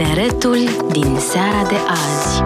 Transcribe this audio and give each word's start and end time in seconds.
Tineretul 0.00 0.58
din 0.92 1.16
seara 1.18 1.62
de 1.68 1.74
azi. 1.88 2.42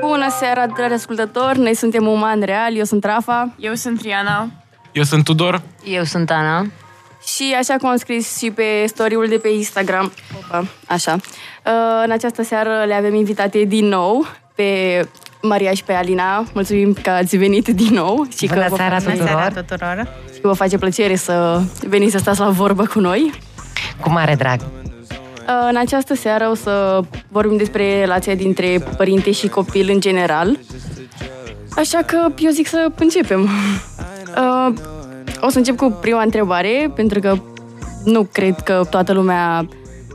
Bună 0.00 0.26
seara, 0.38 0.66
dragi 0.66 0.92
ascultători! 0.92 1.58
Noi 1.58 1.74
suntem 1.74 2.06
Uman 2.06 2.40
Real, 2.40 2.76
eu 2.76 2.84
sunt 2.84 3.04
Rafa. 3.04 3.54
Eu 3.58 3.74
sunt 3.74 3.98
Triana. 3.98 4.50
Eu 4.92 5.02
sunt 5.02 5.24
Tudor. 5.24 5.62
Eu 5.84 6.04
sunt 6.04 6.30
Ana. 6.30 6.66
Și 7.26 7.54
așa 7.58 7.74
cum 7.76 7.88
am 7.88 7.96
scris 7.96 8.38
și 8.38 8.50
pe 8.50 8.84
story-ul 8.86 9.26
de 9.28 9.36
pe 9.36 9.48
Instagram, 9.48 10.12
opa, 10.36 10.64
așa, 10.86 11.12
uh, 11.12 12.02
în 12.04 12.10
această 12.10 12.42
seară 12.42 12.84
le 12.86 12.94
avem 12.94 13.14
invitate 13.14 13.64
din 13.64 13.84
nou 13.84 14.26
pe 14.54 15.00
Maria 15.42 15.72
și 15.72 15.84
pe 15.84 15.92
Alina. 15.92 16.44
Mulțumim 16.54 16.96
că 17.02 17.10
ați 17.10 17.36
venit 17.36 17.68
din 17.68 17.94
nou. 17.94 18.26
Și 18.36 18.46
Bună 18.46 18.66
că 18.66 18.74
seara 18.74 18.96
vă 18.96 19.00
face, 19.00 19.16
tuturor. 19.16 19.40
Seara 19.40 19.62
tuturor. 19.62 20.08
și 20.34 20.40
că 20.40 20.48
vă 20.48 20.54
face 20.54 20.78
plăcere 20.78 21.16
să 21.16 21.62
veniți 21.88 22.12
să 22.12 22.18
stați 22.18 22.40
la 22.40 22.48
vorbă 22.48 22.86
cu 22.86 23.00
noi. 23.00 23.48
Cu 24.00 24.10
mare 24.10 24.34
drag. 24.34 24.60
Uh, 24.60 25.68
În 25.68 25.76
această 25.76 26.14
seară 26.14 26.48
o 26.50 26.54
să 26.54 27.00
vorbim 27.28 27.56
despre 27.56 27.98
relația 27.98 28.34
dintre 28.34 28.82
părinte 28.96 29.30
și 29.30 29.48
copil 29.48 29.90
în 29.92 30.00
general. 30.00 30.58
Așa 31.76 31.98
că 32.06 32.28
eu 32.38 32.50
zic 32.50 32.66
să 32.66 32.86
începem. 32.98 33.42
Uh, 33.42 34.74
O 35.40 35.48
să 35.48 35.58
încep 35.58 35.76
cu 35.76 35.98
prima 36.00 36.22
întrebare, 36.22 36.92
pentru 36.94 37.20
că 37.20 37.36
nu 38.04 38.22
cred 38.32 38.60
că 38.60 38.86
toată 38.90 39.12
lumea 39.12 39.68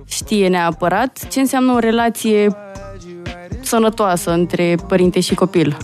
știe 0.05 0.47
neapărat 0.47 1.27
ce 1.27 1.39
înseamnă 1.39 1.72
o 1.72 1.80
relație 1.80 2.55
sănătoasă 3.61 4.31
între 4.31 4.75
părinte 4.88 5.20
și 5.20 5.36
copil. 5.36 5.77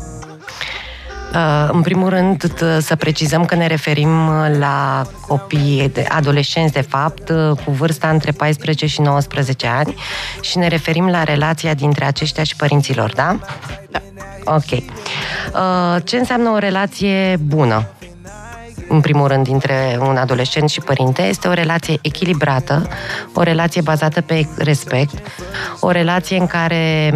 Uh, 1.36 1.70
În 1.72 1.82
primul 1.82 2.10
rând, 2.10 2.44
t- 2.54 2.78
să 2.80 2.96
precizăm 2.96 3.46
că 3.46 3.56
ne 3.56 3.68
referim 3.68 4.28
uh, 4.28 4.58
la 4.60 5.02
copii, 5.28 5.90
de- 5.94 6.06
adolescenți, 6.10 6.74
de 6.74 6.82
fapt, 6.82 7.30
uh, 7.30 7.52
cu 7.66 7.72
vârsta 7.72 8.10
între 8.10 8.32
14 8.32 8.86
și 8.86 9.02
19 9.02 9.68
ani 9.68 9.96
și 10.42 10.58
ne 10.58 10.68
referim 10.68 11.08
la 11.08 11.24
relația 11.24 11.74
dintre 11.74 12.06
aceștia 12.06 12.44
și 12.44 12.56
părinților, 12.56 13.14
da? 13.14 13.40
Da. 13.92 14.02
Ok. 14.46 14.72
Uh, 14.72 16.02
Ce 16.04 16.18
înseamnă 16.18 16.50
o 16.50 16.58
relație 16.58 17.38
bună? 17.46 17.88
în 18.88 19.02
primul 19.02 19.28
rând, 19.28 19.44
dintre 19.44 19.98
un 20.00 20.18
adolescent 20.18 20.70
și 20.70 20.80
părinte, 20.82 21.22
este 21.22 21.48
o 21.48 21.54
relație 21.54 21.98
echilibrată, 22.02 22.88
o 23.34 23.42
relație 23.42 23.82
bazată 23.82 24.22
pe 24.22 24.48
respect, 24.58 25.14
o 25.80 25.90
relație 25.92 26.38
în 26.38 26.48
care 26.48 27.14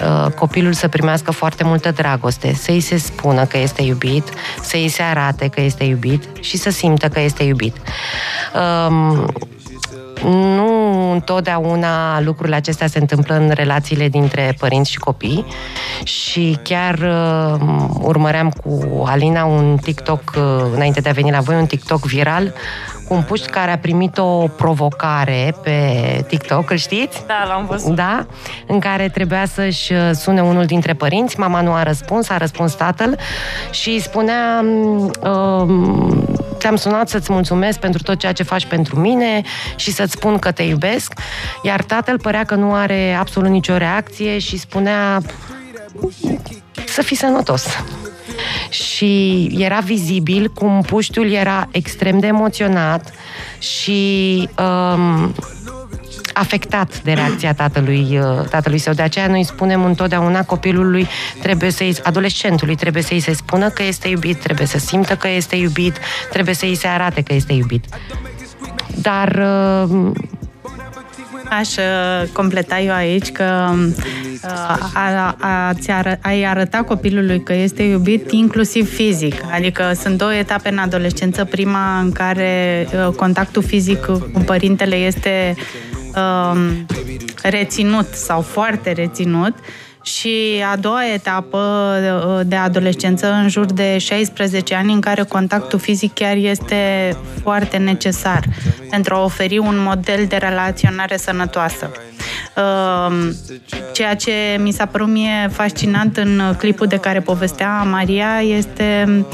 uh, 0.00 0.32
copilul 0.32 0.72
să 0.72 0.88
primească 0.88 1.30
foarte 1.30 1.64
multă 1.64 1.90
dragoste, 1.90 2.54
să 2.54 2.70
îi 2.70 2.80
se 2.80 2.96
spună 2.96 3.44
că 3.44 3.58
este 3.58 3.82
iubit, 3.82 4.28
să 4.62 4.76
îi 4.76 4.88
se 4.88 5.02
arate 5.02 5.48
că 5.48 5.60
este 5.60 5.84
iubit 5.84 6.24
și 6.40 6.56
să 6.56 6.70
simtă 6.70 7.08
că 7.08 7.20
este 7.20 7.42
iubit. 7.42 7.76
Um, 8.88 9.32
nu 10.24 11.10
întotdeauna 11.12 12.20
lucrurile 12.20 12.56
acestea 12.56 12.86
se 12.86 12.98
întâmplă 12.98 13.34
în 13.34 13.50
relațiile 13.54 14.08
dintre 14.08 14.54
părinți 14.58 14.90
și 14.90 14.98
copii 14.98 15.46
și 16.02 16.58
chiar 16.62 16.94
uh, 16.94 17.60
urmăream 18.00 18.50
cu 18.50 19.02
Alina 19.06 19.44
un 19.44 19.76
TikTok, 19.82 20.32
uh, 20.36 20.42
înainte 20.74 21.00
de 21.00 21.08
a 21.08 21.12
veni 21.12 21.30
la 21.30 21.40
voi, 21.40 21.56
un 21.56 21.66
TikTok 21.66 22.04
viral 22.04 22.52
cu 22.97 22.97
un 23.08 23.22
puști 23.22 23.50
care 23.50 23.70
a 23.70 23.78
primit 23.78 24.18
o 24.18 24.46
provocare 24.56 25.54
pe 25.62 25.80
TikTok, 26.28 26.70
îl 26.70 26.76
știți? 26.76 27.22
Da, 27.26 27.44
l-am 27.46 27.66
văzut. 27.66 27.94
Da? 27.94 28.26
În 28.66 28.78
care 28.78 29.08
trebuia 29.08 29.46
să-și 29.46 29.92
uh, 29.92 30.10
sune 30.12 30.42
unul 30.42 30.64
dintre 30.64 30.92
părinți, 30.92 31.38
mama 31.38 31.60
nu 31.60 31.72
a 31.72 31.82
răspuns, 31.82 32.28
a 32.28 32.36
răspuns 32.36 32.74
tatăl 32.74 33.18
și 33.70 33.88
îi 33.88 34.00
spunea 34.00 34.64
uh, 35.22 35.68
ți-am 36.58 36.76
sunat 36.76 37.08
să-ți 37.08 37.32
mulțumesc 37.32 37.78
pentru 37.78 38.02
tot 38.02 38.18
ceea 38.18 38.32
ce 38.32 38.42
faci 38.42 38.66
pentru 38.66 39.00
mine 39.00 39.42
și 39.76 39.92
să-ți 39.92 40.12
spun 40.12 40.38
că 40.38 40.50
te 40.50 40.62
iubesc, 40.62 41.12
iar 41.62 41.82
tatăl 41.82 42.18
părea 42.18 42.44
că 42.44 42.54
nu 42.54 42.74
are 42.74 43.14
absolut 43.14 43.50
nicio 43.50 43.76
reacție 43.76 44.38
și 44.38 44.58
spunea 44.58 45.20
să 46.86 47.02
fii 47.02 47.16
sănătos. 47.16 47.66
Și 48.68 49.44
era 49.58 49.78
vizibil 49.78 50.48
cum 50.54 50.80
puștiul 50.80 51.30
era 51.30 51.68
extrem 51.70 52.18
de 52.18 52.26
emoționat 52.26 53.12
și 53.58 54.48
um, 54.58 55.34
afectat 56.32 57.02
de 57.02 57.12
reacția 57.12 57.54
tatălui, 57.54 58.18
uh, 58.18 58.48
tatălui 58.50 58.78
său. 58.78 58.92
De 58.92 59.02
aceea 59.02 59.26
noi 59.26 59.44
spunem 59.44 59.84
întotdeauna 59.84 60.44
copilului, 60.44 61.06
trebuie 61.42 61.70
să 61.70 62.00
adolescentului 62.02 62.74
trebuie 62.74 63.02
să-i 63.02 63.20
se 63.20 63.32
spună 63.32 63.68
că 63.68 63.82
este 63.82 64.08
iubit, 64.08 64.42
trebuie 64.42 64.66
să 64.66 64.78
simtă 64.78 65.16
că 65.16 65.28
este 65.28 65.56
iubit, 65.56 65.98
trebuie 66.32 66.54
să-i 66.54 66.74
se 66.74 66.86
arate 66.86 67.22
că 67.22 67.34
este 67.34 67.52
iubit. 67.52 67.84
Dar 69.00 69.38
uh, 69.88 70.10
Aș 71.44 71.76
uh, 71.76 72.28
completa 72.32 72.80
eu 72.80 72.92
aici 72.92 73.32
că 73.32 73.70
uh, 74.44 74.50
a, 74.94 75.36
a, 75.38 75.72
ți 75.72 75.90
ară, 75.90 76.18
ai 76.22 76.42
arăta 76.42 76.82
copilului 76.82 77.42
că 77.42 77.52
este 77.54 77.82
iubit 77.82 78.30
inclusiv 78.30 78.94
fizic. 78.94 79.34
Adică 79.52 79.92
sunt 80.00 80.18
două 80.18 80.34
etape 80.34 80.68
în 80.68 80.78
adolescență. 80.78 81.44
Prima 81.44 81.98
în 81.98 82.12
care 82.12 82.86
uh, 82.92 83.14
contactul 83.14 83.62
fizic 83.62 84.04
cu 84.04 84.42
părintele 84.46 84.96
este 84.96 85.54
um, 86.14 86.86
reținut 87.42 88.14
sau 88.14 88.40
foarte 88.40 88.92
reținut 88.92 89.54
și 90.08 90.62
a 90.72 90.76
doua 90.76 91.12
etapă 91.12 91.58
uh, 91.58 92.40
de 92.46 92.56
adolescență, 92.56 93.32
în 93.32 93.48
jur 93.48 93.64
de 93.64 93.98
16 93.98 94.74
ani, 94.74 94.92
în 94.92 95.00
care 95.00 95.22
contactul 95.22 95.78
fizic 95.78 96.14
chiar 96.14 96.36
este 96.36 97.16
foarte 97.42 97.76
necesar 97.76 98.44
pentru 98.90 99.14
a 99.14 99.24
oferi 99.24 99.58
un 99.58 99.78
model 99.78 100.24
de 100.28 100.36
relaționare 100.36 101.16
sănătoasă. 101.16 101.90
Uh, 102.56 103.28
Ceea 103.92 104.14
ce 104.14 104.32
mi 104.58 104.72
s-a 104.72 104.86
părut 104.86 105.08
mie 105.08 105.48
fascinant 105.52 106.16
în 106.16 106.54
clipul 106.58 106.86
de 106.86 106.96
care 106.96 107.20
povestea 107.20 107.82
Maria 107.82 108.40
este 108.40 109.24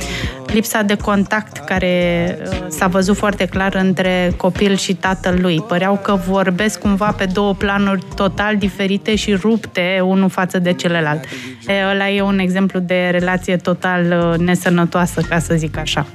lipsa 0.55 0.83
de 0.83 0.97
contact 0.97 1.57
care 1.57 2.39
uh, 2.43 2.67
s-a 2.69 2.87
văzut 2.87 3.17
foarte 3.17 3.45
clar 3.45 3.75
între 3.75 4.33
copil 4.37 4.77
și 4.77 4.95
tatăl 4.95 5.39
lui. 5.41 5.61
Păreau 5.61 6.01
că 6.03 6.15
vorbesc 6.29 6.81
cumva 6.81 7.11
pe 7.11 7.25
două 7.25 7.55
planuri 7.55 8.05
total 8.15 8.57
diferite 8.57 9.15
și 9.15 9.35
rupte 9.35 10.01
unul 10.03 10.29
față 10.29 10.59
de 10.59 10.73
celălalt. 10.73 11.25
E, 11.67 11.73
ăla 11.91 12.11
e 12.11 12.21
un 12.21 12.39
exemplu 12.39 12.79
de 12.81 13.09
relație 13.13 13.57
total 13.57 14.33
uh, 14.33 14.39
nesănătoasă, 14.39 15.21
ca 15.29 15.39
să 15.39 15.55
zic 15.55 15.77
așa. 15.77 16.07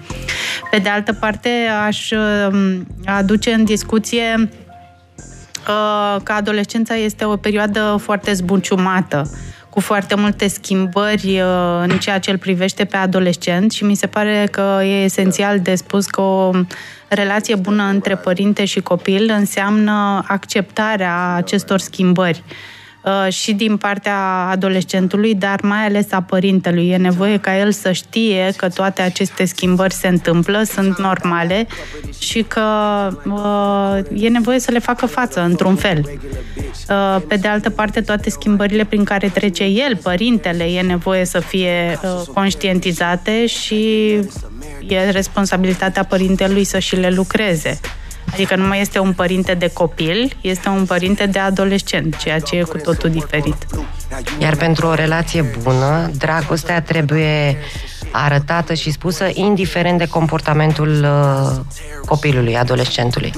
Pe 0.72 0.78
de 0.78 0.90
altă 0.90 1.14
parte, 1.14 1.50
aș 1.86 2.12
uh, 2.12 2.78
aduce 3.06 3.52
în 3.52 3.64
discuție 3.64 4.50
uh, 5.68 6.22
că 6.24 6.32
adolescența 6.32 6.96
este 6.96 7.26
o 7.26 7.36
perioadă 7.36 7.98
foarte 8.02 8.34
zbuciumată, 8.34 9.30
cu 9.79 9.85
foarte 9.85 10.16
multe 10.16 10.47
schimbări 10.47 11.40
uh, 11.41 11.81
în 11.81 11.90
ceea 12.00 12.19
ce 12.19 12.31
îl 12.31 12.38
privește 12.38 12.85
pe 12.85 12.97
adolescent 12.97 13.72
și 13.72 13.84
mi 13.84 13.95
se 13.95 14.07
pare 14.07 14.47
că 14.51 14.79
e 14.84 15.03
esențial 15.03 15.59
de 15.59 15.75
spus 15.75 16.06
că 16.06 16.22
o 16.22 16.51
relație 17.07 17.56
bună 17.56 17.84
între 17.84 18.16
părinte 18.16 18.66
și 18.66 18.79
copil 18.79 19.29
înseamnă 19.29 20.23
acceptarea 20.28 21.34
acestor 21.34 21.79
schimbări. 21.79 22.44
uh, 22.45 22.78
și 23.30 23.54
din 23.54 23.78
partea 23.78 24.18
adolescentului, 24.52 25.36
dar 25.36 25.62
mai 25.62 25.86
ales 25.86 26.12
a 26.12 26.22
părintelui. 26.22 26.90
E 26.90 26.98
nevoie 26.98 27.38
ca 27.38 27.58
el 27.58 27.72
să 27.72 27.92
știe 27.92 28.54
că 28.58 28.70
toate 28.70 29.02
aceste 29.02 29.46
schimbări 29.46 29.94
se 29.94 30.08
întâmplă, 30.08 30.64
sunt 30.64 30.98
normale 30.98 31.68
și 32.20 32.42
că 32.42 32.64
uh, 33.26 34.24
e 34.24 34.30
nevoie 34.30 34.59
să 34.59 34.72
le 34.72 34.80
facă 34.80 35.06
față 35.06 35.42
într-un 35.42 35.76
fel. 35.76 36.20
Uh, 36.90 37.22
pe 37.28 37.36
de 37.36 37.48
altă 37.48 37.70
parte, 37.70 38.02
toate 38.02 38.30
schimbările 38.30 38.84
prin 38.84 39.04
care 39.04 39.28
trece 39.28 39.64
el, 39.64 39.96
părintele, 39.96 40.64
e 40.64 40.82
nevoie 40.82 41.26
să 41.26 41.40
fie 41.40 42.00
uh, 42.04 42.22
conștientizate 42.34 43.46
și 43.46 44.12
e 44.88 45.09
responsabilitatea 45.12 46.04
părintelui 46.04 46.64
să 46.64 46.80
și 46.80 46.96
le 46.96 47.09
lucreze. 47.09 47.80
Adică 48.34 48.56
nu 48.56 48.67
mai 48.67 48.81
este 48.81 48.99
un 48.99 49.14
părinte 49.14 49.53
de 49.53 49.70
copil, 49.73 50.35
este 50.41 50.70
un 50.70 50.85
părinte 50.85 51.26
de 51.26 51.40
adolescent, 51.40 52.17
ceea 52.17 52.40
ce 52.40 52.55
e 52.55 52.61
cu 52.61 52.78
totul 52.78 53.09
diferit. 53.09 53.55
Iar 54.40 54.55
pentru 54.55 54.87
o 54.87 54.93
relație 54.93 55.46
bună, 55.61 56.11
dragostea 56.17 56.81
trebuie 56.81 57.58
arătată 58.11 58.73
și 58.73 58.91
spusă 58.91 59.29
indiferent 59.34 59.97
de 59.97 60.08
comportamentul 60.08 61.03
uh, 61.03 61.79
copilului, 62.05 62.58
adolescentului. 62.58 63.34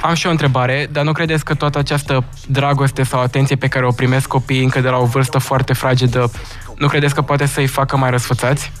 Am 0.00 0.14
și 0.14 0.26
o 0.26 0.30
întrebare, 0.30 0.88
dar 0.92 1.04
nu 1.04 1.12
credeți 1.12 1.44
că 1.44 1.54
toată 1.54 1.78
această 1.78 2.24
dragoste 2.46 3.02
sau 3.02 3.20
atenție 3.20 3.56
pe 3.56 3.68
care 3.68 3.86
o 3.86 3.90
primesc 3.90 4.26
copiii 4.26 4.62
încă 4.62 4.80
de 4.80 4.88
la 4.88 4.96
o 4.96 5.04
vârstă 5.04 5.38
foarte 5.38 5.72
fragedă, 5.72 6.30
nu 6.78 6.86
credeți 6.86 7.14
că 7.14 7.22
poate 7.22 7.46
să-i 7.46 7.66
facă 7.66 7.96
mai 7.96 8.10
răsfățați? 8.10 8.72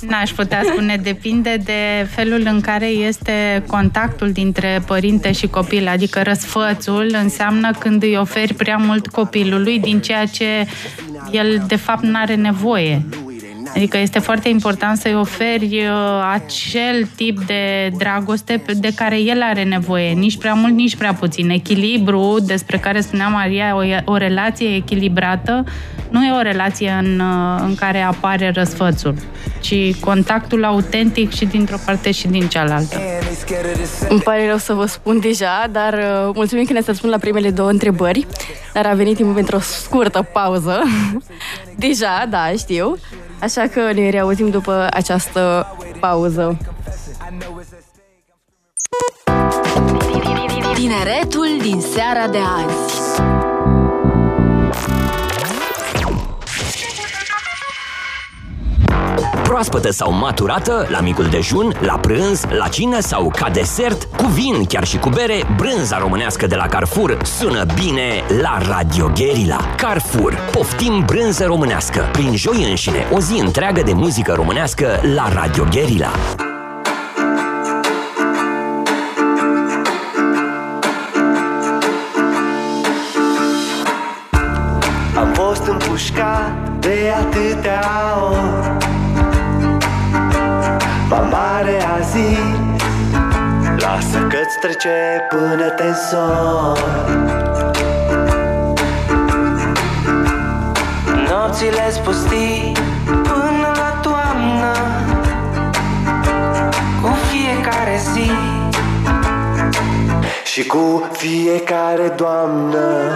N-aș 0.08 0.30
putea 0.30 0.62
spune, 0.64 0.96
depinde 0.96 1.56
de 1.64 2.08
felul 2.14 2.42
în 2.44 2.60
care 2.60 2.86
este 2.86 3.64
contactul 3.66 4.32
dintre 4.32 4.82
părinte 4.86 5.32
și 5.32 5.46
copil, 5.46 5.88
adică 5.88 6.22
răsfățul 6.22 7.16
înseamnă 7.22 7.70
când 7.78 8.02
îi 8.02 8.16
oferi 8.16 8.54
prea 8.54 8.76
mult 8.76 9.06
copilului 9.06 9.78
din 9.78 10.00
ceea 10.00 10.26
ce 10.26 10.66
el 11.30 11.64
de 11.66 11.76
fapt 11.76 12.02
nu 12.02 12.18
are 12.18 12.34
nevoie. 12.34 13.06
Adică 13.74 13.98
este 13.98 14.18
foarte 14.18 14.48
important 14.48 14.98
să-i 14.98 15.14
oferi 15.14 15.84
uh, 15.86 16.30
acel 16.32 17.08
tip 17.16 17.40
de 17.40 17.90
dragoste 17.96 18.62
de 18.76 18.92
care 18.94 19.20
el 19.20 19.42
are 19.42 19.62
nevoie, 19.62 20.12
nici 20.12 20.38
prea 20.38 20.54
mult, 20.54 20.74
nici 20.74 20.96
prea 20.96 21.14
puțin. 21.14 21.50
Echilibru, 21.50 22.36
despre 22.46 22.78
care 22.78 23.00
spunea 23.00 23.28
Maria, 23.28 23.76
o, 23.76 24.12
o 24.12 24.16
relație 24.16 24.74
echilibrată, 24.74 25.64
nu 26.08 26.24
e 26.24 26.30
o 26.38 26.42
relație 26.42 26.90
în, 26.90 27.20
uh, 27.20 27.60
în 27.66 27.74
care 27.74 28.00
apare 28.00 28.50
răsfățul, 28.54 29.14
ci 29.60 29.94
contactul 30.00 30.64
autentic 30.64 31.34
și 31.34 31.44
dintr-o 31.44 31.76
parte 31.84 32.10
și 32.10 32.28
din 32.28 32.48
cealaltă. 32.48 33.00
Îmi 34.08 34.20
pare 34.20 34.46
rău 34.46 34.56
să 34.56 34.72
vă 34.72 34.86
spun 34.86 35.20
deja, 35.20 35.66
dar 35.72 35.92
uh, 35.92 36.30
mulțumim 36.34 36.64
că 36.64 36.72
ne-ați 36.72 36.88
răspuns 36.88 37.12
la 37.12 37.18
primele 37.18 37.50
două 37.50 37.68
întrebări, 37.68 38.26
dar 38.72 38.86
a 38.86 38.94
venit 38.94 39.16
timpul 39.16 39.34
pentru 39.34 39.56
o 39.56 39.60
scurtă 39.60 40.28
pauză. 40.32 40.82
deja, 41.86 42.26
da, 42.30 42.50
știu. 42.58 42.96
Așa 43.40 43.66
că 43.66 43.92
ne 43.92 44.10
reauzim 44.10 44.50
după 44.50 44.86
această 44.90 45.66
pauză. 46.00 46.56
Tineretul 50.74 51.48
din 51.62 51.80
seara 51.80 52.28
de 52.28 52.38
azi. 52.38 53.45
Proaspătă 59.46 59.90
sau 59.92 60.12
maturată, 60.12 60.86
la 60.90 61.00
micul 61.00 61.24
dejun, 61.24 61.72
la 61.80 61.98
prânz, 61.98 62.44
la 62.58 62.68
cină 62.68 63.00
sau 63.00 63.32
ca 63.36 63.48
desert, 63.50 64.02
cu 64.16 64.26
vin, 64.26 64.64
chiar 64.64 64.84
și 64.84 64.98
cu 64.98 65.08
bere, 65.08 65.46
brânza 65.56 65.98
românească 65.98 66.46
de 66.46 66.54
la 66.54 66.66
Carrefour 66.66 67.18
sună 67.24 67.64
bine 67.74 68.24
la 68.40 68.58
Radio 68.68 69.10
Guerilla. 69.14 69.56
Carrefour, 69.76 70.38
poftim 70.52 71.02
brânză 71.06 71.44
românească. 71.44 72.08
Prin 72.12 72.36
joi 72.36 72.66
înșine, 72.68 73.06
o 73.12 73.20
zi 73.20 73.40
întreagă 73.40 73.82
de 73.82 73.92
muzică 73.92 74.32
românească 74.32 74.86
la 75.14 75.32
Radio 75.32 75.66
Guerilla. 75.70 76.10
Am 85.16 85.32
fost 85.32 85.66
împușcat 85.66 86.78
de 86.80 87.12
atâtea 87.20 87.82
ori 88.30 88.55
Lasă 94.56 94.68
că-ți 94.68 94.78
trece 94.78 95.26
până 95.28 95.68
te 95.68 95.82
însori 95.82 96.80
Nopțile 101.28 101.90
spustii 101.90 102.72
până 103.06 103.72
la 103.74 103.98
toamnă 104.02 104.72
Cu 107.02 107.08
fiecare 107.30 108.00
zi 108.12 108.30
Și 110.44 110.66
cu 110.66 111.10
fiecare 111.12 112.12
doamnă. 112.16 113.10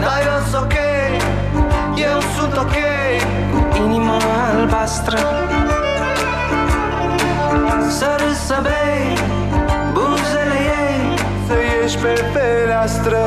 Dar 0.00 0.20
eu 0.26 0.42
sunt 0.50 0.62
ok, 0.62 0.74
eu 1.96 2.20
sunt 2.36 2.56
ok. 2.56 2.76
Cu 3.52 3.82
inima 3.82 4.16
albastră 4.52 5.18
Să 7.88 8.16
râzi, 8.18 8.46
să 8.46 8.58
bei 8.62 9.18
Buzele 9.92 10.58
ei. 10.80 11.14
Să 11.46 11.54
ieși 11.80 11.98
pe 11.98 12.24
fereastră 12.32 13.18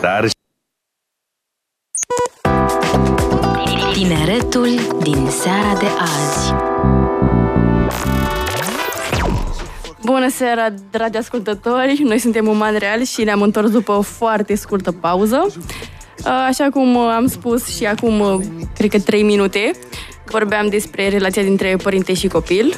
Dar 0.00 0.28
Tineretul 3.92 4.68
din 5.02 5.28
seara 5.28 5.78
de 5.78 5.86
azi. 5.98 6.54
Bună 10.04 10.28
seara, 10.28 10.68
dragi 10.90 11.16
ascultători! 11.16 12.02
Noi 12.04 12.18
suntem 12.18 12.46
Uman 12.46 12.76
Real 12.78 13.02
și 13.04 13.24
ne-am 13.24 13.42
întors 13.42 13.70
după 13.70 13.92
o 13.92 14.00
foarte 14.00 14.54
scurtă 14.54 14.92
pauză. 14.92 15.46
Așa 16.48 16.68
cum 16.72 16.96
am 16.96 17.26
spus 17.26 17.76
și 17.76 17.86
acum, 17.86 18.44
cred 18.76 18.90
că 18.90 19.00
3 19.00 19.22
minute, 19.22 19.70
vorbeam 20.24 20.68
despre 20.68 21.08
relația 21.08 21.42
dintre 21.42 21.76
părinte 21.82 22.14
și 22.14 22.28
copil. 22.28 22.76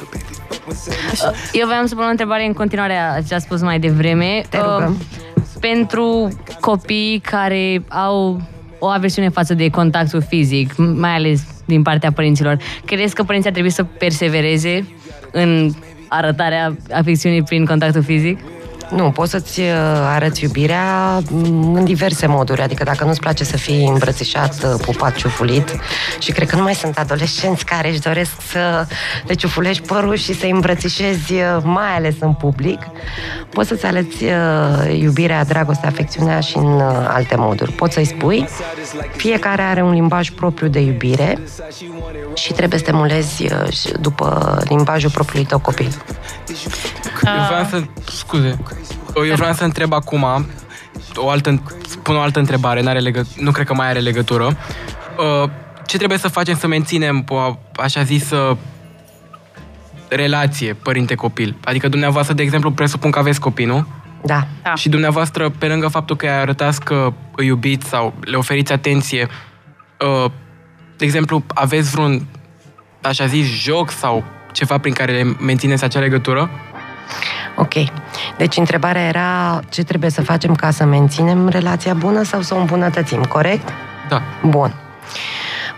Eu 1.51 1.65
voiam 1.65 1.85
să 1.85 1.95
pun 1.95 2.03
o 2.03 2.09
întrebare 2.09 2.45
în 2.45 2.53
continuare 2.53 2.97
a 2.97 3.21
ce 3.21 3.35
a 3.35 3.39
spus 3.39 3.61
mai 3.61 3.79
devreme. 3.79 4.41
Te 4.49 4.57
rugăm. 4.57 4.97
Uh, 4.99 5.42
pentru 5.69 6.37
copii 6.59 7.19
care 7.19 7.83
au 7.87 8.41
o 8.79 8.87
aversiune 8.87 9.29
față 9.29 9.53
de 9.53 9.69
contactul 9.69 10.21
fizic, 10.21 10.75
mai 10.77 11.15
ales 11.15 11.41
din 11.65 11.81
partea 11.81 12.11
părinților, 12.11 12.57
crezi 12.85 13.13
că 13.13 13.23
părinții 13.23 13.49
ar 13.49 13.53
trebui 13.55 13.71
să 13.71 13.83
persevereze 13.83 14.87
în 15.31 15.71
arătarea 16.07 16.77
afecțiunii 16.91 17.43
prin 17.43 17.65
contactul 17.65 18.03
fizic? 18.03 18.39
Nu, 18.95 19.11
poți 19.11 19.31
să-ți 19.31 19.59
uh, 19.59 19.67
arăți 20.13 20.43
iubirea 20.43 21.19
mm, 21.29 21.73
în 21.73 21.85
diverse 21.85 22.27
moduri. 22.27 22.61
Adică 22.61 22.83
dacă 22.83 23.03
nu-ți 23.03 23.19
place 23.19 23.43
să 23.43 23.57
fii 23.57 23.87
îmbrățișat, 23.87 24.63
uh, 24.63 24.73
pupat, 24.85 25.15
ciufulit 25.15 25.75
și 26.19 26.31
cred 26.31 26.49
că 26.49 26.55
nu 26.55 26.61
mai 26.61 26.73
sunt 26.73 26.97
adolescenți 26.97 27.65
care 27.65 27.89
își 27.89 27.99
doresc 27.99 28.31
să 28.51 28.87
le 29.27 29.33
ciufulești 29.33 29.87
părul 29.87 30.15
și 30.15 30.33
să-i 30.33 30.49
îmbrățișezi, 30.49 31.33
uh, 31.33 31.57
mai 31.63 31.95
ales 31.95 32.15
în 32.19 32.33
public, 32.33 32.79
poți 33.49 33.67
să-ți 33.67 33.85
arăți 33.85 34.23
uh, 34.23 34.99
iubirea, 34.99 35.43
dragostea, 35.43 35.89
afecțiunea 35.89 36.39
și 36.39 36.57
în 36.57 36.73
uh, 36.73 37.05
alte 37.07 37.35
moduri. 37.35 37.71
Poți 37.71 37.93
să-i 37.93 38.05
spui, 38.05 38.47
fiecare 39.15 39.61
are 39.61 39.81
un 39.81 39.91
limbaj 39.91 40.29
propriu 40.29 40.67
de 40.67 40.79
iubire 40.79 41.39
și 42.33 42.53
trebuie 42.53 42.79
să 42.79 42.85
te 42.85 42.91
mulezi 42.91 43.43
uh, 43.43 43.71
și 43.71 43.91
după 43.99 44.57
limbajul 44.67 45.09
propriului 45.09 45.47
tău 45.47 45.59
copil. 45.59 46.03
Eu 47.25 47.45
vreau 47.47 47.65
să... 47.69 47.83
Scuze. 48.11 48.57
Eu 49.15 49.35
vreau 49.35 49.53
să 49.53 49.63
întreb 49.63 49.93
acum 49.93 50.25
o 51.15 51.29
altă, 51.29 51.61
pun 52.03 52.15
o 52.15 52.19
altă 52.19 52.39
întrebare, 52.39 52.81
n-are 52.81 52.99
legă, 52.99 53.25
nu 53.37 53.51
cred 53.51 53.65
că 53.65 53.73
mai 53.73 53.89
are 53.89 53.99
legătură. 53.99 54.57
Uh, 55.17 55.49
ce 55.85 55.97
trebuie 55.97 56.17
să 56.17 56.27
facem 56.27 56.57
să 56.57 56.67
menținem 56.67 57.25
o 57.27 57.57
așa 57.75 58.03
zisă 58.03 58.57
relație 60.07 60.73
părinte-copil? 60.73 61.55
Adică 61.63 61.87
dumneavoastră, 61.87 62.33
de 62.33 62.41
exemplu, 62.41 62.71
presupun 62.71 63.11
că 63.11 63.19
aveți 63.19 63.39
copii, 63.39 63.65
nu? 63.65 63.87
Da. 64.25 64.47
Da. 64.63 64.75
Și 64.75 64.89
dumneavoastră, 64.89 65.49
pe 65.49 65.67
lângă 65.67 65.87
faptul 65.87 66.15
că 66.15 66.27
arătați 66.27 66.81
că 66.83 67.13
îi 67.35 67.45
iubiți 67.45 67.87
sau 67.87 68.13
le 68.19 68.35
oferiți 68.35 68.71
atenție, 68.71 69.27
uh, 69.99 70.31
de 70.97 71.05
exemplu, 71.05 71.43
aveți 71.47 71.89
vreun, 71.91 72.25
așa 73.01 73.25
zis, 73.25 73.47
joc 73.47 73.91
sau 73.91 74.23
ceva 74.51 74.77
prin 74.77 74.93
care 74.93 75.35
mențineți 75.39 75.83
acea 75.83 75.99
legătură? 75.99 76.49
Ok. 77.55 77.73
Deci 78.37 78.57
întrebarea 78.57 79.01
era 79.01 79.59
ce 79.69 79.83
trebuie 79.83 80.09
să 80.09 80.21
facem 80.21 80.55
ca 80.55 80.71
să 80.71 80.83
menținem 80.85 81.47
relația 81.47 81.93
bună 81.93 82.23
sau 82.23 82.41
să 82.41 82.55
o 82.55 82.57
îmbunătățim, 82.57 83.23
corect? 83.23 83.69
Da. 84.09 84.21
Bun. 84.41 84.73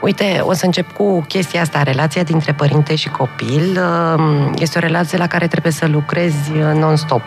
Uite, 0.02 0.40
o 0.42 0.54
să 0.54 0.66
încep 0.66 0.92
cu 0.92 1.22
chestia 1.28 1.62
asta, 1.62 1.84
relația 1.84 2.24
dintre 2.24 2.52
părinte 2.54 2.96
și 2.96 3.10
copil. 3.10 3.82
uh, 4.18 4.50
Este 4.58 4.78
o 4.78 4.82
relație 4.82 5.18
la 5.18 5.28
care 5.28 5.48
trebuie 5.48 5.72
să 5.72 5.88
lucrezi 5.88 6.52
uh, 6.52 6.74
non-stop. 6.80 7.22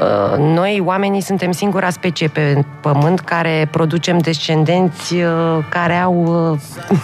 Uh, 0.00 0.38
Noi, 0.38 0.82
oamenii, 0.84 1.20
suntem 1.20 1.52
singura 1.52 1.90
specie 1.90 2.28
pe 2.28 2.64
pământ 2.80 3.20
care 3.20 3.68
producem 3.70 4.18
descendenți 4.18 5.14
uh, 5.14 5.58
care 5.68 5.94
au 5.94 6.50
uh, 6.52 6.98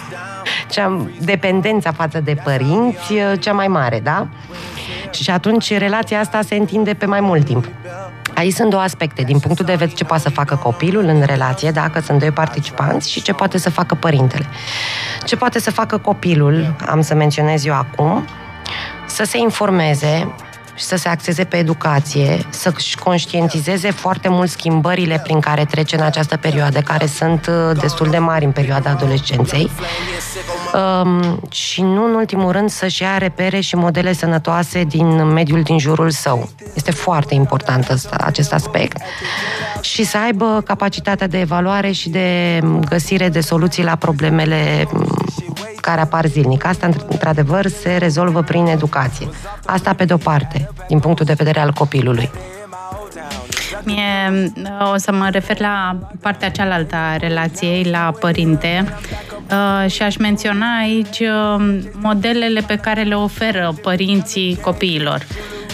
cea, 0.69 1.07
dependența 1.19 1.91
față 1.91 2.19
de 2.19 2.35
părinți 2.43 3.13
uh, 3.13 3.33
cea 3.39 3.53
mai 3.53 3.67
mare, 3.67 3.99
da? 3.99 4.27
Și 5.11 5.29
atunci 5.29 5.77
relația 5.77 6.19
asta 6.19 6.41
se 6.41 6.55
întinde 6.55 6.93
pe 6.93 7.05
mai 7.05 7.21
mult 7.21 7.45
timp. 7.45 7.67
Aici 8.35 8.53
sunt 8.53 8.69
două 8.69 8.81
aspecte, 8.81 9.21
din 9.21 9.39
punctul 9.39 9.65
de 9.65 9.71
vedere 9.71 9.95
ce 9.95 10.03
poate 10.03 10.23
să 10.23 10.29
facă 10.29 10.55
copilul 10.55 11.03
în 11.03 11.21
relație, 11.25 11.71
dacă 11.71 11.99
sunt 11.99 12.19
doi 12.19 12.31
participanți, 12.31 13.11
și 13.11 13.21
ce 13.21 13.33
poate 13.33 13.57
să 13.57 13.69
facă 13.69 13.95
părintele. 13.95 14.45
Ce 15.25 15.35
poate 15.35 15.59
să 15.59 15.71
facă 15.71 15.97
copilul, 15.97 16.75
am 16.87 17.01
să 17.01 17.15
menționez 17.15 17.65
eu 17.65 17.73
acum, 17.73 18.25
să 19.05 19.23
se 19.23 19.37
informeze 19.37 20.33
și 20.79 20.85
să 20.85 20.95
se 20.95 21.07
axeze 21.07 21.43
pe 21.43 21.57
educație, 21.57 22.45
să-și 22.49 22.97
conștientizeze 22.97 23.91
foarte 23.91 24.29
mult 24.29 24.49
schimbările 24.49 25.19
prin 25.23 25.39
care 25.39 25.65
trece 25.65 25.95
în 25.95 26.01
această 26.01 26.37
perioadă, 26.37 26.81
care 26.81 27.05
sunt 27.05 27.47
uh, 27.47 27.77
destul 27.79 28.07
de 28.09 28.17
mari 28.17 28.45
în 28.45 28.51
perioada 28.51 28.89
adolescenței. 28.89 29.69
Um, 30.73 31.39
și 31.51 31.81
nu 31.81 32.05
în 32.05 32.13
ultimul 32.13 32.51
rând 32.51 32.69
să-și 32.69 33.01
ia 33.01 33.17
repere 33.17 33.59
și 33.59 33.75
modele 33.75 34.13
sănătoase 34.13 34.83
din 34.83 35.25
mediul 35.25 35.61
din 35.61 35.79
jurul 35.79 36.09
său. 36.09 36.49
Este 36.73 36.91
foarte 36.91 37.33
important 37.33 37.89
ăsta, 37.89 38.15
acest 38.19 38.53
aspect. 38.53 38.97
Și 39.81 40.03
să 40.03 40.17
aibă 40.17 40.61
capacitatea 40.65 41.27
de 41.27 41.39
evaluare 41.39 41.91
și 41.91 42.09
de 42.09 42.59
găsire 42.89 43.29
de 43.29 43.39
soluții 43.39 43.83
la 43.83 43.95
problemele 43.95 44.87
m, 44.91 45.18
care 45.89 46.01
apar 46.01 46.25
zilnic. 46.25 46.65
Asta, 46.65 46.89
într-adevăr, 47.07 47.67
se 47.67 47.95
rezolvă 47.97 48.41
prin 48.41 48.65
educație. 48.65 49.27
Asta 49.65 49.93
pe 49.93 50.05
de-o 50.05 50.17
parte, 50.17 50.69
din 50.87 50.99
punctul 50.99 51.25
de 51.25 51.33
vedere 51.33 51.59
al 51.59 51.71
copilului. 51.71 52.29
Mie 53.83 54.51
o 54.93 54.97
să 54.97 55.11
mă 55.11 55.27
refer 55.31 55.59
la 55.59 55.97
partea 56.21 56.51
cealaltă 56.51 56.95
a 56.95 57.17
relației, 57.17 57.83
la 57.83 58.13
părinte. 58.19 58.93
Uh, 59.51 59.91
și 59.91 60.01
aș 60.01 60.17
menționa 60.17 60.77
aici 60.77 61.19
uh, 61.19 61.79
modelele 61.93 62.61
pe 62.67 62.75
care 62.75 63.03
le 63.03 63.15
oferă 63.15 63.73
părinții 63.81 64.59
copiilor. 64.61 65.25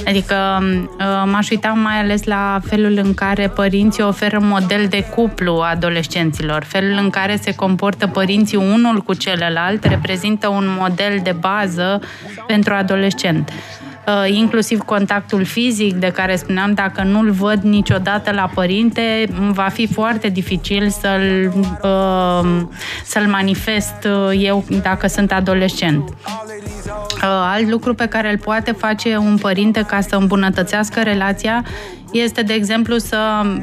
Adică 0.08 0.36
uh, 0.62 1.24
m-aș 1.26 1.50
uita 1.50 1.68
mai 1.70 2.00
ales 2.00 2.24
la 2.24 2.60
felul 2.66 3.00
în 3.04 3.14
care 3.14 3.48
părinții 3.48 4.04
oferă 4.04 4.40
model 4.42 4.86
de 4.90 5.04
cuplu 5.16 5.54
adolescenților. 5.54 6.64
Felul 6.64 6.98
în 7.02 7.10
care 7.10 7.36
se 7.36 7.56
comportă 7.56 8.08
părinții 8.08 8.58
unul 8.58 8.98
cu 9.02 9.14
celălalt 9.14 9.84
reprezintă 9.84 10.48
un 10.48 10.76
model 10.80 11.20
de 11.24 11.36
bază 11.40 12.02
pentru 12.48 12.74
adolescent. 12.74 13.52
Uh, 14.08 14.36
inclusiv 14.36 14.80
contactul 14.80 15.44
fizic 15.44 15.94
de 15.94 16.08
care 16.08 16.36
spuneam, 16.36 16.74
dacă 16.74 17.04
nu-l 17.04 17.32
văd 17.32 17.62
niciodată 17.62 18.32
la 18.32 18.50
părinte, 18.54 19.28
îmi 19.40 19.54
va 19.54 19.68
fi 19.68 19.88
foarte 19.88 20.30
dificil 20.30 20.90
să-l, 20.90 21.54
uh, 21.82 22.62
să-l 23.04 23.28
manifest 23.28 24.08
uh, 24.08 24.40
eu 24.42 24.66
dacă 24.82 25.08
sunt 25.08 25.32
adolescent. 25.32 26.10
Alt 27.28 27.70
lucru 27.70 27.94
pe 27.94 28.06
care 28.06 28.32
îl 28.32 28.38
poate 28.38 28.72
face 28.72 29.18
un 29.18 29.38
părinte 29.38 29.82
ca 29.82 30.02
să 30.02 30.16
îmbunătățească 30.16 31.02
relația 31.02 31.66
este, 32.12 32.42
de 32.42 32.54
exemplu, 32.54 32.98
să, 32.98 33.18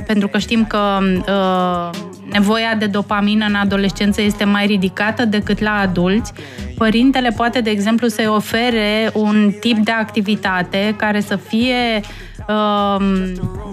pentru 0.07 0.29
că 0.29 0.39
știm 0.39 0.65
că 0.65 0.99
uh, 1.27 1.99
nevoia 2.33 2.75
de 2.79 2.87
dopamină 2.87 3.45
în 3.49 3.55
adolescență 3.55 4.21
este 4.21 4.45
mai 4.45 4.67
ridicată 4.67 5.25
decât 5.25 5.61
la 5.61 5.79
adulți, 5.79 6.33
părintele 6.77 7.31
poate, 7.37 7.61
de 7.61 7.71
exemplu, 7.71 8.09
să-i 8.09 8.27
ofere 8.27 9.11
un 9.13 9.53
tip 9.61 9.77
de 9.77 9.91
activitate 9.91 10.95
care 10.97 11.21
să 11.21 11.37
fie 11.37 12.01
uh, 12.49 12.97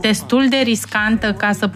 destul 0.01 0.45
de 0.49 0.61
riscantă 0.63 1.33
ca 1.33 1.51
să 1.51 1.69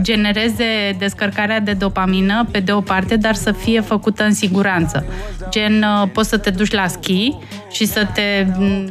genereze 0.00 0.96
descărcarea 0.98 1.60
de 1.60 1.72
dopamină 1.72 2.46
pe 2.50 2.60
de 2.60 2.72
o 2.72 2.80
parte, 2.80 3.16
dar 3.16 3.34
să 3.34 3.52
fie 3.52 3.80
făcută 3.80 4.24
în 4.24 4.32
siguranță. 4.32 5.04
Gen, 5.48 5.82
uh, 5.82 6.08
poți 6.12 6.28
să 6.28 6.38
te 6.38 6.50
duci 6.50 6.72
la 6.72 6.86
schi 6.86 7.32
și 7.70 7.84
să 7.84 8.06
te 8.14 8.46
m, 8.58 8.90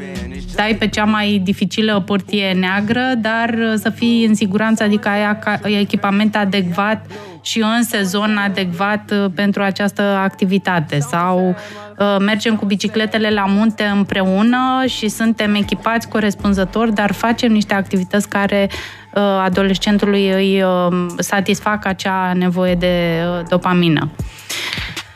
dai 0.56 0.76
pe 0.80 0.88
cea 0.88 1.04
mai 1.04 1.42
dificilă 1.44 2.04
pârtie 2.06 2.52
neagră, 2.54 3.14
dar 3.18 3.50
uh, 3.50 3.74
să 3.76 3.90
fii 3.90 4.26
în 4.26 4.36
siguranță, 4.36 4.84
adică 4.84 5.08
ai 5.08 5.24
aca- 5.24 5.60
ai 5.64 5.80
echipament 5.80 6.36
adecvat 6.36 7.06
și 7.42 7.60
în 7.60 7.84
sezon 7.84 8.38
adecvat 8.38 9.12
uh, 9.12 9.26
pentru 9.36 9.62
această 9.62 10.02
activitate. 10.02 11.00
Sau 11.00 11.56
uh, 12.00 12.16
mergem 12.20 12.56
cu 12.56 12.66
bicicletele 12.66 13.30
la 13.30 13.46
munte 13.48 13.84
împreună 13.84 14.84
și 14.88 15.08
suntem 15.08 15.56
echipați 15.56 16.08
corespunzător, 16.08 16.90
dar 16.90 17.12
facem 17.12 17.52
niște 17.52 17.74
activități 17.74 18.30
care 18.30 18.70
uh, 18.70 19.01
adolescentului 19.44 20.30
îi 20.30 20.64
uh, 20.64 21.06
satisfac 21.18 21.86
acea 21.86 22.34
nevoie 22.34 22.76
de 22.76 23.24
uh, 23.26 23.46
dopamină. 23.50 24.10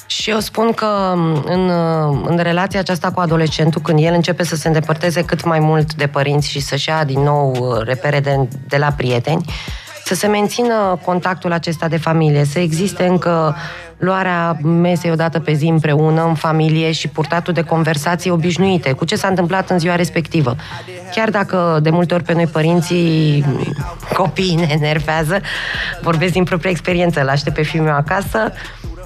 Și 0.05 0.29
eu 0.29 0.39
spun 0.39 0.71
că 0.71 1.13
în, 1.45 1.69
în 2.25 2.37
relația 2.37 2.79
aceasta 2.79 3.11
cu 3.11 3.19
adolescentul, 3.19 3.81
când 3.81 3.99
el 4.01 4.13
începe 4.13 4.43
să 4.43 4.55
se 4.55 4.67
îndepărteze 4.67 5.23
cât 5.23 5.43
mai 5.43 5.59
mult 5.59 5.93
de 5.93 6.07
părinți 6.07 6.49
și 6.49 6.59
să-și 6.59 6.89
ia 6.89 7.03
din 7.03 7.19
nou 7.19 7.77
repere 7.83 8.19
de, 8.19 8.47
de 8.67 8.77
la 8.77 8.91
prieteni, 8.97 9.45
să 10.05 10.15
se 10.15 10.27
mențină 10.27 10.99
contactul 11.05 11.51
acesta 11.51 11.87
de 11.87 11.97
familie, 11.97 12.43
să 12.43 12.59
existe 12.59 13.05
încă 13.05 13.55
luarea 13.97 14.57
mesei 14.63 15.11
odată 15.11 15.39
pe 15.39 15.53
zi 15.53 15.65
împreună, 15.65 16.25
în 16.25 16.35
familie 16.35 16.91
și 16.91 17.07
purtatul 17.07 17.53
de 17.53 17.61
conversații 17.61 18.29
obișnuite, 18.29 18.91
cu 18.91 19.05
ce 19.05 19.15
s-a 19.15 19.27
întâmplat 19.27 19.69
în 19.69 19.79
ziua 19.79 19.95
respectivă. 19.95 20.55
Chiar 21.11 21.29
dacă 21.29 21.79
de 21.81 21.89
multe 21.89 22.13
ori 22.13 22.23
pe 22.23 22.33
noi 22.33 22.47
părinții, 22.47 23.45
copiii 24.13 24.55
ne 24.55 24.67
enervează, 24.69 25.41
vorbesc 26.01 26.33
din 26.33 26.43
propria 26.43 26.69
experiență, 26.69 27.21
îl 27.21 27.29
aștept 27.29 27.55
pe 27.55 27.63
fiul 27.63 27.83
meu 27.83 27.93
acasă, 27.93 28.51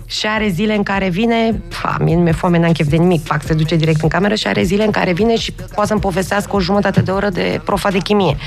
și 0.05 0.27
are 0.27 0.47
zile 0.47 0.75
în 0.75 0.83
care 0.83 1.09
vine, 1.09 1.61
fa, 1.69 1.97
mie 1.99 2.15
nu 2.15 2.21
mi-e 2.21 2.31
foame, 2.31 2.57
n-am 2.57 2.71
chef 2.71 2.87
de 2.87 2.95
nimic, 2.95 3.23
fac, 3.23 3.43
se 3.43 3.53
duce 3.53 3.75
direct 3.75 4.01
în 4.01 4.07
cameră 4.07 4.35
și 4.35 4.47
are 4.47 4.63
zile 4.63 4.83
în 4.83 4.91
care 4.91 5.13
vine 5.13 5.35
și 5.35 5.51
poate 5.51 5.87
să-mi 5.87 5.99
povestească 5.99 6.55
o 6.55 6.59
jumătate 6.59 7.01
de 7.01 7.11
oră 7.11 7.29
de 7.29 7.61
profa 7.63 7.89
de 7.89 7.97
chimie. 7.97 8.37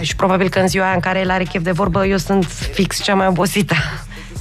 Și 0.00 0.16
probabil 0.16 0.48
că 0.48 0.58
în 0.58 0.68
ziua 0.68 0.84
aia 0.84 0.94
în 0.94 1.00
care 1.00 1.18
el 1.18 1.30
are 1.30 1.44
chef 1.44 1.62
de 1.62 1.70
vorbă, 1.70 2.06
eu 2.06 2.16
sunt 2.16 2.44
fix 2.72 3.02
cea 3.02 3.14
mai 3.14 3.26
obosită. 3.26 3.74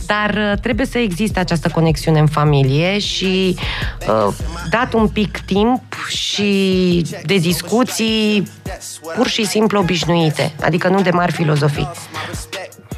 Dar 0.05 0.29
uh, 0.29 0.59
trebuie 0.59 0.85
să 0.85 0.97
existe 0.97 1.39
această 1.39 1.69
conexiune 1.69 2.19
în 2.19 2.27
familie 2.27 2.99
și 2.99 3.57
uh, 4.07 4.33
dat 4.69 4.93
un 4.93 5.07
pic 5.07 5.39
timp 5.39 5.81
și 6.07 7.05
de 7.25 7.35
discuții 7.37 8.47
pur 9.15 9.27
și 9.27 9.45
simplu 9.45 9.79
obișnuite, 9.79 10.53
adică 10.61 10.87
nu 10.87 11.01
de 11.01 11.09
mari 11.09 11.31
filozofii. 11.31 11.89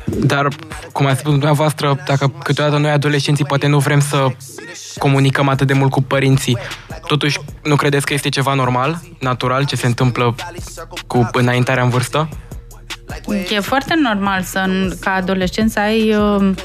Dar, 0.06 0.48
cum 0.92 1.06
ați 1.06 1.20
spus 1.20 1.32
dumneavoastră, 1.32 2.04
dacă 2.08 2.34
câteodată 2.44 2.78
noi 2.78 2.92
adolescenții 2.92 3.46
poate 3.46 3.68
nu 3.68 3.80
vrem 3.80 4.00
să 4.00 4.28
comunicăm 4.98 5.48
atât 5.48 5.68
de 5.68 5.74
mult 5.74 5.92
cu 5.92 6.02
părinții, 6.02 6.58
totuși 7.08 7.40
nu 7.64 7.76
credeți 7.76 8.06
că 8.06 8.14
este 8.14 8.30
ceva 8.30 8.54
normal, 8.54 9.02
natural, 9.20 9.66
ce 9.66 9.76
se 9.76 9.86
întâmplă 9.86 10.36
cu 11.08 11.30
înaintarea 11.32 11.84
în 11.84 11.90
vârstă? 11.90 12.30
E 13.50 13.60
foarte 13.60 13.94
normal 14.02 14.42
să, 14.42 14.90
ca 15.00 15.12
adolescent 15.12 15.72
să 15.72 15.80
ai 15.80 16.14
uh, 16.14 16.42
uh, 16.42 16.56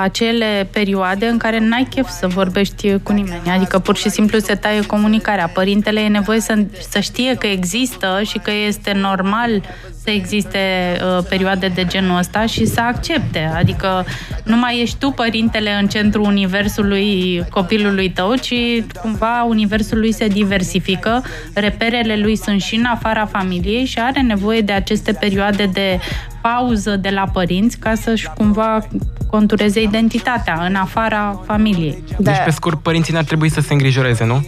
acele 0.00 0.68
perioade 0.72 1.26
în 1.26 1.36
care 1.36 1.58
n-ai 1.58 1.86
chef 1.90 2.08
să 2.08 2.26
vorbești 2.26 2.98
cu 2.98 3.12
nimeni. 3.12 3.50
Adică 3.50 3.78
pur 3.78 3.96
și 3.96 4.08
simplu 4.08 4.38
se 4.38 4.54
taie 4.54 4.86
comunicarea. 4.86 5.50
Părintele 5.54 6.00
e 6.00 6.08
nevoie 6.08 6.40
să, 6.40 6.54
să 6.88 7.00
știe 7.00 7.34
că 7.34 7.46
există 7.46 8.20
și 8.24 8.38
că 8.38 8.50
este 8.66 8.92
normal 8.92 9.62
să 10.08 10.10
existe 10.10 10.58
uh, 11.02 11.24
perioade 11.28 11.66
de 11.74 11.84
genul 11.84 12.18
ăsta 12.18 12.46
și 12.46 12.66
să 12.66 12.80
accepte. 12.80 13.50
Adică 13.56 14.04
nu 14.44 14.56
mai 14.56 14.80
ești 14.80 14.98
tu 14.98 15.10
părintele 15.10 15.70
în 15.80 15.86
centrul 15.86 16.24
universului 16.24 17.42
copilului 17.50 18.10
tău, 18.10 18.34
ci 18.34 18.54
cumva 19.00 19.44
universul 19.48 19.98
lui 19.98 20.12
se 20.12 20.26
diversifică, 20.26 21.24
reperele 21.54 22.16
lui 22.16 22.36
sunt 22.36 22.60
și 22.60 22.74
în 22.74 22.84
afara 22.84 23.26
familiei 23.26 23.84
și 23.84 23.98
are 23.98 24.20
nevoie 24.20 24.60
de 24.60 24.72
aceste 24.72 25.12
perioade 25.12 25.66
de 25.72 25.98
pauză 26.42 26.96
de 26.96 27.08
la 27.08 27.24
părinți 27.32 27.78
ca 27.78 27.94
să-și 27.94 28.30
cumva 28.36 28.86
contureze 29.30 29.82
identitatea 29.82 30.64
în 30.64 30.74
afara 30.74 31.40
familiei. 31.46 32.04
Deci, 32.18 32.36
pe 32.44 32.50
scurt, 32.50 32.82
părinții 32.82 33.12
n-ar 33.12 33.24
trebui 33.24 33.50
să 33.50 33.60
se 33.60 33.72
îngrijoreze, 33.72 34.24
nu? 34.24 34.46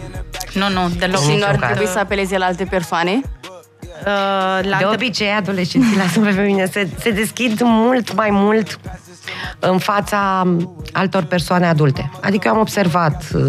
Nu, 0.54 0.68
nu, 0.68 0.88
deloc. 0.98 1.22
Și 1.22 1.36
nu 1.36 1.44
ar 1.46 1.56
trebui 1.56 1.86
să 1.86 1.98
apeleze 1.98 2.38
la 2.38 2.44
alte 2.44 2.64
persoane? 2.64 3.20
Uh, 3.20 4.68
la 4.68 4.76
De 4.78 4.84
obicei, 4.92 5.28
adolescenții, 5.28 5.96
lasă 5.96 6.20
pe 6.20 6.42
mine, 6.42 6.66
se, 6.66 6.88
se 7.00 7.10
deschid 7.10 7.60
mult 7.62 8.14
mai 8.14 8.28
mult 8.30 8.78
în 9.58 9.78
fața 9.78 10.46
altor 10.92 11.22
persoane 11.22 11.66
adulte. 11.66 12.10
Adică 12.20 12.46
eu 12.46 12.54
am 12.54 12.60
observat 12.60 13.24
uh, 13.34 13.42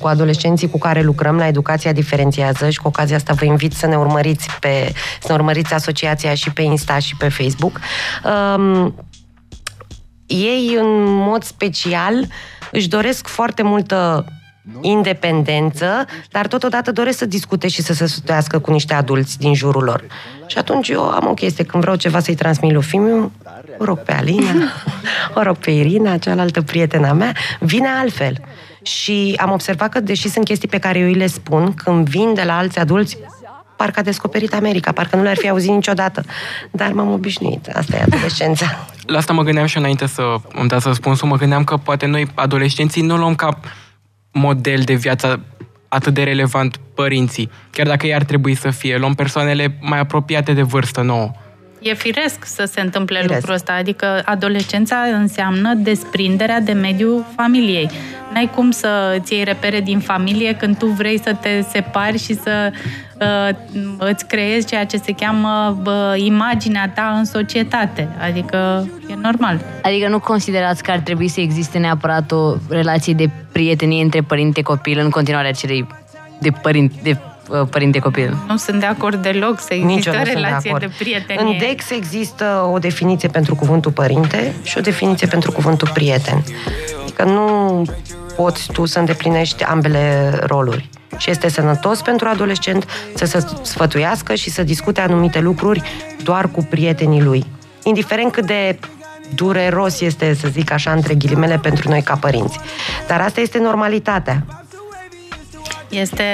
cu 0.00 0.06
adolescenții 0.06 0.70
cu 0.70 0.78
care 0.78 1.02
lucrăm 1.02 1.36
la 1.36 1.46
Educația 1.46 1.92
Diferențiază 1.92 2.70
și 2.70 2.78
cu 2.78 2.88
ocazia 2.88 3.16
asta 3.16 3.34
vă 3.34 3.44
invit 3.44 3.72
să 3.72 3.86
ne 3.86 3.96
urmăriți 3.96 4.48
pe 4.60 4.92
să 5.20 5.26
ne 5.28 5.34
urmăriți 5.34 5.74
asociația 5.74 6.34
și 6.34 6.52
pe 6.52 6.62
Insta 6.62 6.98
și 6.98 7.16
pe 7.16 7.28
Facebook. 7.28 7.80
Um, 8.56 8.94
ei, 10.26 10.76
în 10.80 11.04
mod 11.04 11.42
special, 11.42 12.26
își 12.72 12.88
doresc 12.88 13.26
foarte 13.26 13.62
multă 13.62 14.24
independență, 14.80 16.06
dar 16.30 16.46
totodată 16.46 16.92
doresc 16.92 17.18
să 17.18 17.26
discute 17.26 17.68
și 17.68 17.82
să 17.82 17.92
se 17.92 18.06
sfătuiască 18.06 18.58
cu 18.58 18.70
niște 18.70 18.94
adulți 18.94 19.38
din 19.38 19.54
jurul 19.54 19.82
lor. 19.82 20.04
Și 20.46 20.58
atunci 20.58 20.88
eu 20.88 21.02
am 21.02 21.26
o 21.26 21.34
chestie, 21.34 21.64
când 21.64 21.82
vreau 21.82 21.96
ceva 21.96 22.20
să-i 22.20 22.34
transmit 22.34 22.72
lui 22.72 22.82
Fimiu, 22.82 23.32
o 23.78 23.84
rog 23.84 23.98
pe 23.98 24.12
Alina, 24.12 24.52
o 25.34 25.42
rog 25.42 25.56
pe 25.56 25.70
Irina, 25.70 26.18
cealaltă 26.18 26.62
prietena 26.62 27.12
mea, 27.12 27.32
vine 27.60 27.88
altfel. 27.88 28.40
Și 28.82 29.34
am 29.40 29.50
observat 29.50 29.88
că, 29.88 30.00
deși 30.00 30.28
sunt 30.28 30.44
chestii 30.44 30.68
pe 30.68 30.78
care 30.78 30.98
eu 30.98 31.06
îi 31.06 31.14
le 31.14 31.26
spun, 31.26 31.74
când 31.74 32.08
vin 32.08 32.34
de 32.34 32.42
la 32.42 32.56
alți 32.56 32.78
adulți, 32.78 33.18
parcă 33.76 34.00
a 34.00 34.02
descoperit 34.02 34.54
America, 34.54 34.92
parcă 34.92 35.16
nu 35.16 35.22
le-ar 35.22 35.36
fi 35.36 35.48
auzit 35.48 35.70
niciodată. 35.70 36.24
Dar 36.70 36.92
m-am 36.92 37.12
obișnuit, 37.12 37.68
asta 37.74 37.96
e 37.96 38.02
adolescența. 38.02 38.86
La 39.06 39.18
asta 39.18 39.32
mă 39.32 39.42
gândeam 39.42 39.66
și 39.66 39.78
înainte 39.78 40.06
să 40.06 40.22
îmi 40.52 40.68
dați 40.68 40.86
răspunsul, 40.86 41.28
mă 41.28 41.36
gândeam 41.36 41.64
că 41.64 41.76
poate 41.76 42.06
noi, 42.06 42.26
adolescenții, 42.34 43.02
nu 43.02 43.16
luăm 43.16 43.34
ca 43.34 43.60
model 44.34 44.80
de 44.80 44.94
viață 44.94 45.44
atât 45.88 46.14
de 46.14 46.22
relevant 46.22 46.76
părinții, 46.94 47.50
chiar 47.70 47.86
dacă 47.86 48.06
ei 48.06 48.14
ar 48.14 48.24
trebui 48.24 48.54
să 48.54 48.70
fie. 48.70 48.96
Luăm 48.96 49.14
persoanele 49.14 49.78
mai 49.80 49.98
apropiate 49.98 50.52
de 50.52 50.62
vârstă 50.62 51.00
nouă. 51.00 51.30
E 51.80 51.94
firesc 51.94 52.44
să 52.44 52.64
se 52.64 52.80
întâmple 52.80 53.18
firesc. 53.18 53.34
lucrul 53.34 53.54
ăsta, 53.54 53.72
adică 53.72 54.22
adolescența 54.24 54.96
înseamnă 54.96 55.74
desprinderea 55.74 56.60
de 56.60 56.72
mediul 56.72 57.24
familiei. 57.36 57.90
N-ai 58.32 58.50
cum 58.54 58.70
să 58.70 59.16
îți 59.20 59.32
iei 59.32 59.44
repere 59.44 59.80
din 59.80 59.98
familie 59.98 60.54
când 60.54 60.78
tu 60.78 60.86
vrei 60.86 61.20
să 61.20 61.34
te 61.40 61.60
separi 61.70 62.18
și 62.18 62.34
să 62.34 62.70
uh, 62.72 62.78
îți 63.98 64.26
creezi 64.26 64.66
ceea 64.66 64.86
ce 64.86 64.96
se 64.96 65.12
cheamă 65.12 65.82
uh, 65.86 65.92
imaginea 66.16 66.92
ta 66.94 67.14
în 67.18 67.24
societate. 67.24 68.08
Adică 68.20 68.88
e 69.10 69.14
normal. 69.22 69.60
Adică 69.82 70.08
nu 70.08 70.20
considerați 70.20 70.82
că 70.82 70.90
ar 70.90 70.98
trebui 70.98 71.28
să 71.28 71.40
existe 71.40 71.78
neapărat 71.78 72.32
o 72.32 72.54
relație 72.68 73.14
de 73.14 73.30
prietenie 73.52 74.02
între 74.02 74.20
părinte-copil 74.20 74.98
în 74.98 75.10
continuarea 75.10 75.52
celei 75.52 75.86
de 76.40 76.50
părinte, 76.62 76.94
de 77.02 77.16
uh, 77.48 77.66
părinte-copil. 77.70 78.36
Nu 78.48 78.56
sunt 78.56 78.80
de 78.80 78.86
acord 78.86 79.22
deloc 79.22 79.60
să 79.60 79.74
existe 79.74 79.94
Nici 79.94 80.06
eu 80.06 80.12
o 80.12 80.16
nu 80.16 80.22
sunt 80.24 80.34
de 80.34 80.40
relație 80.40 80.70
de, 80.70 80.84
acord. 80.84 80.98
prietenie. 80.98 81.42
În 81.42 81.58
DEX 81.58 81.90
există 81.90 82.70
o 82.72 82.78
definiție 82.78 83.28
pentru 83.28 83.54
cuvântul 83.54 83.90
părinte 83.90 84.54
și 84.62 84.78
o 84.78 84.80
definiție 84.80 85.26
pentru 85.26 85.52
cuvântul 85.52 85.90
prieten. 85.94 86.44
Adică 87.02 87.24
nu 87.24 87.82
poți 88.36 88.72
tu 88.72 88.84
să 88.84 88.98
îndeplinești 88.98 89.64
ambele 89.64 90.30
roluri. 90.46 90.88
Și 91.16 91.30
este 91.30 91.48
sănătos 91.48 92.02
pentru 92.02 92.28
adolescent 92.28 92.86
să 93.14 93.24
se 93.24 93.46
sfătuiască 93.62 94.34
și 94.34 94.50
să 94.50 94.62
discute 94.62 95.00
anumite 95.00 95.40
lucruri 95.40 95.82
doar 96.22 96.48
cu 96.48 96.66
prietenii 96.70 97.22
lui. 97.22 97.46
Indiferent 97.82 98.32
cât 98.32 98.46
de 98.46 98.78
dureros 99.34 100.00
este, 100.00 100.34
să 100.34 100.48
zic 100.48 100.72
așa, 100.72 100.90
între 100.92 101.14
ghilimele, 101.14 101.58
pentru 101.58 101.88
noi 101.88 102.02
ca 102.02 102.16
părinți. 102.16 102.58
Dar 103.06 103.20
asta 103.20 103.40
este 103.40 103.58
normalitatea. 103.58 104.44
Este 105.88 106.24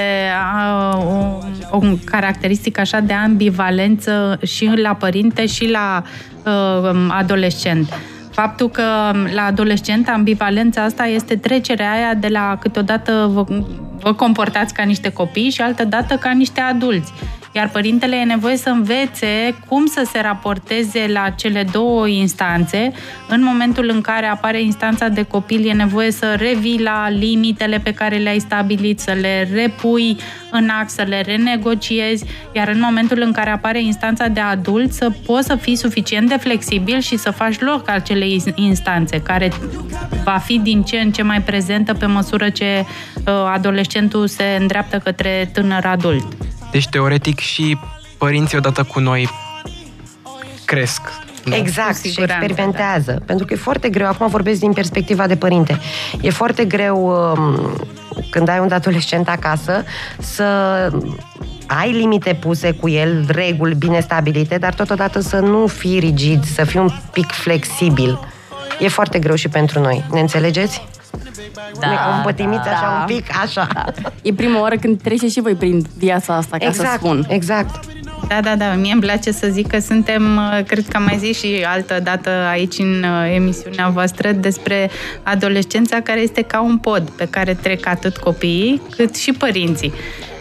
a, 0.54 0.96
o, 0.96 1.38
o 1.70 1.80
caracteristică 2.04 2.80
așa 2.80 3.00
de 3.00 3.12
ambivalență 3.12 4.38
și 4.42 4.72
la 4.76 4.94
părinte 4.94 5.46
și 5.46 5.68
la 5.68 6.02
uh, 6.44 7.06
adolescent. 7.08 7.92
Faptul 8.40 8.70
că 8.70 8.82
la 9.34 9.44
adolescent 9.44 10.08
ambivalența 10.08 10.82
asta 10.82 11.06
este 11.06 11.36
trecerea 11.36 11.92
aia 11.92 12.14
de 12.14 12.28
la 12.28 12.58
câteodată 12.60 13.30
vă, 13.32 13.44
vă 14.00 14.12
comportați 14.12 14.74
ca 14.74 14.82
niște 14.82 15.12
copii 15.12 15.50
și 15.50 15.60
altădată 15.60 16.16
ca 16.16 16.30
niște 16.30 16.60
adulți. 16.60 17.12
Iar 17.52 17.68
părintele 17.68 18.16
e 18.16 18.24
nevoie 18.24 18.56
să 18.56 18.68
învețe 18.68 19.54
cum 19.68 19.86
să 19.86 20.08
se 20.12 20.20
raporteze 20.20 21.06
la 21.12 21.30
cele 21.30 21.66
două 21.72 22.08
instanțe. 22.08 22.92
În 23.28 23.42
momentul 23.42 23.90
în 23.92 24.00
care 24.00 24.26
apare 24.26 24.62
instanța 24.62 25.08
de 25.08 25.22
copil, 25.22 25.68
e 25.68 25.72
nevoie 25.72 26.10
să 26.10 26.34
revii 26.38 26.82
la 26.82 27.08
limitele 27.08 27.78
pe 27.78 27.92
care 27.92 28.16
le-ai 28.16 28.38
stabilit, 28.38 29.00
să 29.00 29.12
le 29.20 29.48
repui 29.52 30.16
în 30.50 30.68
act, 30.80 30.90
să 30.90 31.02
le 31.02 31.20
renegociezi, 31.20 32.24
iar 32.52 32.68
în 32.68 32.80
momentul 32.80 33.20
în 33.20 33.32
care 33.32 33.50
apare 33.50 33.82
instanța 33.82 34.26
de 34.26 34.40
adult, 34.40 34.92
să 34.92 35.10
poți 35.26 35.46
să 35.46 35.56
fii 35.56 35.76
suficient 35.76 36.28
de 36.28 36.36
flexibil 36.36 37.00
și 37.00 37.16
să 37.16 37.30
faci 37.30 37.60
loc 37.60 37.88
acelei 37.88 38.42
instanțe, 38.54 39.20
care 39.20 39.52
va 40.24 40.38
fi 40.44 40.58
din 40.58 40.82
ce 40.82 40.96
în 40.96 41.12
ce 41.12 41.22
mai 41.22 41.42
prezentă 41.42 41.94
pe 41.94 42.06
măsură 42.06 42.48
ce 42.48 42.84
uh, 42.84 43.24
adolescentul 43.52 44.26
se 44.26 44.56
îndreaptă 44.60 44.98
către 44.98 45.50
tânăr 45.52 45.84
adult. 45.84 46.49
Deci, 46.70 46.88
teoretic, 46.88 47.38
și 47.38 47.78
părinții 48.18 48.56
odată 48.56 48.82
cu 48.82 49.00
noi 49.00 49.28
cresc. 50.64 51.00
nu? 51.44 51.54
Exact, 51.54 51.94
și 51.94 52.10
siguranță, 52.10 52.44
experimentează. 52.44 53.22
Pentru 53.26 53.46
că 53.46 53.52
e 53.52 53.56
foarte 53.56 53.88
greu, 53.88 54.06
acum 54.06 54.26
vorbesc 54.28 54.60
din 54.60 54.72
perspectiva 54.72 55.26
de 55.26 55.36
părinte, 55.36 55.80
e 56.20 56.30
foarte 56.30 56.64
greu 56.64 57.06
um, 57.06 57.76
când 58.30 58.48
ai 58.48 58.58
un 58.58 58.72
adolescent 58.72 59.28
acasă 59.28 59.84
să 60.18 60.44
ai 61.66 61.92
limite 61.92 62.34
puse 62.34 62.72
cu 62.72 62.88
el, 62.88 63.24
reguli 63.28 63.74
bine 63.74 64.00
stabilite, 64.00 64.58
dar 64.58 64.74
totodată 64.74 65.20
să 65.20 65.38
nu 65.38 65.66
fii 65.66 65.98
rigid, 65.98 66.44
să 66.44 66.64
fii 66.64 66.80
un 66.80 66.90
pic 67.12 67.30
flexibil. 67.30 68.20
E 68.80 68.88
foarte 68.88 69.18
greu 69.18 69.34
și 69.34 69.48
pentru 69.48 69.80
noi. 69.80 70.04
Ne 70.10 70.20
înțelegeți? 70.20 70.88
Da, 71.80 71.88
ne 71.88 71.96
compătimiți 72.12 72.64
da. 72.64 72.70
așa 72.70 72.98
un 73.00 73.16
pic, 73.16 73.26
așa. 73.42 73.84
E 74.22 74.32
prima 74.32 74.60
oară 74.60 74.76
când 74.76 75.02
treceți 75.02 75.32
și 75.32 75.40
voi 75.40 75.54
prin 75.54 75.84
viața 75.96 76.34
asta, 76.36 76.56
ca 76.56 76.64
să 76.72 76.80
Exact, 76.80 76.98
spun. 76.98 77.26
exact. 77.28 77.84
Da, 78.28 78.40
da, 78.40 78.56
da. 78.56 78.74
Mie 78.74 78.92
îmi 78.92 79.00
place 79.00 79.30
să 79.32 79.46
zic 79.50 79.66
că 79.66 79.78
suntem, 79.78 80.36
uh, 80.36 80.64
cred 80.66 80.88
că 80.88 80.96
am 80.96 81.02
mai 81.02 81.16
zis 81.18 81.38
și 81.38 81.64
altă 81.66 82.00
dată 82.02 82.30
aici 82.30 82.78
în 82.78 83.02
uh, 83.02 83.34
emisiunea 83.34 83.88
voastră, 83.88 84.32
despre 84.32 84.90
adolescența 85.22 86.00
care 86.00 86.20
este 86.20 86.42
ca 86.42 86.60
un 86.60 86.78
pod 86.78 87.10
pe 87.10 87.26
care 87.30 87.54
trec 87.54 87.86
atât 87.86 88.16
copiii 88.16 88.82
cât 88.96 89.16
și 89.16 89.32
părinții. 89.32 89.92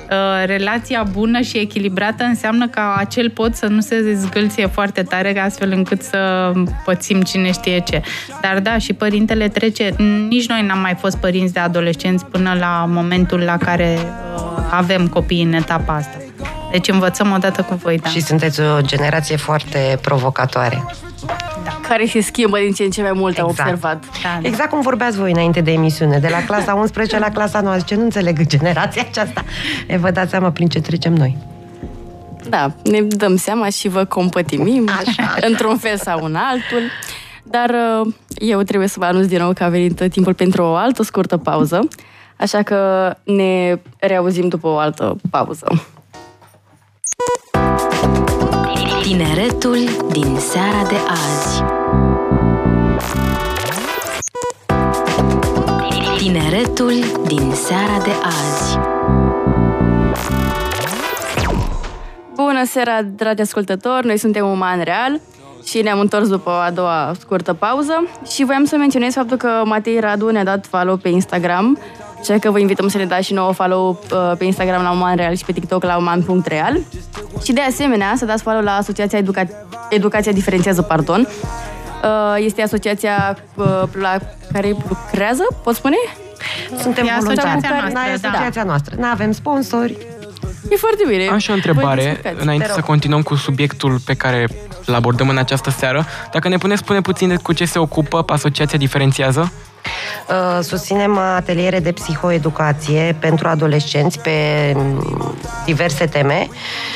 Uh, 0.09 0.45
Relația 0.45 1.03
bună 1.11 1.41
și 1.41 1.57
echilibrată 1.57 2.23
înseamnă 2.23 2.67
ca 2.67 2.95
acel 2.97 3.29
pod 3.29 3.53
să 3.53 3.65
nu 3.67 3.79
se 3.79 4.13
zgâlție 4.13 4.67
foarte 4.67 5.03
tare 5.03 5.39
astfel 5.39 5.71
încât 5.71 6.01
să 6.01 6.51
pățim 6.85 7.21
cine 7.21 7.51
știe 7.51 7.79
ce. 7.79 8.01
Dar 8.41 8.59
da, 8.59 8.77
și 8.77 8.93
părintele 8.93 9.47
trece, 9.47 9.95
nici 10.29 10.47
noi 10.47 10.65
n-am 10.65 10.79
mai 10.79 10.95
fost 10.99 11.17
părinți 11.17 11.53
de 11.53 11.59
adolescenți 11.59 12.25
până 12.25 12.55
la 12.59 12.85
momentul 12.87 13.39
la 13.39 13.57
care 13.57 13.97
uh, 14.35 14.41
avem 14.71 15.07
copii 15.07 15.41
în 15.43 15.53
etapa 15.53 15.95
asta. 15.95 16.17
Deci 16.71 16.87
învățăm 16.87 17.31
odată 17.31 17.61
cu 17.61 17.75
voi, 17.75 17.97
da. 17.97 18.09
Și 18.09 18.21
sunteți 18.21 18.61
o 18.61 18.81
generație 18.81 19.35
foarte 19.35 19.99
provocatoare. 20.01 20.83
Care 21.89 22.05
se 22.05 22.21
schimbă 22.21 22.57
din 22.57 22.71
ce 22.71 22.83
în 22.83 22.89
ce 22.89 23.01
mai 23.01 23.11
mult, 23.13 23.37
am 23.37 23.47
Exact. 23.49 23.69
observat. 23.69 24.03
Da, 24.23 24.39
da. 24.41 24.47
Exact 24.47 24.69
cum 24.69 24.81
vorbeați 24.81 25.17
voi 25.17 25.31
înainte 25.31 25.61
de 25.61 25.71
emisiune, 25.71 26.17
de 26.17 26.27
la 26.27 26.43
clasa 26.45 26.73
11 26.73 27.19
la 27.19 27.29
clasa 27.29 27.61
9. 27.61 27.75
Ce 27.85 27.95
nu 27.95 28.03
înțeleg 28.03 28.47
generația 28.47 29.01
aceasta. 29.09 29.43
E, 29.87 29.97
vă 29.97 30.11
dați 30.11 30.29
seama 30.29 30.51
prin 30.51 30.67
ce 30.67 30.79
trecem 30.81 31.13
noi. 31.13 31.37
Da, 32.49 32.71
ne 32.83 33.01
dăm 33.01 33.35
seama 33.35 33.69
și 33.69 33.87
vă 33.87 34.03
compătimim 34.05 34.89
Așa, 34.89 35.23
așa. 35.23 35.47
într-un 35.47 35.77
fel 35.77 35.97
sau 35.97 36.23
în 36.23 36.35
altul. 36.35 36.81
Dar 37.43 37.69
uh, 37.69 38.13
eu 38.37 38.61
trebuie 38.61 38.87
să 38.89 38.95
vă 38.99 39.05
anunț 39.05 39.25
din 39.25 39.37
nou 39.39 39.53
că 39.53 39.63
a 39.63 39.67
venit 39.69 40.03
timpul 40.11 40.33
pentru 40.33 40.63
o 40.63 40.73
altă 40.73 41.03
scurtă 41.03 41.37
pauză, 41.37 41.87
așa 42.35 42.61
că 42.63 43.13
ne 43.23 43.75
reauzim 43.99 44.47
după 44.47 44.67
o 44.67 44.77
altă 44.77 45.15
pauză. 45.29 45.67
Tineretul 49.01 49.77
din 50.11 50.37
seara 50.39 50.87
de 50.87 50.95
azi. 51.07 51.63
Tineretul 56.31 56.93
din 57.27 57.51
seara 57.53 58.03
de 58.03 58.11
azi. 58.23 58.77
Bună 62.35 62.65
seara, 62.65 63.01
dragi 63.15 63.41
ascultători! 63.41 64.05
Noi 64.05 64.17
suntem 64.17 64.45
Uman 64.45 64.81
Real 64.83 65.19
și 65.65 65.81
ne-am 65.81 65.99
întors 65.99 66.27
după 66.27 66.51
a 66.51 66.71
doua 66.71 67.13
scurtă 67.19 67.53
pauză 67.53 68.03
și 68.31 68.43
voiam 68.45 68.65
să 68.65 68.75
menționez 68.75 69.13
faptul 69.13 69.37
că 69.37 69.61
Matei 69.65 69.99
Radu 69.99 70.29
ne-a 70.29 70.43
dat 70.43 70.65
follow 70.65 70.95
pe 70.97 71.09
Instagram, 71.09 71.79
așa 72.19 72.37
că 72.37 72.51
vă 72.51 72.59
invităm 72.59 72.87
să 72.87 72.97
ne 72.97 73.05
dați 73.05 73.25
și 73.25 73.33
nouă 73.33 73.51
follow 73.51 73.99
uh, 74.11 74.31
pe 74.37 74.45
Instagram 74.45 74.83
la 74.83 74.91
Uman 74.91 75.15
Real 75.15 75.35
și 75.35 75.45
pe 75.45 75.51
TikTok 75.51 75.83
la 75.83 75.97
uman.real 75.97 76.79
și 77.43 77.53
de 77.53 77.61
asemenea 77.61 78.13
să 78.15 78.25
dați 78.25 78.43
follow 78.43 78.61
la 78.61 78.75
Asociația 78.75 79.21
Educa- 79.21 79.65
Educația 79.89 80.31
Diferențiază, 80.31 80.81
pardon. 80.81 81.27
Uh, 82.03 82.35
Este 82.45 82.61
asociația 82.61 83.37
uh, 83.55 83.65
la 83.99 84.17
care 84.53 84.75
lucrează, 84.89 85.43
pot 85.63 85.75
spune? 85.75 85.95
Suntem 86.81 87.05
E 87.05 87.11
voluntari. 87.19 87.47
asociația 87.47 87.69
noastră, 87.69 87.91
N-ai 87.93 88.17
da. 88.17 88.27
asociația 88.29 88.63
noastră. 88.63 88.95
Nu 88.99 89.05
avem 89.05 89.31
sponsori. 89.31 89.97
E 90.69 90.75
foarte 90.75 91.03
bine. 91.07 91.27
Am 91.27 91.37
și 91.37 91.49
o 91.49 91.53
Voi 91.53 91.61
întrebare, 91.65 92.01
descurcați. 92.03 92.41
înainte 92.41 92.63
Te 92.65 92.69
să 92.71 92.77
rog. 92.79 92.85
continuăm 92.87 93.21
cu 93.21 93.35
subiectul 93.35 93.99
pe 94.05 94.13
care 94.13 94.47
îl 94.85 94.93
abordăm 94.93 95.29
în 95.29 95.37
această 95.37 95.69
seară. 95.69 96.05
Dacă 96.31 96.47
ne 96.47 96.57
puteți 96.57 96.79
spune 96.79 97.01
puțin 97.01 97.27
de 97.27 97.35
cu 97.35 97.53
ce 97.53 97.65
se 97.65 97.79
ocupă 97.79 98.23
Asociația 98.27 98.77
Diferențiază? 98.77 99.51
Uh, 100.29 100.59
Susținem 100.61 101.17
ateliere 101.17 101.79
de 101.79 101.91
psihoeducație 101.91 103.15
pentru 103.19 103.47
adolescenți 103.47 104.19
pe 104.19 104.31
mm, 104.75 105.35
diverse 105.65 106.05
teme 106.05 106.47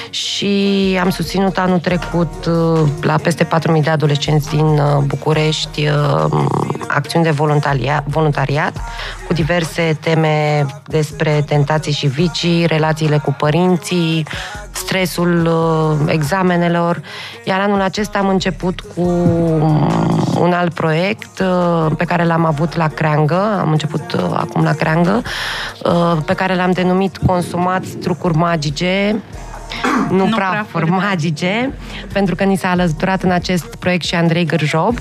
și 0.09 0.97
am 1.01 1.09
susținut 1.09 1.57
anul 1.57 1.79
trecut 1.79 2.45
uh, 2.45 2.79
la 3.01 3.15
peste 3.15 3.47
4.000 3.47 3.81
de 3.81 3.89
adolescenți 3.89 4.49
din 4.49 4.65
uh, 4.65 5.03
București 5.05 5.87
uh, 5.87 6.45
acțiuni 6.87 7.25
de 7.25 7.31
voluntaria- 7.31 8.03
voluntariat 8.05 8.73
cu 9.27 9.33
diverse 9.33 9.97
teme 10.01 10.65
despre 10.87 11.43
tentații 11.47 11.91
și 11.91 12.07
vicii, 12.07 12.65
relațiile 12.65 13.17
cu 13.17 13.35
părinții, 13.37 14.25
stresul 14.71 15.45
uh, 15.45 16.11
examenelor. 16.13 17.01
Iar 17.43 17.59
anul 17.59 17.81
acesta 17.81 18.19
am 18.19 18.27
început 18.27 18.79
cu 18.95 19.01
un 20.39 20.53
alt 20.53 20.73
proiect 20.73 21.39
uh, 21.39 21.91
pe 21.97 22.05
care 22.05 22.25
l-am 22.25 22.45
avut 22.45 22.72
la 22.75 22.87
Creangă, 22.87 23.57
am 23.59 23.71
început 23.71 24.13
uh, 24.13 24.23
acum 24.33 24.63
la 24.63 24.73
Creangă, 24.73 25.21
uh, 25.83 26.17
pe 26.25 26.33
care 26.33 26.55
l-am 26.55 26.71
denumit 26.71 27.17
Consumați 27.17 27.95
trucuri 27.95 28.37
magice, 28.37 29.21
nu, 30.09 30.17
nu 30.17 30.35
prafuri 30.35 30.89
magice, 30.89 31.73
pentru 32.13 32.35
că 32.35 32.43
ni 32.43 32.55
s-a 32.55 32.69
alăturat 32.69 33.23
în 33.23 33.31
acest 33.31 33.75
proiect 33.75 34.03
și 34.03 34.15
Andrei 34.15 34.45
Gârjob 34.45 34.97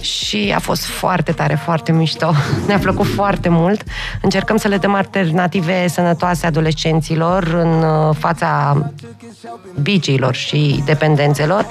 și 0.00 0.52
a 0.54 0.58
fost 0.58 0.84
foarte 0.84 1.32
tare, 1.32 1.54
foarte 1.54 1.92
mișto. 1.92 2.32
Ne-a 2.66 2.78
plăcut 2.78 3.06
foarte 3.06 3.48
mult. 3.48 3.82
Încercăm 4.22 4.56
să 4.56 4.68
le 4.68 4.76
dăm 4.76 4.94
alternative 4.94 5.88
sănătoase 5.88 6.46
adolescenților 6.46 7.44
în 7.44 7.82
uh, 7.82 8.16
fața 8.18 8.76
biciilor 9.82 10.34
și 10.34 10.82
dependențelor, 10.84 11.66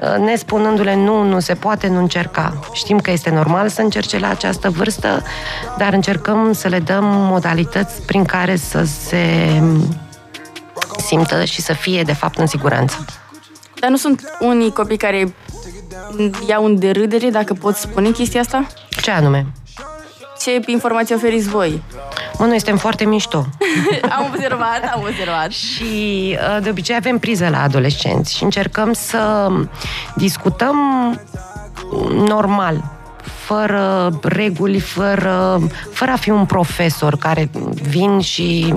uh, 0.00 0.24
ne 0.24 0.36
spunându-le 0.36 0.94
nu, 0.94 1.22
nu 1.22 1.40
se 1.40 1.54
poate, 1.54 1.88
nu 1.88 1.98
încerca. 1.98 2.60
Știm 2.72 2.98
că 2.98 3.10
este 3.10 3.30
normal 3.30 3.68
să 3.68 3.80
încerce 3.80 4.18
la 4.18 4.28
această 4.28 4.70
vârstă, 4.70 5.22
dar 5.78 5.92
încercăm 5.92 6.52
să 6.52 6.68
le 6.68 6.78
dăm 6.78 7.04
modalități 7.04 8.02
prin 8.02 8.24
care 8.24 8.56
să 8.56 8.84
se 8.84 9.24
simtă 10.96 11.44
și 11.44 11.60
să 11.60 11.72
fie, 11.72 12.02
de 12.02 12.12
fapt, 12.12 12.38
în 12.38 12.46
siguranță. 12.46 13.04
Dar 13.80 13.90
nu 13.90 13.96
sunt 13.96 14.36
unii 14.40 14.72
copii 14.72 14.96
care 14.96 15.34
iau 16.48 16.64
în 16.64 16.78
derâdere, 16.78 17.30
dacă 17.30 17.54
pot 17.54 17.74
spune 17.74 18.10
chestia 18.10 18.40
asta? 18.40 18.66
Ce 19.02 19.10
anume? 19.10 19.46
Ce 20.40 20.60
informații 20.66 21.14
oferiți 21.14 21.48
voi? 21.48 21.82
Mă, 22.38 22.46
noi 22.46 22.56
suntem 22.56 22.76
foarte 22.76 23.04
mișto. 23.04 23.46
am 24.16 24.30
observat, 24.32 24.90
am 24.94 25.00
observat. 25.00 25.50
Și 25.50 25.84
uh, 26.56 26.62
de 26.62 26.70
obicei 26.70 26.96
avem 26.96 27.18
priză 27.18 27.48
la 27.48 27.62
adolescenți 27.62 28.36
și 28.36 28.44
încercăm 28.44 28.92
să 28.92 29.48
discutăm 30.14 30.76
normal, 32.14 32.84
fără 33.22 34.18
reguli, 34.22 34.80
fără, 34.80 35.60
fără 35.92 36.10
a 36.10 36.16
fi 36.16 36.30
un 36.30 36.46
profesor 36.46 37.16
care 37.16 37.50
vin 37.72 38.20
și 38.20 38.74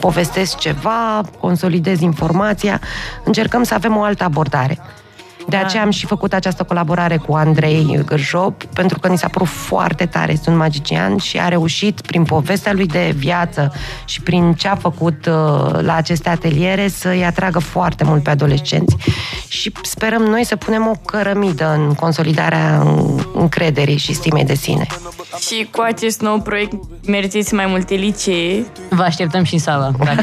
povestesc 0.00 0.56
ceva, 0.58 1.20
consolidez 1.40 2.00
informația. 2.00 2.80
Încercăm 3.24 3.62
să 3.62 3.74
avem 3.74 3.96
o 3.96 4.02
altă 4.02 4.24
abordare. 4.24 4.78
De 5.48 5.56
aceea 5.56 5.82
am 5.82 5.90
și 5.90 6.06
făcut 6.06 6.32
această 6.32 6.62
colaborare 6.62 7.16
cu 7.16 7.34
Andrei 7.34 8.02
Gârjob, 8.06 8.64
pentru 8.64 8.98
că 8.98 9.08
ni 9.08 9.18
s-a 9.18 9.28
părut 9.28 9.48
foarte 9.48 10.06
tare, 10.06 10.32
este 10.32 10.50
un 10.50 10.56
magician 10.56 11.16
și 11.16 11.38
a 11.38 11.48
reușit, 11.48 12.00
prin 12.00 12.24
povestea 12.24 12.72
lui 12.72 12.86
de 12.86 13.14
viață 13.16 13.72
și 14.04 14.20
prin 14.20 14.52
ce 14.52 14.68
a 14.68 14.74
făcut 14.74 15.26
uh, 15.26 15.80
la 15.80 15.94
aceste 15.94 16.28
ateliere, 16.28 16.88
să-i 16.88 17.24
atragă 17.24 17.58
foarte 17.58 18.04
mult 18.04 18.22
pe 18.22 18.30
adolescenți. 18.30 18.96
Și 19.48 19.72
sperăm 19.82 20.22
noi 20.22 20.44
să 20.44 20.56
punem 20.56 20.86
o 20.86 20.92
cărămidă 21.04 21.74
în 21.74 21.94
consolidarea 21.94 22.82
încrederii 23.34 23.96
și 23.96 24.14
stimei 24.14 24.44
de 24.44 24.54
sine. 24.54 24.86
Și 25.38 25.68
cu 25.72 25.80
acest 25.80 26.20
nou 26.20 26.40
proiect 26.40 26.72
mergeți 27.06 27.54
mai 27.54 27.66
multe 27.66 27.94
licee. 27.94 28.66
Vă 28.88 29.02
așteptăm 29.02 29.44
și 29.44 29.54
în 29.54 29.60
Sava. 29.60 29.90
Dacă... 30.04 30.22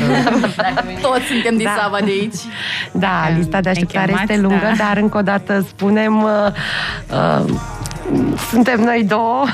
Toți 1.02 1.26
suntem 1.26 1.58
din 1.58 1.66
Da. 1.66 1.82
Sava 1.82 1.98
de 2.00 2.12
aici. 2.12 2.40
Da, 2.92 3.30
lista 3.36 3.62
de 3.62 3.70
așteptare 3.70 4.06
chemați, 4.06 4.32
este 4.32 4.42
lungă, 4.42 4.74
da. 4.78 4.86
dar 4.86 4.98
încă 5.14 5.32
o 5.32 5.38
dată 5.38 5.66
spunem, 5.68 6.24
uh, 6.24 6.30
uh, 7.12 7.54
suntem 8.50 8.80
noi 8.82 9.06
două, 9.08 9.46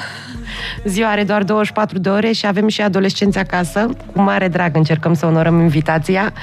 ziua 0.83 1.09
are 1.09 1.23
doar 1.23 1.43
24 1.43 1.99
de 1.99 2.09
ore 2.09 2.31
și 2.31 2.45
avem 2.45 2.67
și 2.67 2.81
adolescenți 2.81 3.37
acasă. 3.37 3.89
Cu 4.13 4.21
mare 4.21 4.47
drag 4.47 4.75
încercăm 4.75 5.13
să 5.13 5.25
onorăm 5.25 5.59
invitația 5.59 6.33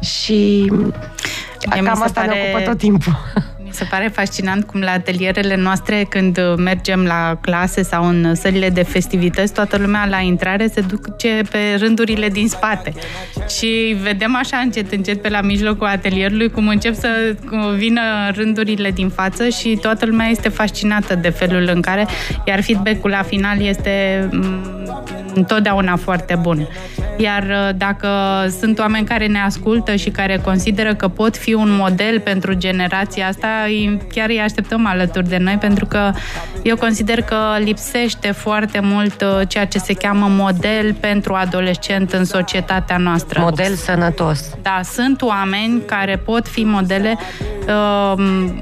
și 0.00 0.66
Mie 0.70 1.80
mi 1.80 1.86
cam 1.86 1.96
se 1.96 2.02
asta 2.02 2.20
ne 2.20 2.26
pare- 2.26 2.50
ocupă 2.52 2.70
tot 2.70 2.78
timpul. 2.78 3.16
Mi 3.78 3.82
se 3.82 3.88
pare 3.94 4.08
fascinant 4.08 4.64
cum 4.64 4.80
la 4.80 4.90
atelierele 4.90 5.56
noastre, 5.56 6.06
când 6.08 6.38
uh, 6.38 6.54
mergem 6.56 7.04
la 7.04 7.38
clase 7.40 7.82
sau 7.82 8.08
în 8.08 8.34
sălile 8.34 8.68
de 8.68 8.82
festivități, 8.82 9.52
toată 9.52 9.76
lumea 9.76 10.06
la 10.06 10.18
intrare 10.18 10.66
se 10.66 10.80
duce 10.80 11.40
pe 11.50 11.58
rândurile 11.78 12.28
din 12.28 12.48
spate. 12.48 12.92
Și 13.58 13.96
vedem 14.02 14.36
așa 14.36 14.56
încet, 14.56 14.92
încet 14.92 15.22
pe 15.22 15.28
la 15.28 15.40
mijlocul 15.40 15.86
atelierului 15.86 16.50
cum 16.50 16.68
încep 16.68 16.94
să 16.94 17.36
vină 17.76 18.00
rândurile 18.34 18.90
din 18.90 19.08
față 19.08 19.48
și 19.48 19.78
toată 19.80 20.06
lumea 20.06 20.26
este 20.26 20.48
fascinată 20.48 21.14
de 21.14 21.28
felul 21.28 21.70
în 21.74 21.80
care, 21.80 22.06
iar 22.44 22.62
feedback-ul 22.62 23.10
la 23.10 23.22
final 23.22 23.60
este 23.60 24.28
mm, 24.32 24.76
întotdeauna 25.34 25.96
foarte 25.96 26.38
bun. 26.40 26.68
Iar 27.16 27.42
uh, 27.42 27.76
dacă 27.76 28.08
sunt 28.60 28.78
oameni 28.78 29.06
care 29.06 29.26
ne 29.26 29.38
ascultă 29.38 29.96
și 29.96 30.10
care 30.10 30.40
consideră 30.44 30.94
că 30.94 31.08
pot 31.08 31.36
fi 31.36 31.54
un 31.54 31.70
model 31.70 32.20
pentru 32.20 32.54
generația 32.54 33.26
asta, 33.26 33.65
îi- 33.66 33.98
chiar 34.12 34.28
îi 34.28 34.40
așteptăm 34.40 34.86
alături 34.86 35.28
de 35.28 35.36
noi, 35.36 35.56
pentru 35.60 35.86
că 35.86 36.12
eu 36.62 36.76
consider 36.76 37.22
că 37.22 37.36
lipsește 37.58 38.30
foarte 38.30 38.80
mult 38.82 39.22
uh, 39.22 39.48
ceea 39.48 39.66
ce 39.66 39.78
se 39.78 39.94
cheamă 39.94 40.26
model 40.28 40.94
pentru 40.94 41.34
adolescent 41.34 42.12
în 42.12 42.24
societatea 42.24 42.96
noastră. 42.96 43.40
Model 43.40 43.74
sănătos. 43.74 44.50
Da, 44.62 44.80
sunt 44.84 45.22
oameni 45.22 45.82
care 45.86 46.16
pot 46.16 46.48
fi 46.48 46.64
modele 46.64 47.18
uh, 47.66 48.12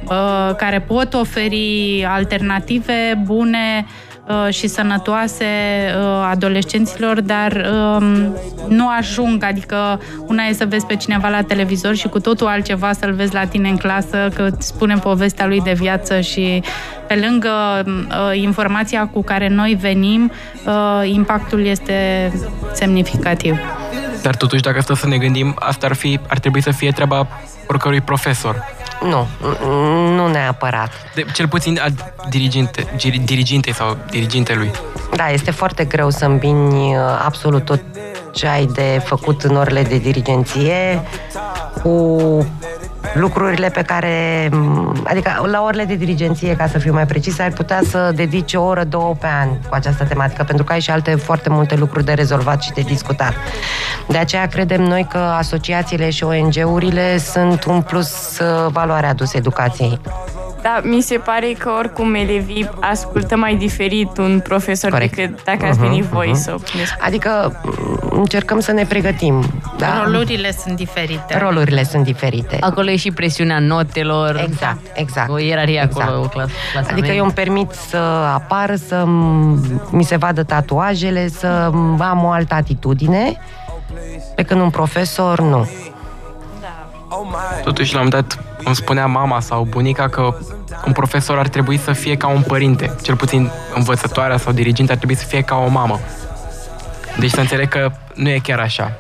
uh, 0.05 0.55
care 0.57 0.81
pot 0.81 1.15
oferi 1.15 2.05
alternative 2.09 3.23
bune 3.25 3.87
uh, 3.87 4.04
și 4.49 4.67
sănătoase 4.67 5.45
uh, 5.45 6.29
adolescenților, 6.31 7.21
dar 7.21 7.71
um, 7.73 8.37
nu 8.69 8.89
ajung. 8.89 9.45
Adică 9.45 10.01
una 10.27 10.43
e 10.43 10.53
să 10.53 10.67
vezi 10.69 10.87
pe 10.87 10.97
cineva 10.97 11.29
la 11.29 11.43
televizor 11.43 11.95
și 11.95 12.09
cu 12.09 12.21
totul 12.21 12.47
altceva 12.47 12.93
să-l 12.93 13.13
vezi 13.13 13.35
la 13.35 13.45
tine 13.45 13.69
în 13.69 13.77
clasă, 13.77 14.29
că 14.35 14.49
îți 14.53 14.67
spune 14.67 14.95
povestea 14.95 15.47
lui 15.47 15.61
de 15.61 15.73
viață 15.73 16.21
și 16.21 16.63
pe 17.07 17.15
lângă 17.15 17.85
uh, 17.87 18.41
informația 18.41 19.07
cu 19.07 19.23
care 19.23 19.49
noi 19.49 19.77
venim, 19.81 20.33
uh, 20.67 21.09
impactul 21.11 21.65
este 21.65 22.33
semnificativ. 22.73 23.59
Dar 24.23 24.37
totuși, 24.37 24.63
dacă 24.63 24.81
stăm 24.81 24.95
să 24.95 25.07
ne 25.07 25.17
gândim, 25.19 25.57
asta 25.59 25.87
ar, 25.87 25.95
fi, 25.95 26.21
ar 26.29 26.39
trebui 26.39 26.63
să 26.63 26.71
fie 26.71 26.91
treaba 26.91 27.27
oricărui 27.67 28.01
profesor. 28.01 28.65
Nu, 29.03 29.27
nu 30.15 30.27
neapărat. 30.29 30.91
De, 31.15 31.25
cel 31.33 31.49
puțin 31.49 31.81
a 31.81 31.87
diriginte, 32.29 32.87
giri- 32.97 33.25
dirigintei 33.25 33.75
sau 33.75 33.97
dirigintelui. 34.11 34.71
Da, 35.17 35.31
este 35.31 35.51
foarte 35.51 35.85
greu 35.85 36.11
să 36.11 36.25
îmbini 36.25 36.97
uh, 36.97 37.03
absolut 37.25 37.65
tot 37.65 37.81
ce 38.33 38.47
ai 38.47 38.67
de 38.67 39.03
făcut 39.05 39.43
în 39.43 39.57
orele 39.57 39.83
de 39.83 39.99
dirigenție 39.99 41.03
cu 41.83 42.17
lucrurile 43.15 43.69
pe 43.69 43.83
care, 43.83 44.49
m, 44.53 45.03
adică 45.05 45.47
la 45.51 45.63
orele 45.63 45.85
de 45.85 45.95
dirigenție, 45.95 46.57
ca 46.57 46.67
să 46.67 46.79
fiu 46.79 46.93
mai 46.93 47.07
precis, 47.07 47.39
ai 47.39 47.51
putea 47.51 47.81
să 47.89 48.13
dedici 48.15 48.55
o 48.55 48.63
oră, 48.63 48.85
două 48.85 49.15
pe 49.21 49.27
an 49.41 49.49
cu 49.49 49.75
această 49.75 50.05
tematică, 50.05 50.43
pentru 50.45 50.65
că 50.65 50.73
ai 50.73 50.81
și 50.81 50.91
alte 50.91 51.15
foarte 51.15 51.49
multe 51.49 51.75
lucruri 51.75 52.05
de 52.05 52.13
rezolvat 52.13 52.63
și 52.63 52.73
de 52.73 52.81
discutat. 52.81 53.33
De 54.09 54.19
aceea 54.19 54.47
credem 54.47 54.83
noi 54.83 55.07
că 55.11 55.19
asociațiile 55.19 56.11
și 56.11 56.25
ONG-urile 56.25 57.19
sunt 57.19 57.65
un 57.65 57.83
plus 57.83 58.39
uh, 58.39 58.71
valoare 58.73 59.07
adus 59.07 59.35
educației. 59.35 60.01
Da, 60.65 60.81
mi 60.83 61.01
se 61.01 61.17
pare 61.19 61.53
că 61.59 61.71
oricum 61.79 62.15
elevii 62.15 62.69
ascultă 62.81 63.37
mai 63.37 63.55
diferit 63.55 64.19
un 64.19 64.41
profesor 64.41 64.91
Corect. 64.91 65.15
decât 65.17 65.45
dacă 65.45 65.67
ați 65.67 65.79
venit 65.79 66.05
voi 66.05 66.27
Mhm, 66.29 66.37
să 66.41 66.51
puneți. 66.51 66.95
Adică 67.01 67.61
m, 67.65 68.09
încercăm 68.19 68.61
să 68.61 68.73
ne 68.73 68.85
pregătim. 68.85 69.43
Da? 69.79 70.03
Rolurile 70.03 70.53
sunt 70.53 70.77
diferite. 70.77 71.39
Rolurile 71.39 71.83
sunt 71.85 72.05
diferite. 72.05 72.57
Acolo 72.61 72.91
e 72.91 72.97
și 72.97 73.11
presiunea 73.11 73.59
notelor. 73.59 74.45
Exact, 74.49 74.79
exact. 74.95 75.31
O 75.31 75.39
ierarhie 75.39 75.83
Exact. 75.83 76.09
acolo, 76.09 76.23
o 76.25 76.29
clas, 76.29 76.49
clasament. 76.73 76.99
Adică 76.99 77.15
eu 77.17 77.25
îmi 77.25 77.33
permit 77.33 77.71
să 77.73 77.97
apar, 78.35 78.77
să 78.77 79.05
m- 79.05 79.91
mi 79.91 80.05
se 80.05 80.17
vadă 80.17 80.43
tatuajele, 80.43 81.29
să 81.29 81.71
m- 81.71 81.99
am 82.01 82.25
o 82.25 82.31
altă 82.31 82.55
atitudine, 82.55 83.37
pe 84.35 84.43
când 84.43 84.61
un 84.61 84.71
profesor 84.71 85.41
nu. 85.41 85.69
Totuși, 87.65 87.95
la 87.95 88.01
un 88.01 88.05
moment 88.11 88.29
dat, 88.29 88.45
îmi 88.65 88.75
spunea 88.75 89.07
mama 89.07 89.41
sau 89.41 89.67
bunica 89.71 90.09
că 90.09 90.35
un 90.87 90.93
profesor 90.93 91.39
ar 91.39 91.49
trebui 91.49 91.79
să 91.79 91.93
fie 91.93 92.17
ca 92.17 92.27
un 92.27 92.43
părinte. 92.43 92.95
Cel 93.03 93.17
puțin 93.17 93.51
învățătoarea 93.75 94.37
sau 94.37 94.53
diriginta 94.53 94.93
ar 94.93 94.99
trebui 94.99 95.17
să 95.17 95.25
fie 95.25 95.41
ca 95.43 95.57
o 95.57 95.69
mamă. 95.69 96.01
Deci 97.19 97.31
să 97.31 97.41
înțeleg 97.41 97.69
că 97.69 97.91
nu 98.15 98.29
e 98.29 98.39
chiar 98.43 98.59
așa. 98.59 98.93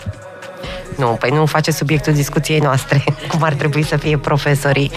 Nu, 0.96 1.06
păi 1.06 1.30
nu 1.30 1.46
face 1.46 1.70
subiectul 1.70 2.12
discuției 2.12 2.58
noastre, 2.58 3.04
cum 3.30 3.42
ar 3.42 3.52
trebui 3.52 3.82
să 3.82 3.96
fie 3.96 4.18
profesorii. 4.18 4.90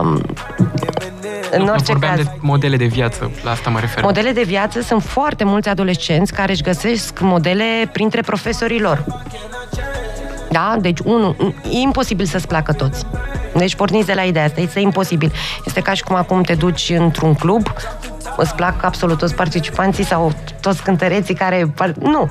Um, 0.00 0.20
în 1.50 1.62
Nu, 1.62 1.70
orice 1.70 1.92
vorbeam 1.92 2.14
caz, 2.16 2.24
de 2.24 2.30
modele 2.40 2.76
de 2.76 2.84
viață, 2.84 3.30
la 3.44 3.50
asta 3.50 3.70
mă 3.70 3.80
refer. 3.80 4.02
modele 4.02 4.30
de 4.30 4.42
viață 4.42 4.80
sunt 4.80 5.02
foarte 5.02 5.44
mulți 5.44 5.68
adolescenți 5.68 6.32
care 6.32 6.52
își 6.52 6.62
găsesc 6.62 7.20
modele 7.20 7.64
printre 7.92 8.20
profesorii 8.20 8.80
lor. 8.80 9.04
Da? 10.50 10.76
Deci, 10.80 10.98
unul, 11.04 11.54
e 11.64 11.78
imposibil 11.78 12.26
să-ți 12.26 12.46
placă 12.46 12.72
toți. 12.72 13.04
Deci 13.56 13.74
porniți 13.74 14.06
de 14.06 14.12
la 14.14 14.22
ideea 14.22 14.44
asta, 14.44 14.60
este 14.60 14.80
imposibil. 14.80 15.32
Este 15.66 15.80
ca 15.80 15.92
și 15.92 16.02
cum 16.02 16.16
acum 16.16 16.42
te 16.42 16.54
duci 16.54 16.92
într-un 16.96 17.34
club, 17.34 17.72
îți 18.36 18.54
plac 18.54 18.82
absolut 18.84 19.18
toți 19.18 19.34
participanții 19.34 20.04
sau 20.04 20.32
toți 20.60 20.82
cântăreții 20.82 21.34
care... 21.34 21.72
par- 21.76 21.94
Nu. 22.00 22.30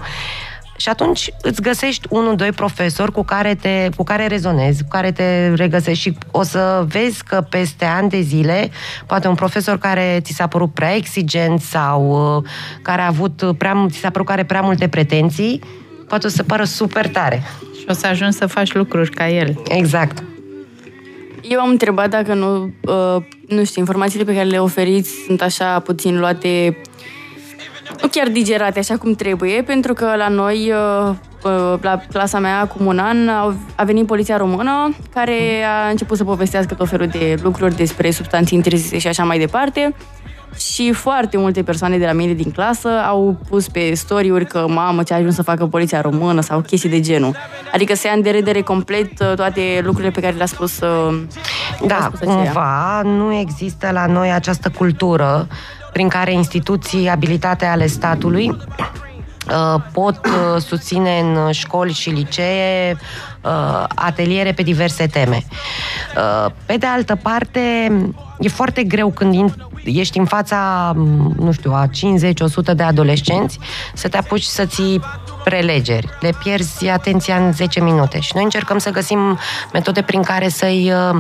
Și 0.78 0.90
atunci 0.90 1.30
îți 1.42 1.62
găsești 1.62 2.08
unul, 2.10 2.36
doi 2.36 2.52
profesori 2.52 3.12
cu 3.12 3.24
care, 3.24 3.56
te, 3.56 3.90
cu 3.96 4.04
care 4.04 4.28
rezonezi, 4.28 4.82
cu 4.82 4.88
care 4.88 5.12
te 5.12 5.54
regăsești 5.56 6.02
și 6.04 6.18
o 6.32 6.44
să 6.44 6.86
vezi 6.88 7.24
că 7.24 7.46
peste 7.50 7.86
ani 7.86 8.10
de 8.10 8.22
zile, 8.22 8.70
poate 9.06 9.28
un 9.28 9.36
profesor 9.36 9.78
care 9.78 10.20
ți 10.22 10.34
s-a 10.34 10.48
părut 10.48 10.74
prea 10.74 10.96
exigent 10.96 11.62
sau 11.62 12.36
uh, 12.38 12.44
care 12.82 13.02
a 13.02 13.08
avut 13.08 13.44
prea, 13.58 13.86
ți 13.90 13.98
s-a 13.98 14.10
părut 14.10 14.28
că 14.28 14.34
are 14.34 14.44
prea 14.46 14.62
multe 14.62 14.88
pretenții, 14.88 15.62
poate 16.08 16.26
o 16.26 16.30
să 16.30 16.44
pară 16.44 16.64
super 16.64 17.08
tare. 17.08 17.44
Și 17.80 17.86
o 17.90 17.94
să 17.94 18.08
ajungi 18.08 18.38
să 18.38 18.46
faci 18.46 18.74
lucruri 18.74 19.10
ca 19.10 19.30
el. 19.30 19.62
Exact. 19.68 20.24
Eu 21.50 21.60
am 21.60 21.70
întrebat 21.70 22.10
dacă 22.10 22.34
nu, 22.34 22.72
uh, 22.82 23.24
nu 23.48 23.64
știu, 23.64 23.82
informațiile 23.82 24.24
pe 24.26 24.34
care 24.34 24.46
le 24.46 24.60
oferiți 24.60 25.12
sunt 25.26 25.42
așa 25.42 25.80
puțin 25.80 26.20
luate, 26.20 26.78
nu 28.02 28.08
chiar 28.12 28.28
digerate 28.28 28.80
așa 28.80 28.98
cum 28.98 29.14
trebuie, 29.14 29.62
pentru 29.62 29.94
că 29.94 30.14
la 30.18 30.28
noi, 30.28 30.72
uh, 30.72 31.16
uh, 31.44 31.80
la 31.82 32.02
clasa 32.12 32.40
mea, 32.40 32.60
acum 32.60 32.86
un 32.86 33.00
an, 33.00 33.28
au- 33.28 33.56
a 33.76 33.84
venit 33.84 34.06
poliția 34.06 34.38
română, 34.38 34.96
care 35.14 35.64
a 35.64 35.90
început 35.90 36.18
să 36.18 36.24
povestească 36.24 36.74
tot 36.74 36.90
felul 36.90 37.08
de 37.08 37.36
lucruri 37.42 37.76
despre 37.76 38.12
substanțe 38.12 38.54
interzise 38.56 38.98
și 38.98 39.08
așa 39.08 39.24
mai 39.24 39.40
departe. 39.40 39.96
Și 40.58 40.92
foarte 40.92 41.38
multe 41.38 41.64
persoane 41.64 41.98
de 41.98 42.06
la 42.06 42.12
mine 42.12 42.34
din 42.34 42.52
clasă 42.52 42.90
au 42.90 43.38
pus 43.50 43.68
pe 43.68 43.94
story-uri 43.94 44.46
că 44.46 44.66
mamă 44.68 45.04
ce 45.04 45.14
a 45.14 45.18
ajuns 45.18 45.36
să 45.36 45.44
facă 45.44 45.66
poliția 45.66 46.02
română 46.02 46.42
sau 46.42 46.60
chestii 46.62 46.90
de 46.90 47.00
genul. 47.00 47.36
Adică 47.74 47.96
se 47.96 48.08
ia 48.08 48.14
în 48.14 48.22
deredere 48.22 48.62
complet 48.62 49.20
uh, 49.20 49.34
toate 49.36 49.62
lucrurile 49.84 50.12
pe 50.12 50.22
care 50.22 50.36
le-a 50.36 50.46
spus 50.46 50.80
uh, 50.80 51.22
Da, 51.88 51.98
le-a 51.98 52.12
spus 52.16 52.20
aceea. 52.20 52.36
cumva 52.36 53.02
nu 53.04 53.34
există 53.34 53.90
la 53.92 54.06
noi 54.06 54.32
această 54.32 54.70
cultură 54.78 55.48
prin 55.94 56.08
care 56.08 56.34
instituții 56.34 57.10
abilitate 57.10 57.66
ale 57.66 57.88
statului 57.88 58.50
uh, 58.50 59.82
pot 59.92 60.20
uh, 60.26 60.62
susține 60.62 61.20
în 61.20 61.52
școli 61.52 61.92
și 61.94 62.10
licee 62.10 62.98
uh, 63.44 63.84
ateliere 63.96 64.52
pe 64.52 64.62
diverse 64.64 65.08
teme. 65.08 65.44
Uh, 66.18 66.52
Pe 66.66 66.78
de 66.78 66.86
altă 66.86 67.16
parte, 67.16 67.60
e 68.40 68.48
foarte 68.48 68.84
greu 68.84 69.10
când 69.12 69.34
in- 69.36 69.68
ești 69.84 70.18
în 70.18 70.26
fața, 70.26 70.92
m, 70.96 71.34
nu 71.38 71.52
știu, 71.52 71.72
a 71.72 71.88
50-100 72.72 72.74
de 72.76 72.84
adolescenți 72.84 73.60
să 73.94 74.08
te 74.08 74.18
apuci 74.18 74.44
să 74.44 74.66
ții 74.66 75.02
prelegeri. 75.44 76.08
Le 76.20 76.30
pierzi 76.44 76.88
atenția 76.88 77.36
în 77.36 77.52
10 77.52 77.82
minute 77.82 78.20
și 78.20 78.32
noi 78.34 78.44
încercăm 78.44 78.78
să 78.78 78.90
găsim 78.90 79.40
metode 79.74 80.02
prin 80.02 80.22
care 80.22 80.50
să-i 80.50 80.92
uh, 80.92 81.20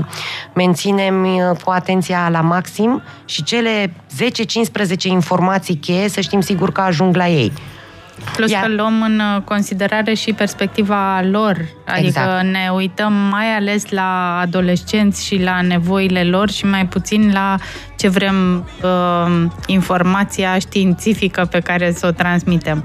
menținem 0.53 1.25
uh, 1.25 1.57
cu 1.63 1.71
atenția 1.71 2.29
la 2.31 2.41
maxim 2.41 3.01
și 3.25 3.43
cele 3.43 3.93
10-15 4.95 4.97
informații 5.03 5.75
cheie 5.75 6.09
să 6.09 6.21
știm 6.21 6.41
sigur 6.41 6.71
că 6.71 6.81
ajung 6.81 7.15
la 7.15 7.27
ei. 7.27 7.53
Plus 8.36 8.51
Iar- 8.51 8.62
că 8.62 8.67
luăm 8.67 9.01
în 9.01 9.19
uh, 9.19 9.41
considerare 9.41 10.13
și 10.13 10.33
perspectiva 10.33 11.21
lor. 11.21 11.57
Adică 11.86 12.05
Exact. 12.05 12.43
ne 12.43 12.69
uităm 12.75 13.13
mai 13.13 13.55
ales 13.55 13.89
la 13.89 14.39
adolescenți 14.39 15.25
și 15.25 15.41
la 15.43 15.62
nevoile 15.62 16.23
lor 16.23 16.49
și 16.49 16.65
mai 16.65 16.86
puțin 16.86 17.31
la 17.33 17.55
ce 17.95 18.08
vrem 18.10 18.67
uh, 18.84 19.45
informația 19.65 20.58
științifică 20.58 21.47
pe 21.51 21.60
care 21.60 21.91
să 21.91 22.08
o 22.08 22.12
transmitem. 22.12 22.84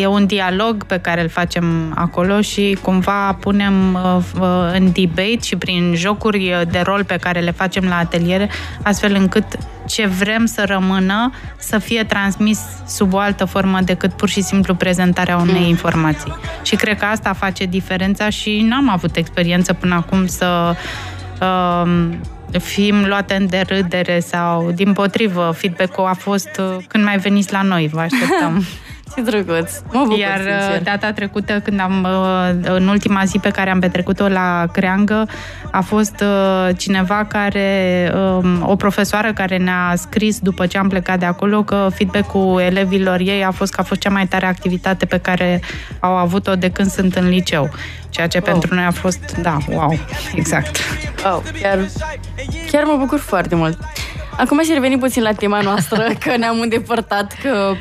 E 0.00 0.06
un 0.06 0.26
dialog 0.26 0.84
pe 0.84 0.98
care 0.98 1.22
îl 1.22 1.28
facem 1.28 1.92
acolo 1.94 2.40
și 2.40 2.78
cumva 2.82 3.32
punem 3.32 3.94
uh, 3.94 4.16
uh, 4.40 4.70
în 4.74 4.92
debate 4.92 5.38
și 5.42 5.56
prin 5.56 5.94
jocuri 5.96 6.66
de 6.70 6.80
rol 6.84 7.04
pe 7.04 7.16
care 7.16 7.40
le 7.40 7.50
facem 7.50 7.84
la 7.84 7.96
ateliere, 7.96 8.50
astfel 8.82 9.14
încât 9.14 9.44
ce 9.86 10.06
vrem 10.06 10.46
să 10.46 10.64
rămână 10.66 11.32
să 11.58 11.78
fie 11.78 12.04
transmis 12.04 12.60
sub 12.86 13.12
o 13.12 13.18
altă 13.18 13.44
formă 13.44 13.78
decât 13.84 14.12
pur 14.12 14.28
și 14.28 14.40
simplu 14.40 14.74
prezentarea 14.74 15.36
unei 15.36 15.68
informații. 15.68 16.36
Și 16.62 16.76
cred 16.76 16.98
că 16.98 17.04
asta 17.04 17.32
face 17.32 17.64
diferența 17.64 18.28
și 18.28 18.66
n-am 18.68 18.90
avut 18.90 19.16
experiență 19.16 19.72
până 19.72 19.94
acum 19.94 20.26
să 20.26 20.74
um, 21.40 22.20
fim 22.58 23.04
luate 23.04 23.34
în 23.34 23.46
derâdere 23.46 24.20
sau, 24.20 24.70
din 24.70 24.92
potrivă, 24.92 25.54
feedback-ul 25.56 26.04
a 26.04 26.14
fost 26.14 26.48
uh, 26.58 26.76
când 26.88 27.04
mai 27.04 27.18
veniți 27.18 27.52
la 27.52 27.62
noi, 27.62 27.88
vă 27.88 28.00
așteptăm. 28.00 28.64
Ce 29.14 29.20
drăguț. 29.20 29.72
Mă 29.92 30.00
bucur, 30.02 30.18
Iar 30.18 30.38
uh, 30.38 30.60
sincer. 30.60 30.82
data 30.82 31.12
trecută, 31.12 31.60
când 31.60 31.80
am, 31.80 32.06
uh, 32.10 32.70
în 32.70 32.88
ultima 32.88 33.24
zi 33.24 33.38
pe 33.38 33.50
care 33.50 33.70
am 33.70 33.80
petrecut-o 33.80 34.28
la 34.28 34.66
Creangă, 34.72 35.28
a 35.70 35.80
fost 35.80 36.20
uh, 36.20 36.76
cineva 36.76 37.24
care, 37.24 38.12
um, 38.14 38.68
o 38.68 38.76
profesoară 38.76 39.32
care 39.32 39.56
ne-a 39.56 39.94
scris 39.96 40.38
după 40.38 40.66
ce 40.66 40.78
am 40.78 40.88
plecat 40.88 41.18
de 41.18 41.24
acolo 41.24 41.62
că 41.62 41.88
feedback-ul 41.94 42.60
elevilor 42.60 43.20
ei 43.20 43.44
a 43.44 43.50
fost 43.50 43.72
că 43.74 43.80
a 43.80 43.84
fost 43.84 44.00
cea 44.00 44.10
mai 44.10 44.26
tare 44.26 44.46
activitate 44.46 45.06
pe 45.06 45.18
care 45.18 45.60
au 46.00 46.16
avut-o 46.16 46.54
de 46.54 46.70
când 46.70 46.90
sunt 46.90 47.14
în 47.14 47.28
liceu. 47.28 47.70
Ceea 48.08 48.26
ce 48.26 48.40
wow. 48.42 48.52
pentru 48.52 48.74
noi 48.74 48.84
a 48.84 48.90
fost, 48.90 49.36
da, 49.36 49.56
wow, 49.68 49.98
exact. 50.34 50.78
Wow, 51.24 51.42
chiar, 51.62 51.78
chiar 52.70 52.84
mă 52.84 52.96
bucur 52.98 53.18
foarte 53.18 53.54
mult. 53.54 53.78
Acum 54.36 54.58
aș 54.58 54.66
reveni 54.66 54.98
puțin 54.98 55.22
la 55.22 55.32
tema 55.32 55.60
noastră, 55.60 56.06
că 56.24 56.36
ne-am 56.36 56.60
îndepărtat, 56.60 57.36
că 57.42 57.74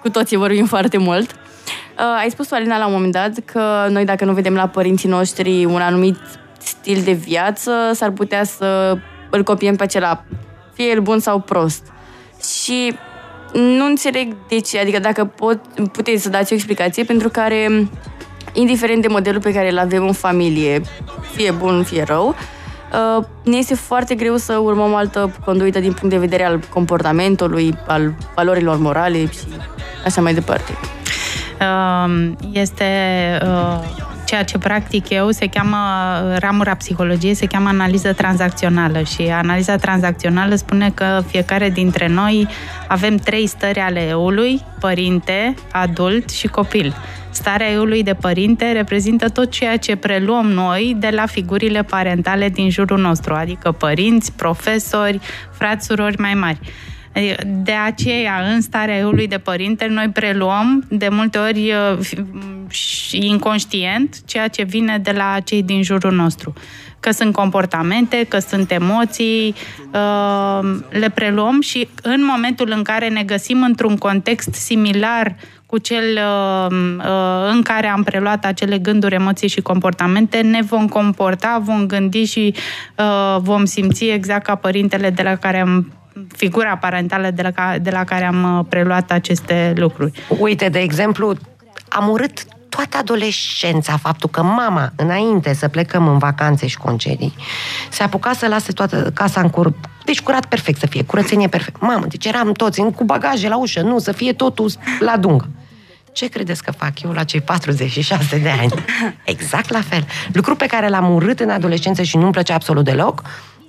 cu 0.00 0.10
toții 0.10 0.36
vorbim 0.36 0.66
foarte 0.66 0.98
mult. 0.98 1.30
Uh, 1.30 2.04
ai 2.20 2.30
spus 2.30 2.48
tu, 2.48 2.54
Alina, 2.54 2.78
la 2.78 2.86
un 2.86 2.92
moment 2.92 3.12
dat 3.12 3.32
că 3.44 3.86
noi, 3.90 4.04
dacă 4.04 4.24
nu 4.24 4.32
vedem 4.32 4.54
la 4.54 4.68
părinții 4.68 5.08
noștri 5.08 5.64
un 5.64 5.80
anumit 5.80 6.16
stil 6.58 7.02
de 7.04 7.12
viață, 7.12 7.72
s-ar 7.92 8.10
putea 8.10 8.44
să 8.44 8.98
îl 9.30 9.42
copiem 9.42 9.76
pe 9.76 9.82
acela, 9.82 10.24
fie 10.72 10.86
el 10.86 11.00
bun 11.00 11.18
sau 11.18 11.38
prost. 11.38 11.82
Și 12.62 12.96
nu 13.52 13.84
înțeleg 13.84 14.36
de 14.48 14.60
ce, 14.60 14.78
adică 14.78 14.98
dacă 14.98 15.24
pot, 15.24 15.60
puteți 15.92 16.22
să 16.22 16.28
dați 16.28 16.52
o 16.52 16.54
explicație 16.54 17.04
pentru 17.04 17.28
care, 17.28 17.88
indiferent 18.52 19.02
de 19.02 19.08
modelul 19.08 19.40
pe 19.40 19.52
care 19.52 19.70
îl 19.70 19.78
avem 19.78 20.06
în 20.06 20.12
familie, 20.12 20.80
fie 21.34 21.50
bun, 21.50 21.82
fie 21.84 22.02
rău, 22.02 22.28
uh, 22.28 22.57
ne 23.44 23.56
este 23.56 23.74
foarte 23.74 24.14
greu 24.14 24.36
să 24.36 24.56
urmăm 24.56 24.92
o 24.92 24.96
altă 24.96 25.34
conduită 25.44 25.78
din 25.80 25.92
punct 25.92 26.14
de 26.14 26.20
vedere 26.20 26.44
al 26.44 26.60
comportamentului, 26.68 27.78
al 27.86 28.14
valorilor 28.34 28.78
morale 28.78 29.18
și 29.18 29.38
așa 30.04 30.20
mai 30.20 30.34
departe. 30.34 30.72
Um, 31.60 32.36
Este 32.52 32.84
uh, 33.42 34.06
ceea 34.28 34.44
ce 34.44 34.58
practic 34.58 35.08
eu, 35.08 35.30
se 35.30 35.46
cheamă, 35.46 35.76
ramura 36.38 36.74
psihologiei, 36.74 37.34
se 37.34 37.46
cheamă 37.46 37.68
analiză 37.68 38.12
tranzacțională 38.12 39.02
și 39.02 39.22
analiza 39.22 39.76
tranzacțională 39.76 40.54
spune 40.54 40.90
că 40.94 41.22
fiecare 41.26 41.70
dintre 41.70 42.08
noi 42.08 42.48
avem 42.88 43.16
trei 43.16 43.46
stări 43.46 43.78
ale 43.78 44.06
eului, 44.08 44.64
părinte, 44.80 45.54
adult 45.72 46.30
și 46.30 46.46
copil. 46.46 46.94
Starea 47.38 47.70
eului 47.70 48.02
de 48.02 48.14
părinte 48.14 48.72
reprezintă 48.72 49.28
tot 49.28 49.50
ceea 49.50 49.76
ce 49.76 49.96
preluăm 49.96 50.46
noi 50.46 50.96
de 50.98 51.08
la 51.12 51.26
figurile 51.26 51.82
parentale 51.82 52.48
din 52.48 52.70
jurul 52.70 52.98
nostru, 52.98 53.34
adică 53.34 53.72
părinți, 53.72 54.32
profesori, 54.32 55.20
frați, 55.52 55.86
surori 55.86 56.20
mai 56.20 56.34
mari. 56.34 56.58
De 57.46 57.72
aceea, 57.72 58.42
în 58.52 58.60
starea 58.60 58.96
eului 58.96 59.26
de 59.26 59.38
părinte, 59.38 59.86
noi 59.86 60.08
preluăm 60.08 60.84
de 60.88 61.08
multe 61.10 61.38
ori 61.38 61.72
uh, 61.72 61.98
fi- 62.00 62.24
și 62.68 63.26
inconștient 63.26 64.24
ceea 64.24 64.48
ce 64.48 64.62
vine 64.62 64.98
de 64.98 65.10
la 65.10 65.40
cei 65.44 65.62
din 65.62 65.82
jurul 65.82 66.12
nostru. 66.12 66.52
Că 67.00 67.10
sunt 67.10 67.32
comportamente, 67.32 68.26
că 68.28 68.38
sunt 68.38 68.70
emoții, 68.70 69.54
uh, 69.92 70.78
le 70.90 71.10
preluăm 71.10 71.60
și 71.60 71.88
în 72.02 72.24
momentul 72.24 72.72
în 72.76 72.82
care 72.82 73.08
ne 73.08 73.22
găsim 73.22 73.62
într-un 73.62 73.96
context 73.96 74.54
similar 74.54 75.36
cu 75.70 75.78
cel 75.78 76.04
uh, 76.18 76.70
uh, 76.98 77.50
în 77.52 77.62
care 77.62 77.86
am 77.86 78.02
preluat 78.02 78.44
acele 78.44 78.78
gânduri, 78.78 79.14
emoții 79.14 79.48
și 79.48 79.60
comportamente, 79.60 80.40
ne 80.40 80.62
vom 80.62 80.88
comporta, 80.88 81.60
vom 81.62 81.86
gândi 81.86 82.24
și 82.24 82.54
uh, 82.98 83.36
vom 83.40 83.64
simți 83.64 84.04
exact 84.04 84.44
ca 84.44 84.54
părintele 84.54 85.10
de 85.10 85.22
la 85.22 85.34
care 85.36 85.60
am 85.60 85.92
figura 86.36 86.76
parentală 86.76 87.30
de 87.30 87.42
la, 87.42 87.50
ca- 87.50 87.78
de 87.78 87.90
la 87.90 88.04
care 88.04 88.24
am 88.24 88.58
uh, 88.58 88.64
preluat 88.68 89.10
aceste 89.10 89.72
lucruri. 89.76 90.12
Uite, 90.38 90.68
de 90.68 90.78
exemplu, 90.78 91.34
am 91.88 92.08
urât 92.08 92.44
toată 92.68 92.96
adolescența 92.96 93.96
faptul 93.96 94.28
că 94.30 94.42
mama, 94.42 94.92
înainte 94.96 95.54
să 95.54 95.68
plecăm 95.68 96.08
în 96.08 96.18
vacanțe 96.18 96.66
și 96.66 96.76
concedii, 96.78 97.34
se 97.90 98.02
apuca 98.02 98.32
să 98.32 98.46
lase 98.48 98.72
toată 98.72 99.10
casa 99.14 99.40
în 99.40 99.48
cur... 99.50 99.72
Deci 100.04 100.20
curat 100.20 100.46
perfect 100.46 100.78
să 100.78 100.86
fie, 100.86 101.04
curățenie 101.04 101.48
perfect. 101.48 101.80
Mamă, 101.80 102.06
deci 102.08 102.24
eram 102.26 102.52
toți 102.52 102.80
în- 102.80 102.92
cu 102.92 103.04
bagaje 103.04 103.48
la 103.48 103.58
ușă, 103.58 103.80
nu, 103.80 103.98
să 103.98 104.12
fie 104.12 104.32
totul 104.32 104.70
la 105.00 105.16
dungă. 105.16 105.48
Ce 106.18 106.28
credeți 106.28 106.62
că 106.62 106.70
fac 106.70 107.02
eu 107.02 107.10
la 107.10 107.24
cei 107.24 107.40
46 107.40 108.38
de 108.38 108.48
ani? 108.48 108.72
Exact 109.34 109.70
la 109.70 109.80
fel. 109.80 110.06
Lucru 110.32 110.56
pe 110.56 110.66
care 110.66 110.88
l-am 110.88 111.14
urât 111.14 111.40
în 111.40 111.50
adolescență 111.50 112.02
și 112.02 112.16
nu-mi 112.16 112.32
plăcea 112.32 112.54
absolut 112.54 112.84
deloc, 112.84 113.22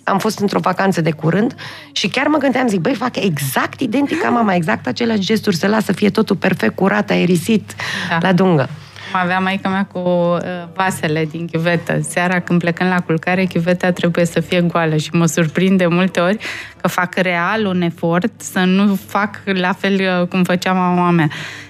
am 0.04 0.20
fost 0.20 0.40
într-o 0.40 0.60
vacanță 0.60 1.02
de 1.02 1.12
curând 1.12 1.56
și 1.92 2.08
chiar 2.08 2.28
mă 2.28 2.38
gândeam, 2.38 2.68
zic, 2.68 2.80
băi, 2.80 2.94
fac 2.94 3.16
exact 3.16 3.80
identic 3.80 4.22
ca 4.22 4.30
mama, 4.40 4.56
exact 4.56 4.88
aceleași 4.88 5.20
gesturi, 5.20 5.56
să 5.56 5.68
lasă 5.68 5.92
fie 5.92 6.10
totul 6.10 6.36
perfect 6.36 6.76
curat, 6.76 7.10
aerisit, 7.10 7.76
da. 8.10 8.18
la 8.22 8.34
dungă. 8.34 8.70
Mă 9.14 9.20
avea 9.20 9.40
maica 9.40 9.70
mea 9.70 9.86
cu 9.86 10.00
uh, 10.00 10.40
vasele 10.74 11.26
din 11.26 11.48
chiuvetă. 11.48 12.00
Seara 12.02 12.40
când 12.40 12.60
plecăm 12.60 12.88
la 12.88 13.00
culcare, 13.00 13.46
chiuveta 13.46 13.92
trebuie 13.92 14.26
să 14.26 14.40
fie 14.40 14.62
goală 14.62 14.96
și 14.96 15.10
mă 15.14 15.26
surprinde 15.26 15.88
multe 15.88 16.20
ori 16.20 16.38
că 16.82 16.88
fac 16.88 17.16
real 17.16 17.66
un 17.66 17.82
efort 17.82 18.32
să 18.38 18.60
nu 18.60 19.00
fac 19.08 19.42
la 19.46 19.74
fel 19.74 20.22
uh, 20.22 20.28
cum 20.28 20.44
făcea 20.44 20.74
mama 20.74 21.10
mea. 21.10 21.30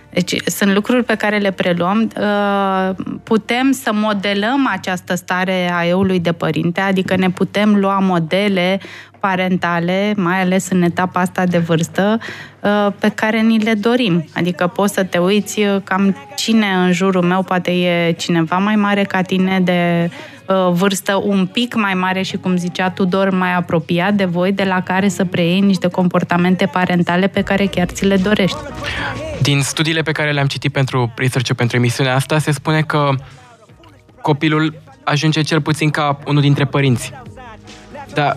Deci 0.09 0.35
sunt 0.45 0.73
lucruri 0.73 1.03
pe 1.03 1.15
care 1.15 1.37
le 1.37 1.51
preluăm. 1.51 2.11
Uh, 2.19 2.95
Putem 3.23 3.71
să 3.71 3.91
modelăm 3.93 4.67
această 4.71 5.15
stare 5.15 5.71
a 5.73 5.85
eului 5.85 6.19
de 6.19 6.31
părinte, 6.31 6.79
adică 6.79 7.15
ne 7.15 7.29
putem 7.29 7.75
lua 7.75 7.99
modele 7.99 8.79
parentale, 9.19 10.13
mai 10.17 10.41
ales 10.41 10.69
în 10.69 10.81
etapa 10.81 11.19
asta 11.19 11.45
de 11.45 11.57
vârstă, 11.57 12.19
uh, 12.59 12.87
pe 12.99 13.09
care 13.09 13.41
ni 13.41 13.59
le 13.59 13.73
dorim. 13.73 14.25
Adică 14.35 14.67
poți 14.67 14.93
să 14.93 15.03
te 15.03 15.17
uiți 15.17 15.59
uh, 15.59 15.81
cam 15.83 16.15
cine 16.35 16.67
în 16.67 16.91
jurul 16.91 17.23
meu 17.23 17.43
poate 17.43 17.71
e 17.71 18.11
cineva 18.11 18.57
mai 18.57 18.75
mare 18.75 19.03
ca 19.03 19.21
tine 19.21 19.59
de 19.59 20.09
uh, 20.45 20.71
vârstă 20.71 21.15
un 21.15 21.45
pic 21.45 21.75
mai 21.75 21.93
mare 21.93 22.21
și, 22.21 22.37
cum 22.37 22.57
zicea 22.57 22.89
Tudor, 22.89 23.29
mai 23.29 23.55
apropiat 23.55 24.13
de 24.13 24.25
voi, 24.25 24.51
de 24.51 24.63
la 24.63 24.81
care 24.81 25.07
să 25.07 25.25
preiei 25.25 25.59
niște 25.59 25.87
comportamente 25.87 26.65
parentale 26.65 27.27
pe 27.27 27.41
care 27.41 27.65
chiar 27.65 27.87
ți 27.87 28.05
le 28.05 28.15
dorești. 28.15 28.57
Din 29.41 29.61
studiile 29.61 30.01
pe 30.01 30.11
care 30.11 30.31
le-am 30.31 30.47
citit 30.47 30.71
pentru 30.71 31.13
research 31.15 31.51
pentru 31.53 31.77
emisiunea 31.77 32.15
asta, 32.15 32.39
se 32.39 32.51
spune 32.51 32.81
că 32.81 33.09
copilul 34.21 34.81
ajunge 35.03 35.41
cel 35.41 35.61
puțin 35.61 35.89
ca 35.89 36.19
unul 36.25 36.41
dintre 36.41 36.65
părinți. 36.65 37.13
Da, 38.13 38.33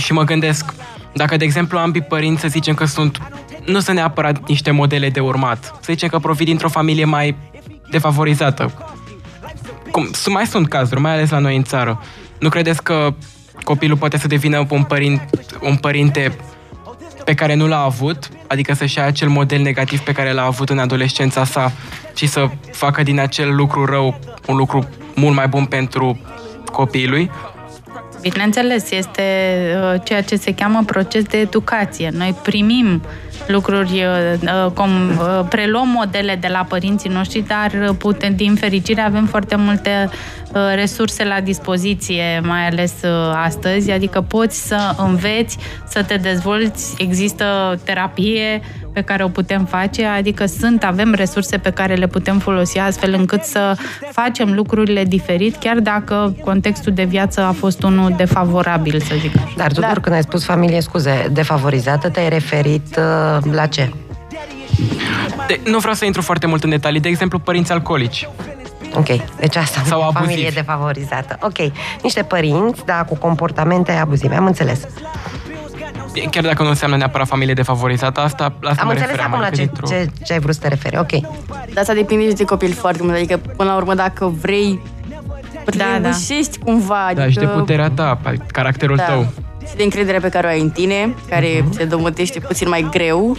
și 0.00 0.12
mă 0.12 0.22
gândesc, 0.22 0.74
dacă, 1.12 1.36
de 1.36 1.44
exemplu, 1.44 1.78
ambii 1.78 2.02
părinți, 2.02 2.40
să 2.40 2.48
zicem 2.48 2.74
că 2.74 2.84
sunt, 2.84 3.18
nu 3.64 3.80
sunt 3.80 3.96
neapărat 3.96 4.48
niște 4.48 4.70
modele 4.70 5.10
de 5.10 5.20
urmat, 5.20 5.64
să 5.64 5.92
zicem 5.92 6.08
că 6.08 6.18
provin 6.18 6.46
dintr-o 6.46 6.68
familie 6.68 7.04
mai 7.04 7.36
defavorizată, 7.90 8.72
cum, 9.90 10.08
su- 10.12 10.30
mai 10.30 10.46
sunt 10.46 10.68
cazuri, 10.68 11.00
mai 11.00 11.12
ales 11.12 11.30
la 11.30 11.38
noi 11.38 11.56
în 11.56 11.62
țară. 11.62 12.02
Nu 12.38 12.48
credeți 12.48 12.82
că 12.82 13.14
copilul 13.62 13.96
poate 13.96 14.18
să 14.18 14.26
devină 14.26 14.66
un, 14.68 14.82
părin, 14.82 15.28
un 15.60 15.76
părinte 15.76 16.36
pe 17.24 17.34
care 17.34 17.54
nu 17.54 17.66
l-a 17.66 17.82
avut, 17.82 18.28
adică 18.46 18.74
să-și 18.74 18.98
ia 18.98 19.04
acel 19.04 19.28
model 19.28 19.62
negativ 19.62 20.00
pe 20.00 20.12
care 20.12 20.32
l-a 20.32 20.44
avut 20.44 20.70
în 20.70 20.78
adolescența 20.78 21.44
sa 21.44 21.72
și 22.14 22.26
să 22.26 22.48
facă 22.72 23.02
din 23.02 23.20
acel 23.20 23.54
lucru 23.54 23.84
rău 23.84 24.18
un 24.46 24.56
lucru 24.56 24.88
mult 25.14 25.34
mai 25.34 25.48
bun 25.48 25.64
pentru 25.64 26.20
copiii 26.72 27.08
lui? 27.08 27.30
Bineînțeles, 28.30 28.90
este 28.90 29.22
uh, 29.92 30.00
ceea 30.04 30.22
ce 30.22 30.36
se 30.36 30.54
cheamă 30.54 30.82
proces 30.86 31.22
de 31.24 31.38
educație. 31.38 32.10
Noi 32.12 32.34
primim 32.42 33.02
lucruri, 33.46 33.92
uh, 33.92 34.40
uh, 34.42 34.70
cum, 34.74 34.90
uh, 34.90 35.46
preluăm 35.48 35.88
modele 35.88 36.36
de 36.40 36.48
la 36.48 36.64
părinții 36.68 37.10
noștri, 37.10 37.44
dar 37.46 37.72
uh, 37.88 37.94
putem, 37.98 38.36
din 38.36 38.54
fericire 38.54 39.00
avem 39.00 39.26
foarte 39.26 39.56
multe 39.56 40.10
uh, 40.54 40.60
resurse 40.74 41.24
la 41.24 41.40
dispoziție, 41.40 42.40
mai 42.44 42.66
ales 42.66 42.92
uh, 43.02 43.10
astăzi, 43.44 43.90
adică 43.90 44.20
poți 44.20 44.66
să 44.66 44.94
înveți, 44.96 45.58
să 45.88 46.02
te 46.02 46.16
dezvolți, 46.16 46.94
există 46.98 47.78
terapie 47.84 48.60
pe 48.96 49.02
care 49.02 49.24
o 49.24 49.28
putem 49.28 49.64
face, 49.64 50.04
adică 50.04 50.46
sunt, 50.46 50.84
avem 50.84 51.14
resurse 51.14 51.58
pe 51.58 51.70
care 51.70 51.94
le 51.94 52.06
putem 52.06 52.38
folosi 52.38 52.78
astfel 52.78 53.12
încât 53.12 53.42
să 53.42 53.76
facem 54.10 54.52
lucrurile 54.52 55.04
diferit, 55.04 55.56
chiar 55.56 55.78
dacă 55.78 56.36
contextul 56.44 56.92
de 56.92 57.04
viață 57.04 57.40
a 57.40 57.52
fost 57.52 57.82
unul 57.82 58.14
defavorabil, 58.16 59.00
să 59.00 59.14
zic 59.18 59.36
așa. 59.36 59.54
Dar, 59.56 59.72
Tudor, 59.72 59.98
când 60.00 60.14
ai 60.14 60.22
spus 60.22 60.44
familie, 60.44 60.80
scuze, 60.80 61.28
defavorizată, 61.32 62.08
te-ai 62.08 62.28
referit 62.28 62.98
uh, 62.98 63.52
la 63.52 63.66
ce? 63.66 63.92
De, 65.46 65.60
nu 65.64 65.78
vreau 65.78 65.94
să 65.94 66.04
intru 66.04 66.22
foarte 66.22 66.46
mult 66.46 66.64
în 66.64 66.70
detalii, 66.70 67.00
de 67.00 67.08
exemplu, 67.08 67.38
părinți 67.38 67.72
alcoolici. 67.72 68.28
Ok, 68.94 69.06
deci 69.40 69.56
asta, 69.56 69.82
Sau 69.84 70.00
abuzivi. 70.02 70.24
familie 70.24 70.50
defavorizată. 70.54 71.38
Ok, 71.40 71.72
niște 72.02 72.22
părinți, 72.22 72.84
da, 72.84 73.04
cu 73.04 73.16
comportamente 73.16 73.92
abuzive, 73.92 74.34
am 74.34 74.46
înțeles. 74.46 74.80
Chiar 76.30 76.44
dacă 76.44 76.62
nu 76.62 76.68
înseamnă 76.68 76.96
neapărat 76.96 77.26
familie 77.26 77.54
defavorizată, 77.54 78.20
asta, 78.20 78.52
la 78.60 78.70
asta 78.70 78.80
am 78.82 78.86
mă 78.86 78.92
înțeles 78.92 79.14
refeream, 79.16 79.32
acum 79.32 79.40
la 79.40 79.46
adică 79.46 79.62
ce, 79.62 79.70
dintr-o- 79.72 79.88
ce, 79.88 80.24
ce 80.24 80.32
ai 80.32 80.38
vrut 80.38 80.54
să 80.54 80.60
te 80.60 80.68
referi, 80.68 80.98
ok. 80.98 81.10
Dar 81.10 81.76
asta 81.76 81.94
depinde 81.94 82.28
și 82.28 82.34
de 82.34 82.44
copil 82.44 82.72
foarte 82.72 83.02
mult. 83.02 83.14
Adică, 83.14 83.36
până 83.56 83.70
la 83.70 83.76
urmă, 83.76 83.94
dacă 83.94 84.32
vrei, 84.40 84.80
Da, 85.64 85.84
da. 85.84 85.98
reușești 86.08 86.58
cumva. 86.58 87.04
Adică, 87.06 87.20
Da, 87.20 87.28
și 87.28 87.38
de 87.38 87.46
puterea 87.46 87.90
ta, 87.90 88.20
caracterul 88.46 88.96
da. 88.96 89.02
tău. 89.02 89.26
Și 89.68 89.76
de 89.76 89.82
încredere 89.82 90.18
pe 90.18 90.28
care 90.28 90.46
o 90.46 90.50
ai 90.50 90.60
în 90.60 90.70
tine, 90.70 91.14
care 91.28 91.64
se 91.70 91.84
domătește 91.84 92.40
puțin 92.40 92.68
mai 92.68 92.86
greu, 92.90 93.36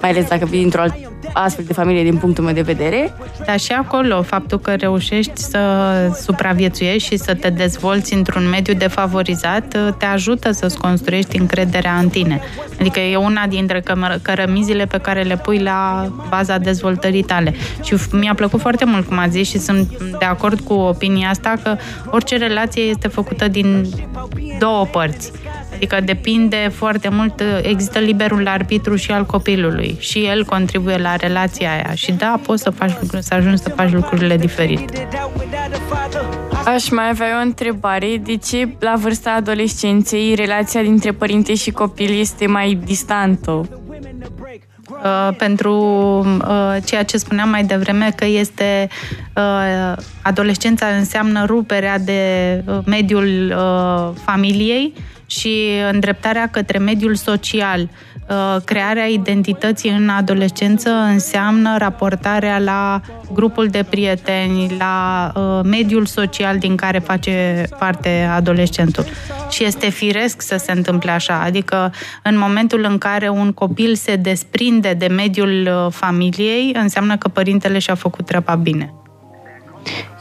mai 0.00 0.10
ales 0.10 0.28
dacă 0.28 0.44
vii 0.44 0.60
dintr-o 0.60 0.80
alt, 0.80 0.94
astfel 1.32 1.64
de 1.64 1.72
familie 1.72 2.02
din 2.02 2.16
punctul 2.16 2.44
meu 2.44 2.54
de 2.54 2.60
vedere. 2.60 3.14
Dar 3.46 3.58
și 3.60 3.72
acolo, 3.72 4.22
faptul 4.22 4.58
că 4.58 4.74
reușești 4.74 5.40
să 5.40 5.60
supraviețuiești 6.22 7.08
și 7.08 7.16
să 7.16 7.34
te 7.34 7.50
dezvolți 7.50 8.14
într-un 8.14 8.48
mediu 8.48 8.74
defavorizat, 8.74 9.76
te 9.98 10.04
ajută 10.04 10.50
să-ți 10.50 10.78
construiești 10.78 11.38
încrederea 11.38 11.94
în 11.96 12.08
tine. 12.08 12.40
Adică 12.80 13.00
e 13.00 13.16
una 13.16 13.46
dintre 13.46 13.80
cămă- 13.80 14.18
cărămizile 14.22 14.84
pe 14.84 14.98
care 14.98 15.22
le 15.22 15.36
pui 15.36 15.58
la 15.58 16.08
baza 16.28 16.58
dezvoltării 16.58 17.22
tale. 17.22 17.54
Și 17.84 17.94
f- 17.94 18.10
mi-a 18.12 18.34
plăcut 18.34 18.60
foarte 18.60 18.84
mult 18.84 19.06
cum 19.06 19.18
a 19.18 19.28
zis 19.28 19.48
și 19.48 19.58
sunt 19.58 19.98
de 20.18 20.24
acord 20.24 20.60
cu 20.60 20.72
opinia 20.72 21.28
asta 21.28 21.54
că 21.62 21.76
orice 22.10 22.36
relație 22.36 22.82
este 22.82 23.08
făcută 23.08 23.48
din 23.48 23.86
două 24.58 24.84
părți. 24.84 25.32
Adică 25.78 26.00
depinde 26.00 26.70
foarte 26.74 27.08
mult, 27.08 27.42
există 27.62 27.98
liberul 27.98 28.48
arbitru 28.48 28.96
și 28.96 29.10
al 29.10 29.24
copilului 29.26 29.96
și 29.98 30.18
el 30.24 30.44
contribuie 30.44 30.96
la 30.96 31.16
relația 31.16 31.70
aia. 31.72 31.94
Și 31.94 32.12
da, 32.12 32.40
poți 32.46 32.62
să 32.62 32.70
faci 32.70 32.92
lucruri, 33.00 33.22
să 33.22 33.34
ajungi 33.34 33.62
să 33.62 33.68
faci 33.68 33.92
lucrurile 33.92 34.36
diferite. 34.36 35.08
Aș 36.64 36.88
mai 36.88 37.08
avea 37.08 37.38
o 37.38 37.42
întrebare. 37.42 38.20
De 38.24 38.36
ce 38.36 38.68
la 38.78 38.94
vârsta 38.96 39.30
adolescenței 39.30 40.34
relația 40.34 40.82
dintre 40.82 41.12
părinte 41.12 41.54
și 41.54 41.70
copil 41.70 42.18
este 42.18 42.46
mai 42.46 42.78
distantă? 42.84 43.50
Uh, 43.50 45.28
pentru 45.36 45.74
uh, 46.48 46.76
ceea 46.84 47.02
ce 47.02 47.16
spuneam 47.16 47.48
mai 47.48 47.64
devreme, 47.64 48.12
că 48.16 48.24
este 48.24 48.88
uh, 49.36 49.96
adolescența 50.22 50.86
înseamnă 50.86 51.44
ruperea 51.44 51.98
de 51.98 52.22
uh, 52.66 52.78
mediul 52.86 53.54
uh, 53.56 54.20
familiei 54.24 54.92
și 55.28 55.68
îndreptarea 55.92 56.48
către 56.48 56.78
mediul 56.78 57.14
social. 57.14 57.88
Uh, 58.28 58.56
crearea 58.64 59.06
identității 59.06 59.90
în 59.90 60.08
adolescență 60.08 60.90
înseamnă 60.90 61.76
raportarea 61.78 62.58
la 62.58 63.00
grupul 63.32 63.66
de 63.66 63.86
prieteni, 63.90 64.76
la 64.78 65.32
uh, 65.34 65.60
mediul 65.64 66.06
social 66.06 66.58
din 66.58 66.76
care 66.76 66.98
face 66.98 67.66
parte 67.78 68.28
adolescentul. 68.34 69.04
Și 69.50 69.64
este 69.64 69.88
firesc 69.88 70.42
să 70.42 70.56
se 70.56 70.72
întâmple 70.72 71.10
așa, 71.10 71.40
adică 71.40 71.92
în 72.22 72.38
momentul 72.38 72.86
în 72.88 72.98
care 72.98 73.28
un 73.28 73.52
copil 73.52 73.94
se 73.94 74.16
desprinde 74.16 74.94
de 74.98 75.06
mediul 75.06 75.68
uh, 75.70 75.92
familiei, 75.92 76.72
înseamnă 76.74 77.16
că 77.16 77.28
părintele 77.28 77.78
și-a 77.78 77.94
făcut 77.94 78.26
treaba 78.26 78.54
bine. 78.54 78.92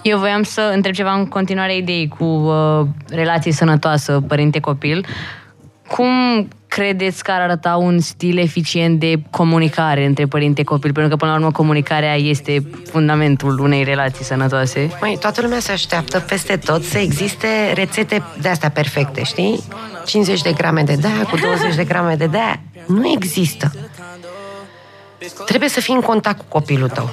Eu 0.01 0.17
voiam 0.17 0.43
să 0.43 0.71
întreb 0.73 0.93
ceva 0.93 1.13
în 1.13 1.25
continuare 1.25 1.75
idei 1.75 2.07
cu 2.17 2.23
uh, 2.23 2.87
relație 3.09 3.51
sănătoasă 3.51 4.23
părinte-copil. 4.27 5.05
Cum 5.87 6.47
credeți 6.67 7.23
că 7.23 7.31
ar 7.31 7.41
arăta 7.41 7.75
un 7.75 7.99
stil 7.99 8.37
eficient 8.37 8.99
de 8.99 9.21
comunicare 9.29 10.05
între 10.05 10.25
părinte-copil? 10.25 10.91
Pentru 10.91 11.09
că, 11.11 11.15
până 11.15 11.31
la 11.31 11.37
urmă, 11.37 11.51
comunicarea 11.51 12.15
este 12.15 12.69
fundamentul 12.91 13.59
unei 13.59 13.83
relații 13.83 14.25
sănătoase. 14.25 14.89
Măi, 15.01 15.17
toată 15.19 15.41
lumea 15.41 15.59
se 15.59 15.71
așteaptă 15.71 16.19
peste 16.19 16.57
tot 16.57 16.83
să 16.83 16.97
existe 16.97 17.47
rețete 17.73 18.23
de 18.41 18.49
astea 18.49 18.69
perfecte, 18.69 19.23
știi? 19.23 19.63
50 20.05 20.41
de 20.41 20.51
grame 20.51 20.83
de 20.83 20.95
de 20.95 21.07
cu 21.29 21.37
20 21.37 21.75
de 21.75 21.83
grame 21.83 22.15
de 22.15 22.25
de 22.25 22.39
Nu 22.87 23.09
există. 23.09 23.71
Trebuie 25.45 25.69
să 25.69 25.79
fii 25.79 25.93
în 25.93 26.01
contact 26.01 26.37
cu 26.37 26.45
copilul 26.49 26.89
tău. 26.89 27.09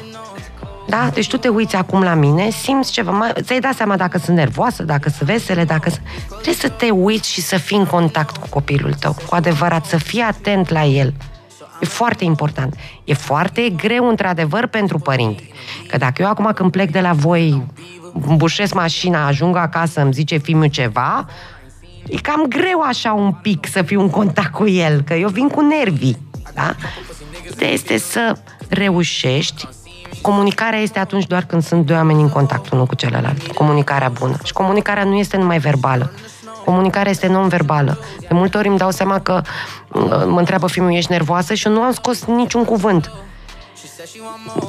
Da? 0.87 1.11
Deci 1.15 1.29
tu 1.29 1.37
te 1.37 1.49
uiți 1.49 1.77
acum 1.77 2.03
la 2.03 2.15
mine, 2.15 2.51
simți 2.51 2.93
ceva, 2.93 3.11
mă, 3.11 3.33
ți-ai 3.41 3.61
dat 3.61 3.75
seama 3.75 3.97
dacă 3.97 4.19
sunt 4.19 4.37
nervoasă, 4.37 4.83
dacă 4.83 5.09
sunt 5.09 5.29
vesele, 5.29 5.65
dacă 5.65 5.91
sunt... 5.91 6.03
Trebuie 6.29 6.55
să 6.55 6.69
te 6.69 6.91
uiți 6.91 7.33
și 7.33 7.41
să 7.41 7.57
fii 7.57 7.77
în 7.77 7.87
contact 7.87 8.37
cu 8.37 8.47
copilul 8.49 8.95
tău, 8.95 9.17
cu 9.29 9.35
adevărat, 9.35 9.85
să 9.85 9.97
fii 9.97 10.21
atent 10.21 10.69
la 10.69 10.85
el. 10.85 11.15
E 11.81 11.87
foarte 11.87 12.25
important. 12.25 12.75
E 13.05 13.15
foarte 13.15 13.69
greu, 13.77 14.09
într-adevăr, 14.09 14.67
pentru 14.67 14.99
părinte. 14.99 15.43
Că 15.89 15.97
dacă 15.97 16.23
eu 16.23 16.29
acum 16.29 16.51
când 16.55 16.71
plec 16.71 16.91
de 16.91 17.01
la 17.01 17.13
voi, 17.13 17.63
îmbușesc 18.27 18.75
mașina, 18.75 19.27
ajung 19.27 19.57
acasă, 19.57 20.01
îmi 20.01 20.13
zice 20.13 20.37
fiul 20.37 20.67
ceva, 20.67 21.27
e 22.09 22.17
cam 22.17 22.47
greu 22.49 22.81
așa 22.81 23.13
un 23.13 23.33
pic 23.33 23.67
să 23.71 23.83
fiu 23.83 24.01
în 24.01 24.11
contact 24.11 24.53
cu 24.53 24.69
el, 24.69 25.01
că 25.01 25.15
eu 25.15 25.29
vin 25.29 25.49
cu 25.49 25.61
nervii. 25.61 26.19
Da? 26.55 26.75
Ideea 27.53 27.71
este 27.71 27.99
să 27.99 28.37
reușești 28.69 29.69
comunicarea 30.29 30.79
este 30.79 30.99
atunci 30.99 31.27
doar 31.27 31.45
când 31.45 31.63
sunt 31.63 31.87
doi 31.87 31.97
oameni 31.97 32.21
în 32.21 32.29
contact 32.29 32.71
unul 32.71 32.87
cu 32.87 32.95
celălalt. 32.95 33.53
Comunicarea 33.53 34.09
bună. 34.09 34.37
Și 34.45 34.53
comunicarea 34.53 35.05
nu 35.05 35.15
este 35.15 35.37
numai 35.37 35.59
verbală. 35.59 36.13
Comunicarea 36.65 37.11
este 37.11 37.27
non-verbală. 37.27 37.99
De 38.21 38.27
multe 38.31 38.57
ori 38.59 38.69
îmi 38.69 38.79
dau 38.79 38.91
seama 38.91 39.19
că 39.21 39.41
uh, 39.93 40.03
mă 40.27 40.39
întreabă 40.39 40.67
fiul, 40.69 40.93
ești 40.95 41.11
nervoasă? 41.11 41.55
Și 41.55 41.67
eu 41.67 41.73
nu 41.73 41.81
am 41.81 41.93
scos 41.93 42.25
niciun 42.25 42.65
cuvânt. 42.65 43.13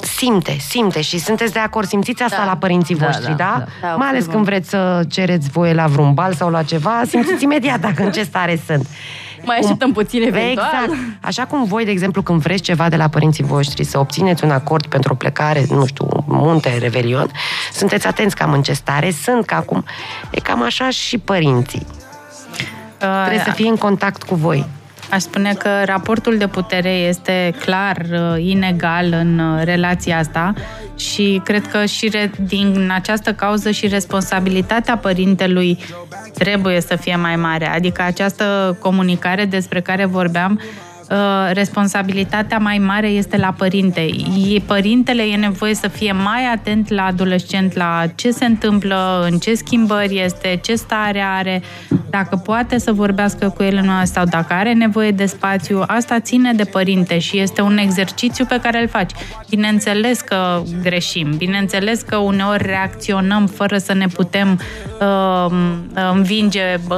Simte, 0.01 0.57
simte 0.69 1.01
și 1.01 1.17
sunteți 1.19 1.53
de 1.53 1.59
acord, 1.59 1.87
simțiți 1.87 2.23
asta 2.23 2.37
Da. 2.37 2.45
la 2.45 2.55
părinții 2.55 2.95
Da, 2.95 3.05
voștri, 3.05 3.25
da, 3.25 3.33
da? 3.35 3.63
da. 3.81 3.87
Da, 3.87 3.95
Mai 3.95 4.07
ales 4.07 4.25
observăm. 4.25 4.33
când 4.33 4.45
vreți 4.45 4.69
să 4.69 5.03
cereți 5.09 5.49
voie 5.49 5.73
la 5.73 5.87
vreun 5.87 6.13
bal 6.13 6.33
sau 6.33 6.49
la 6.49 6.63
ceva, 6.63 7.01
simțiți 7.07 7.43
imediat 7.49 7.79
dacă 7.79 8.03
în 8.03 8.11
ce 8.11 8.23
stare 8.23 8.61
sunt. 8.67 8.87
Mai 9.45 9.57
așteptăm 9.57 9.91
puțin 9.91 10.21
eventual. 10.21 10.83
Exact. 10.83 10.99
Așa 11.21 11.45
cum 11.45 11.63
voi, 11.63 11.85
de 11.85 11.91
exemplu, 11.91 12.21
când 12.21 12.41
vreți 12.41 12.61
ceva 12.61 12.89
de 12.89 12.95
la 12.95 13.07
părinții 13.07 13.43
voștri, 13.43 13.83
să 13.83 13.99
obțineți 13.99 14.43
un 14.43 14.51
acord 14.51 14.85
pentru 14.85 15.13
o 15.13 15.15
plecare, 15.15 15.65
nu 15.69 15.85
știu, 15.85 16.07
munte, 16.27 16.77
revelion, 16.77 17.31
sunteți 17.73 18.07
atenți 18.07 18.35
cam 18.35 18.51
în 18.51 18.61
ce 18.61 18.73
stare 18.73 19.11
sunt, 19.11 19.45
că 19.45 19.53
acum 19.53 19.83
e 20.29 20.39
cam 20.39 20.63
așa 20.63 20.89
și 20.89 21.17
părinții. 21.17 21.85
Trebuie 22.97 23.43
să 23.45 23.51
fie 23.51 23.69
în 23.69 23.75
contact 23.75 24.23
cu 24.23 24.35
voi. 24.35 24.65
Aș 25.09 25.21
spune 25.21 25.53
că 25.53 25.69
raportul 25.85 26.37
de 26.37 26.47
putere 26.47 26.89
este 26.89 27.53
clar 27.59 27.97
uh, 28.11 28.35
inegal 28.37 29.05
în 29.11 29.39
uh, 29.39 29.61
relația 29.63 30.17
asta 30.17 30.53
și 30.95 31.41
cred 31.43 31.67
că 31.67 31.85
și 31.85 32.09
re- 32.09 32.31
din 32.47 32.91
această 32.93 33.33
cauză 33.33 33.71
și 33.71 33.87
responsabilitatea 33.87 34.97
părintelui 34.97 35.77
trebuie 36.33 36.81
să 36.81 36.95
fie 36.95 37.15
mai 37.15 37.35
mare. 37.35 37.67
Adică 37.67 38.01
această 38.01 38.77
comunicare 38.81 39.45
despre 39.45 39.81
care 39.81 40.05
vorbeam 40.05 40.59
uh, 40.61 40.84
responsabilitatea 41.51 42.57
mai 42.57 42.77
mare 42.77 43.07
este 43.07 43.37
la 43.37 43.53
părinte. 43.57 43.99
E, 44.49 44.59
părintele 44.65 45.23
e 45.23 45.35
nevoie 45.35 45.73
să 45.73 45.87
fie 45.87 46.11
mai 46.11 46.45
atent 46.53 46.89
la 46.89 47.05
adolescent, 47.05 47.73
la 47.73 48.03
ce 48.15 48.31
se 48.31 48.45
întâmplă, 48.45 49.27
în 49.31 49.37
ce 49.37 49.53
schimbări 49.53 50.21
este, 50.23 50.59
ce 50.63 50.75
stare 50.75 51.23
are, 51.37 51.61
dacă 52.09 52.35
poate 52.35 52.77
să 52.77 52.91
vorbească 52.91 53.53
cu 53.55 53.63
el 53.63 53.79
în 53.81 53.89
asta 53.89 54.15
sau 54.15 54.25
dacă 54.25 54.53
are 54.53 54.73
nevoie 54.73 55.11
de 55.11 55.25
spațiu, 55.25 55.83
asta 55.87 56.19
ține 56.19 56.53
de 56.53 56.63
părinte 56.63 57.19
și 57.19 57.39
este 57.39 57.61
un 57.61 57.77
exercițiu 57.77 58.45
pe 58.45 58.59
care 58.59 58.81
îl 58.81 58.87
faci. 58.87 59.11
Bineînțeles 59.49 60.21
că 60.21 60.63
greșim, 60.81 61.33
bineînțeles 61.37 62.01
că 62.01 62.15
uneori 62.15 62.65
reacționăm 62.65 63.47
fără 63.47 63.77
să 63.77 63.93
ne 63.93 64.07
putem 64.07 64.59
uh, 64.99 65.51
învinge 66.13 66.79
uh, 66.89 66.97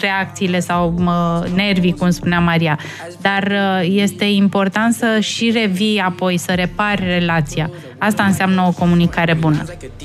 reacțiile 0.00 0.60
sau 0.60 0.94
uh, 0.98 1.50
nervii, 1.54 1.94
cum 1.94 2.10
spunea 2.10 2.40
Maria. 2.40 2.78
Dar 3.20 3.42
uh, 3.42 3.88
este 3.88 4.24
important 4.24 4.94
să 4.94 5.18
și 5.20 5.50
revii 5.50 5.98
apoi, 5.98 6.36
să 6.36 6.52
repari 6.52 7.04
relația. 7.04 7.70
Asta 7.98 8.22
înseamnă 8.22 8.62
o 8.62 8.70
comunicare 8.70 9.34
bună. 9.34 9.64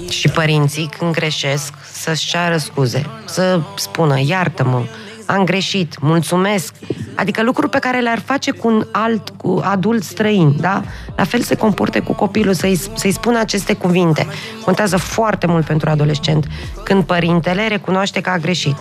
Și 0.10 0.30
părinții, 0.30 0.90
când 0.98 1.12
greșesc, 1.12 1.74
să-și 1.92 2.28
ceară 2.28 2.58
scuze, 2.58 3.06
să 3.26 3.60
spună, 3.76 4.20
iartă-mă, 4.26 4.84
am 5.30 5.44
greșit, 5.44 6.00
mulțumesc. 6.02 6.74
Adică 7.16 7.44
lucruri 7.44 7.70
pe 7.70 7.80
care 7.80 8.00
le-ar 8.00 8.20
face 8.20 8.52
cu 8.52 8.68
un 8.68 8.86
alt, 8.92 9.30
cu 9.30 9.62
adult 9.64 10.04
străin, 10.04 10.56
da? 10.60 10.84
La 11.16 11.24
fel 11.24 11.42
se 11.42 11.56
comporte 11.56 12.00
cu 12.00 12.14
copilul, 12.14 12.54
să-i, 12.54 12.80
să-i 12.96 13.12
spună 13.12 13.40
aceste 13.40 13.74
cuvinte. 13.74 14.28
Contează 14.64 14.98
foarte 14.98 15.48
mult 15.48 15.66
pentru 15.66 15.90
adolescent 15.90 16.48
când 16.84 17.04
părintele 17.04 17.68
recunoaște 17.68 18.22
că 18.22 18.30
a 18.30 18.38
greșit. 18.38 18.76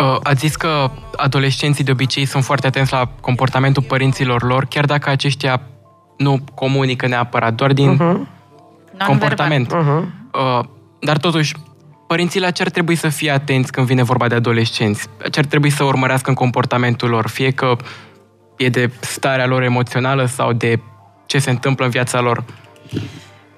Uh, 0.00 0.16
Ați 0.22 0.40
zis 0.40 0.56
că 0.56 0.90
adolescenții 1.16 1.84
de 1.84 1.90
obicei 1.90 2.24
sunt 2.24 2.44
foarte 2.44 2.66
atenți 2.66 2.92
la 2.92 3.08
comportamentul 3.20 3.82
părinților 3.82 4.42
lor, 4.42 4.64
chiar 4.64 4.84
dacă 4.84 5.10
aceștia 5.10 5.60
nu 6.16 6.44
comunică 6.54 7.06
neapărat, 7.06 7.54
doar 7.54 7.72
din 7.72 7.94
Uh-huh. 7.96 9.06
comportament. 9.06 9.74
Uh-huh. 9.74 10.04
Uh, 10.32 10.64
dar 11.00 11.16
totuși, 11.16 11.54
părinții 12.06 12.40
la 12.40 12.50
ce 12.50 12.62
ar 12.62 12.68
trebui 12.70 12.94
să 12.94 13.08
fie 13.08 13.30
atenți 13.30 13.72
când 13.72 13.86
vine 13.86 14.02
vorba 14.02 14.28
de 14.28 14.34
adolescenți? 14.34 15.06
Ce 15.30 15.38
ar 15.38 15.44
trebui 15.44 15.70
să 15.70 15.84
urmărească 15.84 16.28
în 16.28 16.34
comportamentul 16.34 17.08
lor? 17.08 17.28
Fie 17.28 17.50
că 17.50 17.76
e 18.56 18.68
de 18.68 18.90
starea 19.00 19.46
lor 19.46 19.62
emoțională 19.62 20.24
sau 20.24 20.52
de 20.52 20.80
ce 21.26 21.38
se 21.38 21.50
întâmplă 21.50 21.84
în 21.84 21.90
viața 21.90 22.20
lor. 22.20 22.44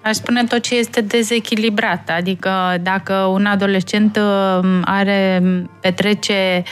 Aș 0.03 0.15
spune 0.15 0.45
tot 0.45 0.63
ce 0.63 0.75
este 0.75 1.01
dezechilibrat. 1.01 2.11
Adică 2.17 2.51
dacă 2.83 3.15
un 3.15 3.47
adolescent 3.47 4.17
uh, 4.17 4.81
are, 4.85 5.43
petrece 5.81 6.63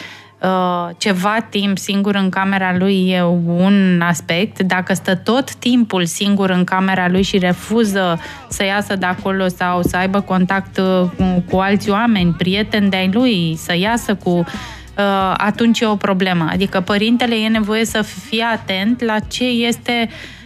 uh, 0.40 0.88
ceva 0.98 1.46
timp 1.50 1.78
singur 1.78 2.14
în 2.14 2.28
camera 2.28 2.76
lui 2.76 3.08
e 3.08 3.22
un 3.46 4.00
aspect. 4.00 4.62
Dacă 4.62 4.94
stă 4.94 5.16
tot 5.16 5.54
timpul 5.54 6.04
singur 6.04 6.50
în 6.50 6.64
camera 6.64 7.08
lui 7.08 7.22
și 7.22 7.38
refuză 7.38 8.20
să 8.48 8.64
iasă 8.64 8.96
de 8.96 9.06
acolo 9.06 9.48
sau 9.48 9.82
să 9.82 9.96
aibă 9.96 10.20
contact 10.20 10.78
uh, 10.78 11.08
cu, 11.16 11.44
cu 11.50 11.56
alți 11.56 11.90
oameni, 11.90 12.32
prieteni 12.32 12.90
de-ai 12.90 13.10
lui, 13.12 13.54
să 13.56 13.76
iasă 13.76 14.14
cu 14.14 14.30
uh, 14.30 15.34
atunci 15.36 15.80
e 15.80 15.86
o 15.86 15.96
problemă. 15.96 16.48
Adică 16.52 16.80
părintele 16.80 17.34
e 17.34 17.48
nevoie 17.48 17.84
să 17.84 18.02
fie 18.02 18.44
atent 18.52 19.02
la 19.02 19.18
ce 19.18 19.44
este 19.44 20.08
uh, 20.08 20.38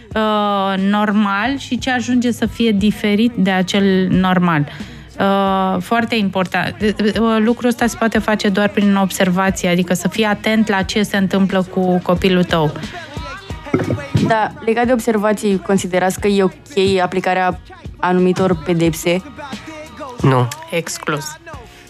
normal 0.77 1.57
și 1.57 1.77
ce 1.79 1.91
ajunge 1.91 2.31
să 2.31 2.45
fie 2.45 2.71
diferit 2.71 3.31
de 3.35 3.51
acel 3.51 4.07
normal. 4.09 4.67
Uh, 5.19 5.81
foarte 5.81 6.15
important. 6.15 6.75
Uh, 6.81 7.37
Lucrul 7.39 7.69
ăsta 7.69 7.87
se 7.87 7.95
poate 7.97 8.19
face 8.19 8.49
doar 8.49 8.69
prin 8.69 8.95
observație, 8.95 9.69
adică 9.69 9.93
să 9.93 10.07
fii 10.07 10.23
atent 10.23 10.67
la 10.69 10.81
ce 10.81 11.03
se 11.03 11.17
întâmplă 11.17 11.61
cu 11.63 11.99
copilul 12.03 12.43
tău. 12.43 12.71
Da, 14.27 14.51
legat 14.65 14.85
de 14.85 14.91
observații, 14.93 15.59
considerați 15.59 16.19
că 16.19 16.27
e 16.27 16.43
ok 16.43 17.01
aplicarea 17.03 17.59
anumitor 17.99 18.57
pedepse? 18.65 19.23
Nu. 20.21 20.47
Exclus. 20.71 21.25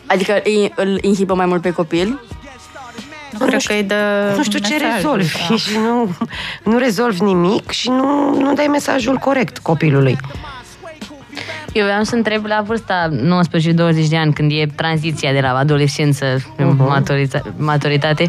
Adică 0.05 0.33
îi- 0.43 0.71
îl 0.75 0.97
inhibă 1.01 1.33
mai 1.35 1.45
mult 1.45 1.61
pe 1.61 1.71
copil? 1.71 2.19
Nu 3.39 3.45
cred 3.45 3.61
că 3.61 3.73
e 3.73 3.81
de 3.81 3.95
Nu 4.37 4.43
știu 4.43 4.59
ce 4.59 4.73
mesaj, 4.73 4.93
rezolvi 4.95 5.31
da. 5.49 5.55
și 5.55 5.77
nu, 5.77 6.15
nu 6.63 6.77
rezolvi 6.77 7.21
nimic 7.21 7.69
și 7.71 7.89
nu, 7.89 8.35
nu 8.39 8.53
dai 8.53 8.67
mesajul 8.67 9.15
corect 9.17 9.57
copilului. 9.57 10.17
Eu 11.73 11.85
vreau 11.85 12.03
să 12.03 12.15
întreb 12.15 12.45
la 12.45 12.61
vârsta 12.65 13.09
19-20 13.09 14.07
de 14.09 14.17
ani, 14.17 14.33
când 14.33 14.51
e 14.51 14.65
tranziția 14.75 15.31
de 15.31 15.39
la 15.39 15.57
adolescență 15.57 16.25
în 16.57 16.77
maturita- 16.77 17.53
maturitate, 17.57 18.27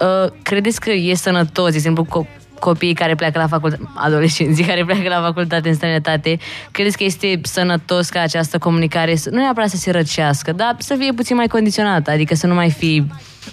uh, 0.00 0.30
credeți 0.42 0.80
că 0.80 0.90
e 0.90 1.14
sănătos, 1.14 1.70
de 1.70 1.76
exemplu, 1.76 2.04
co- 2.06 2.36
copiii 2.60 2.94
care 2.94 3.14
pleacă 3.14 3.38
la 3.38 3.46
facultate, 3.46 3.82
adolescenții 3.94 4.64
care 4.64 4.84
pleacă 4.84 5.08
la 5.08 5.20
facultate 5.20 5.68
în 5.68 5.74
străinătate, 5.74 6.38
credeți 6.70 6.96
că 6.96 7.04
este 7.04 7.40
sănătos 7.42 8.08
ca 8.08 8.20
această 8.20 8.58
comunicare, 8.58 9.14
să- 9.14 9.30
nu 9.30 9.38
neapărat 9.38 9.68
să 9.68 9.76
se 9.76 9.90
răcească, 9.90 10.52
dar 10.52 10.76
să 10.78 10.94
fie 10.98 11.12
puțin 11.12 11.36
mai 11.36 11.46
condiționată, 11.46 12.10
adică 12.10 12.34
să 12.34 12.46
nu 12.46 12.54
mai 12.54 12.70
fi 12.70 13.04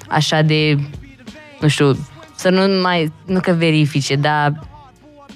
așa 0.10 0.42
de, 0.42 0.78
nu 1.60 1.68
știu, 1.68 1.98
să 2.36 2.50
nu 2.50 2.82
mai, 2.82 3.12
nu 3.26 3.40
că 3.40 3.52
verifice, 3.52 4.16
dar 4.16 4.54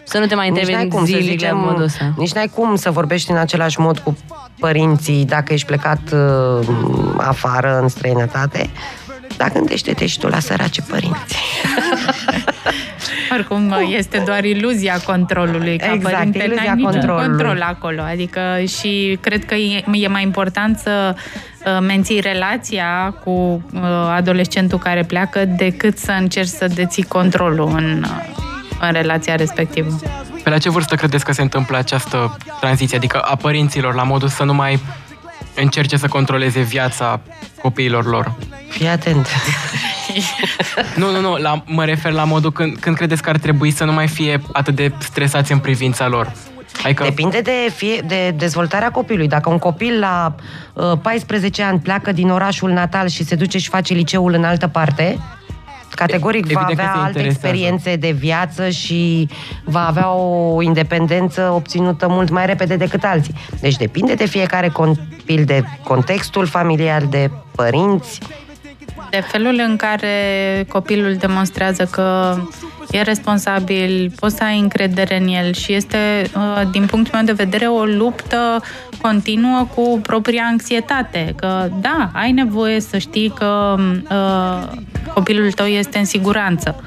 să 0.03 0.17
nu 0.17 0.25
te 0.25 0.35
mai 0.35 0.49
Nici 0.49 0.59
n-ai 0.59 0.65
întrebi 0.71 0.95
cum, 0.95 0.99
să 0.99 1.05
zilnic 1.05 1.41
la 1.41 1.47
zicem, 1.47 1.57
modul 1.57 1.83
ăsta. 1.83 2.13
nici 2.17 2.33
n-ai 2.33 2.51
cum 2.55 2.75
să 2.75 2.91
vorbești 2.91 3.31
în 3.31 3.37
același 3.37 3.79
mod 3.79 3.97
cu 3.97 4.17
părinții 4.59 5.25
dacă 5.25 5.53
ești 5.53 5.67
plecat 5.67 5.99
uh, 6.13 6.67
afară, 7.17 7.79
în 7.81 7.87
străinătate. 7.87 8.69
Dar 9.37 9.51
gândește-te 9.51 10.05
și 10.05 10.19
tu 10.19 10.27
la 10.27 10.39
sărace 10.39 10.81
părinți. 10.81 11.35
Oricum, 13.33 13.73
este 13.97 14.23
doar 14.25 14.43
iluzia 14.43 14.99
controlului. 15.05 15.77
Ca 15.77 15.91
Exact, 15.93 16.15
părinte, 16.15 16.37
iluzia 16.37 16.63
n-ai 16.63 16.75
niciun 16.75 16.91
controlului. 16.91 17.27
control 17.27 17.61
acolo. 17.61 18.01
Adică 18.01 18.41
și 18.79 19.17
cred 19.21 19.45
că 19.45 19.55
e, 19.55 19.83
e 19.91 20.07
mai 20.07 20.23
important 20.23 20.77
să 20.77 21.15
uh, 21.15 21.21
menții 21.80 22.20
relația 22.20 23.16
cu 23.24 23.32
uh, 23.32 23.82
adolescentul 24.16 24.78
care 24.78 25.03
pleacă 25.03 25.45
decât 25.45 25.97
să 25.97 26.12
încerci 26.12 26.47
să 26.47 26.68
deții 26.68 27.03
controlul 27.03 27.70
în, 27.76 28.05
uh, 28.07 28.47
în 28.80 28.91
relația 28.91 29.36
respectivă. 29.36 29.99
Pe 30.43 30.49
la 30.49 30.57
ce 30.57 30.70
vârstă 30.70 30.95
credeți 30.95 31.26
că 31.26 31.32
se 31.32 31.41
întâmplă 31.41 31.78
această 31.78 32.38
tranziție? 32.60 32.97
Adică 32.97 33.20
a 33.20 33.36
părinților, 33.36 33.93
la 33.93 34.03
modul 34.03 34.28
să 34.28 34.43
nu 34.43 34.53
mai 34.53 34.80
încerce 35.55 35.97
să 35.97 36.07
controleze 36.07 36.62
viața 36.62 37.20
copiilor 37.62 38.05
lor. 38.05 38.34
Fii 38.70 38.88
atent. 38.88 39.28
Nu, 40.95 41.12
nu, 41.12 41.22
nu, 41.22 41.36
la, 41.36 41.64
mă 41.66 41.86
refer 41.86 42.12
la 42.12 42.24
modul 42.24 42.51
când, 42.51 42.78
când 42.78 42.95
credeți 42.95 43.22
că 43.22 43.30
ar 43.30 43.38
trebui 43.38 43.72
să 43.72 43.84
nu 43.84 43.91
mai 43.91 44.07
fie 44.07 44.41
atât 44.51 44.76
de 44.76 44.91
stresați 44.99 45.51
în 45.51 45.60
privința 45.60 46.07
lor. 46.07 46.32
Adică, 46.84 47.03
Depinde 47.03 47.41
de, 47.41 47.71
fie, 47.75 48.03
de 48.07 48.34
dezvoltarea 48.38 48.91
copilului. 48.91 49.27
Dacă 49.27 49.49
un 49.49 49.57
copil 49.57 49.99
la 49.99 50.36
uh, 50.73 50.91
14 51.01 51.63
ani 51.63 51.80
pleacă 51.80 52.11
din 52.11 52.30
orașul 52.30 52.71
natal 52.71 53.07
și 53.07 53.23
se 53.23 53.36
duce 53.36 53.57
și 53.57 53.69
face 53.69 53.93
liceul 53.93 54.34
în 54.34 54.43
altă 54.43 54.67
parte, 54.67 55.17
categoric 55.89 56.45
va 56.45 56.61
Evident 56.61 56.77
că 56.77 56.82
avea 56.82 56.93
se 56.93 56.99
alte 57.05 57.19
interesează. 57.19 57.47
experiențe 57.47 57.95
de 57.95 58.11
viață 58.11 58.69
și 58.69 59.30
va 59.63 59.88
avea 59.88 60.11
o 60.11 60.61
independență 60.61 61.51
obținută 61.53 62.07
mult 62.07 62.30
mai 62.30 62.45
repede 62.45 62.75
decât 62.75 63.03
alții. 63.03 63.34
Deci 63.59 63.75
depinde 63.75 64.13
de 64.13 64.25
fiecare 64.25 64.67
copil, 64.67 65.43
de 65.45 65.63
contextul 65.84 66.45
familial, 66.45 67.07
de 67.09 67.32
părinți. 67.55 68.19
De 69.10 69.24
felul 69.28 69.62
în 69.68 69.76
care 69.76 70.66
copilul 70.68 71.16
demonstrează 71.16 71.84
că 71.91 72.38
e 72.91 73.01
responsabil, 73.01 74.12
poți 74.20 74.36
să 74.36 74.43
ai 74.43 74.60
încredere 74.60 75.20
în 75.20 75.28
el 75.28 75.53
și 75.53 75.74
este, 75.74 75.97
uh, 76.36 76.62
din 76.72 76.86
punctul 76.86 77.14
meu 77.14 77.24
de 77.24 77.43
vedere, 77.43 77.66
o 77.66 77.84
luptă 77.84 78.62
continuă 79.01 79.68
cu 79.76 79.99
propria 80.03 80.43
anxietate. 80.51 81.34
Că, 81.36 81.68
da, 81.82 82.10
ai 82.14 82.32
nevoie 82.32 82.80
să 82.80 82.97
știi 82.97 83.30
că 83.30 83.76
uh, 84.12 84.68
copilul 85.14 85.51
tău 85.51 85.66
este 85.66 85.97
în 85.97 86.05
siguranță. 86.05 86.84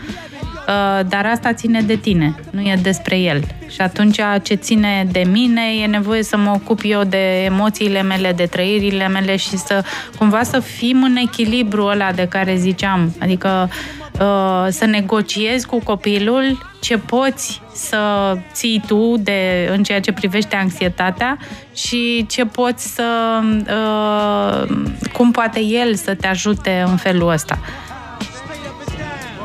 Uh, 0.69 1.01
dar 1.09 1.27
asta 1.27 1.53
ține 1.53 1.81
de 1.81 1.97
tine, 1.97 2.35
nu 2.51 2.61
e 2.61 2.79
despre 2.83 3.19
el. 3.19 3.43
Și 3.69 3.81
atunci 3.81 4.21
ce 4.43 4.55
ține 4.55 5.09
de 5.13 5.25
mine 5.31 5.63
e 5.83 5.87
nevoie 5.87 6.23
să 6.23 6.37
mă 6.37 6.51
ocup 6.51 6.81
eu 6.83 7.05
de 7.05 7.45
emoțiile 7.45 8.03
mele, 8.03 8.33
de 8.33 8.47
trăirile 8.47 9.09
mele 9.09 9.37
și 9.37 9.57
să 9.57 9.85
cumva 10.19 10.43
să 10.43 10.61
fim 10.61 11.03
în 11.03 11.17
echilibru 11.17 11.85
ăla 11.85 12.13
de 12.13 12.27
care 12.29 12.57
ziceam. 12.57 13.15
Adică 13.21 13.71
uh, 14.13 14.67
să 14.69 14.85
negociezi 14.85 15.67
cu 15.67 15.79
copilul 15.79 16.71
ce 16.81 16.99
poți 16.99 17.61
să 17.75 18.35
ții 18.53 18.83
tu 18.87 19.15
de, 19.19 19.69
în 19.73 19.83
ceea 19.83 20.01
ce 20.01 20.13
privește 20.13 20.57
anxietatea 20.57 21.39
și 21.75 22.27
ce 22.29 22.45
poți 22.45 22.95
să 22.95 23.41
uh, 23.69 24.77
cum 25.13 25.31
poate 25.31 25.61
el 25.61 25.95
să 25.95 26.15
te 26.15 26.27
ajute 26.27 26.85
în 26.87 26.97
felul 26.97 27.31
ăsta. 27.31 27.59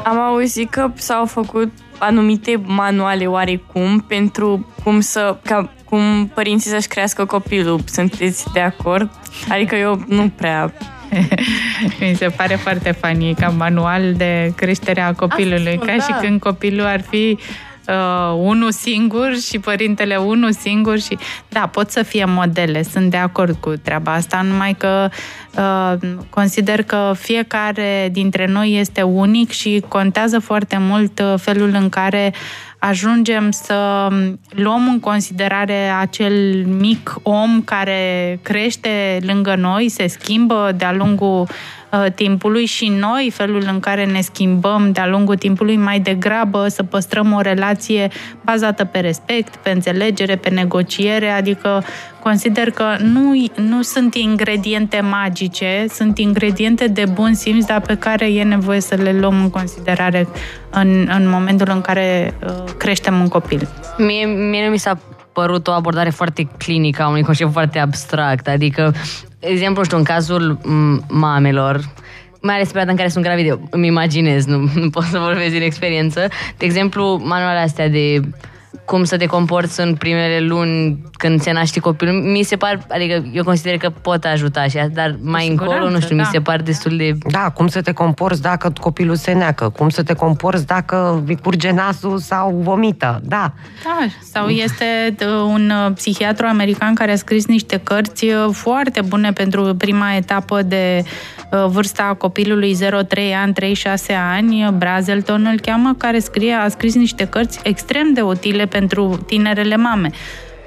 Am 0.07 0.19
auzit 0.19 0.69
că 0.69 0.91
s-au 0.93 1.25
făcut 1.25 1.71
anumite 1.97 2.61
manuale 2.65 3.25
oarecum 3.25 3.99
pentru 3.99 4.73
cum 4.83 4.99
să, 4.99 5.37
ca, 5.43 5.69
cum 5.89 6.31
părinții 6.33 6.69
să-și 6.69 6.87
crească 6.87 7.25
copilul. 7.25 7.79
Sunteți 7.85 8.45
de 8.53 8.59
acord? 8.59 9.09
Adică 9.49 9.75
eu 9.75 10.03
nu 10.07 10.31
prea 10.35 10.73
Mi 11.99 12.15
se 12.15 12.27
pare 12.27 12.55
foarte 12.55 12.91
funny 12.91 13.33
ca 13.33 13.47
manual 13.47 14.13
de 14.13 14.53
creștere 14.55 15.01
a 15.01 15.13
copilului, 15.13 15.77
Asta, 15.79 15.85
ca 15.85 15.95
da. 15.97 16.03
și 16.03 16.11
când 16.21 16.39
copilul 16.39 16.85
ar 16.85 17.01
fi 17.01 17.37
uh, 17.87 18.35
unul 18.37 18.71
singur 18.71 19.35
și 19.35 19.59
părintele 19.59 20.15
unul 20.15 20.51
singur 20.51 20.99
și 20.99 21.17
da, 21.49 21.67
pot 21.67 21.89
să 21.89 22.03
fie 22.03 22.25
modele, 22.25 22.83
sunt 22.83 23.09
de 23.09 23.17
acord 23.17 23.55
cu 23.59 23.69
treaba 23.69 24.13
asta, 24.13 24.41
numai 24.41 24.75
că 24.77 25.09
uh, 25.57 25.93
consider 26.29 26.83
că 26.83 27.13
fiecare 27.17 28.09
dintre 28.11 28.47
noi 28.47 28.79
este 28.79 29.01
unic 29.01 29.51
și 29.51 29.83
contează 29.87 30.39
foarte 30.39 30.77
mult 30.79 31.19
uh, 31.19 31.33
felul 31.37 31.71
în 31.73 31.89
care 31.89 32.33
ajungem 32.79 33.51
să 33.51 34.07
luăm 34.49 34.87
în 34.87 34.99
considerare 34.99 35.89
acel 35.99 36.65
mic 36.65 37.15
om 37.23 37.61
care 37.61 38.39
crește 38.41 39.19
lângă 39.25 39.55
noi, 39.55 39.89
se 39.89 40.07
schimbă 40.07 40.71
de-a 40.77 40.93
lungul 40.93 41.39
uh, 41.41 41.47
timpului 42.15 42.65
și 42.65 42.87
noi, 42.87 43.31
felul 43.33 43.63
în 43.71 43.79
care 43.79 44.05
ne 44.05 44.21
schimbăm 44.21 44.91
de-a 44.91 45.07
lungul 45.07 45.35
timpului, 45.35 45.75
mai 45.75 45.99
degrabă 45.99 46.67
să 46.67 46.83
păstrăm 46.83 47.33
o 47.33 47.41
relație 47.41 48.07
bazată 48.41 48.85
pe 48.85 48.99
respect, 48.99 49.55
pe 49.55 49.69
înțelegere, 49.69 50.35
pe 50.35 50.49
negociere, 50.49 51.29
adică 51.29 51.83
consider 52.23 52.71
că 52.71 52.95
nu, 52.99 53.45
nu 53.55 53.81
sunt 53.81 54.15
ingrediente 54.15 54.99
magice, 54.99 55.85
sunt 55.89 56.17
ingrediente 56.17 56.87
de 56.87 57.05
bun 57.13 57.33
simț, 57.33 57.65
dar 57.65 57.81
pe 57.81 57.95
care 57.95 58.33
e 58.33 58.43
nevoie 58.43 58.81
să 58.81 58.95
le 58.95 59.11
luăm 59.19 59.41
în 59.41 59.49
considerare 59.49 60.27
în, 60.69 61.09
în 61.17 61.29
momentul 61.29 61.67
în 61.69 61.81
care 61.81 62.33
uh, 62.43 62.63
creștem 62.77 63.19
un 63.19 63.27
copil. 63.27 63.67
Mie, 63.97 64.25
mie 64.25 64.65
nu 64.65 64.71
mi 64.71 64.79
s-a 64.79 64.99
părut 65.31 65.67
o 65.67 65.71
abordare 65.71 66.09
foarte 66.09 66.47
clinică 66.57 67.03
a 67.03 67.07
unui 67.07 67.23
concept 67.23 67.51
foarte 67.51 67.79
abstract. 67.79 68.47
Adică, 68.47 68.93
de 68.93 69.26
exemplu, 69.39 69.83
știu, 69.83 69.97
în 69.97 70.03
cazul 70.03 70.59
m, 70.63 71.03
mamelor, 71.09 71.89
mai 72.41 72.55
ales 72.55 72.67
pe 72.67 72.71
perioada 72.71 72.91
în 72.91 72.97
care 72.97 73.09
sunt 73.09 73.23
gravide, 73.23 73.59
îmi 73.69 73.87
imaginez, 73.87 74.45
nu, 74.45 74.69
nu 74.75 74.89
pot 74.89 75.03
să 75.03 75.19
vorbesc 75.19 75.51
din 75.51 75.61
experiență. 75.61 76.27
De 76.57 76.65
exemplu, 76.65 77.21
manualele 77.23 77.63
astea 77.63 77.89
de 77.89 78.21
cum 78.85 79.03
să 79.03 79.17
te 79.17 79.25
comporți 79.25 79.79
în 79.79 79.95
primele 79.95 80.39
luni 80.39 81.01
când 81.11 81.41
se 81.41 81.51
naște 81.51 81.79
copilul, 81.79 82.21
mi 82.21 82.43
se 82.43 82.55
par, 82.55 82.79
adică 82.89 83.25
eu 83.33 83.43
consider 83.43 83.77
că 83.77 83.89
pot 84.01 84.23
ajuta 84.23 84.67
și 84.67 84.77
asta, 84.77 84.91
dar 84.93 85.15
mai 85.21 85.47
încolo, 85.47 85.89
nu 85.89 85.99
știu, 85.99 86.15
mi 86.15 86.27
se 86.31 86.39
par 86.39 86.61
destul 86.61 86.97
de... 86.97 87.17
Da, 87.29 87.49
cum 87.49 87.67
să 87.67 87.81
te 87.81 87.91
comporți 87.91 88.41
dacă 88.41 88.73
copilul 88.79 89.15
se 89.15 89.31
neacă, 89.31 89.69
cum 89.69 89.89
să 89.89 90.03
te 90.03 90.13
comporți 90.13 90.65
dacă 90.65 91.23
îi 91.27 91.37
curge 91.43 91.71
nasul 91.71 92.17
sau 92.17 92.59
vomită, 92.63 93.21
da. 93.23 93.53
Da, 93.83 94.05
sau 94.31 94.47
este 94.47 95.15
uh, 95.21 95.27
un 95.27 95.71
uh, 95.85 95.93
psihiatru 95.93 96.45
american 96.45 96.93
care 96.93 97.11
a 97.11 97.15
scris 97.15 97.45
niște 97.45 97.79
cărți 97.83 98.25
uh, 98.25 98.49
foarte 98.51 99.01
bune 99.01 99.31
pentru 99.31 99.75
prima 99.75 100.15
etapă 100.15 100.61
de 100.61 101.03
uh, 101.51 101.65
vârsta 101.67 102.15
copilului 102.17 102.75
0-3 102.75 102.87
ani, 103.41 103.53
3-6 103.53 104.15
ani, 104.33 104.67
Brazelton 104.77 105.45
îl 105.51 105.59
cheamă, 105.59 105.95
care 105.97 106.19
scrie, 106.19 106.53
a 106.53 106.69
scris 106.69 106.95
niște 106.95 107.25
cărți 107.25 107.59
extrem 107.63 108.13
de 108.13 108.21
utile 108.21 108.65
pentru 108.67 109.19
tinerele 109.25 109.75
mame 109.75 110.11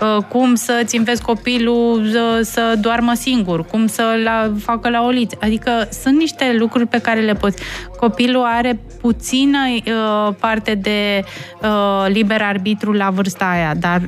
Uh, 0.01 0.25
cum 0.29 0.55
să-ți 0.55 0.97
înveți 0.97 1.23
copilul 1.23 2.09
să, 2.11 2.41
să 2.43 2.75
doarmă 2.81 3.13
singur, 3.15 3.65
cum 3.65 3.87
să 3.87 4.03
la, 4.25 4.53
facă 4.59 4.89
la 4.89 5.03
oliți. 5.03 5.37
Adică 5.41 5.89
sunt 6.03 6.19
niște 6.19 6.55
lucruri 6.59 6.87
pe 6.87 6.99
care 6.99 7.21
le 7.21 7.33
poți. 7.33 7.63
Copilul 7.97 8.43
are 8.45 8.81
puțină 9.01 9.59
uh, 9.69 10.35
parte 10.41 10.75
de 10.75 11.25
uh, 11.63 12.07
liber 12.09 12.43
arbitru 12.43 12.93
la 12.93 13.11
vârsta 13.11 13.45
aia, 13.45 13.75
dar 13.75 14.01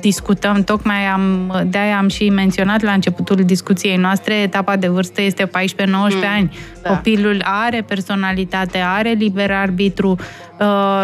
discutăm, 0.00 0.64
tocmai 0.64 1.04
am, 1.04 1.52
de-aia 1.66 1.98
am 1.98 2.08
și 2.08 2.28
menționat 2.28 2.82
la 2.82 2.92
începutul 2.92 3.36
discuției 3.36 3.96
noastre, 3.96 4.34
etapa 4.34 4.76
de 4.76 4.88
vârstă 4.88 5.22
este 5.22 5.44
14-19 5.44 5.50
mm, 5.86 6.00
ani. 6.36 6.58
Da. 6.82 6.88
Copilul 6.88 7.42
are 7.44 7.84
personalitate, 7.88 8.78
are 8.78 9.10
liber 9.10 9.50
arbitru, 9.50 10.10
uh, 10.10 10.55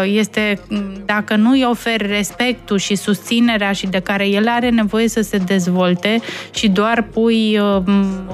este, 0.03 0.59
dacă 1.05 1.35
nu 1.35 1.49
îi 1.49 1.65
oferi 1.69 2.07
respectul 2.07 2.77
și 2.77 2.95
susținerea 2.95 3.71
și 3.71 3.87
de 3.87 3.99
care 3.99 4.27
el 4.27 4.47
are 4.47 4.69
nevoie 4.69 5.07
să 5.07 5.21
se 5.21 5.37
dezvolte 5.37 6.21
și 6.53 6.67
doar 6.67 7.01
pui 7.01 7.59
uh, 7.59 7.81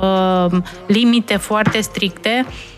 uh, 0.01 0.61
limite 0.87 1.37
foarte 1.37 1.81
stricte, 1.81 2.45
uh, 2.47 2.68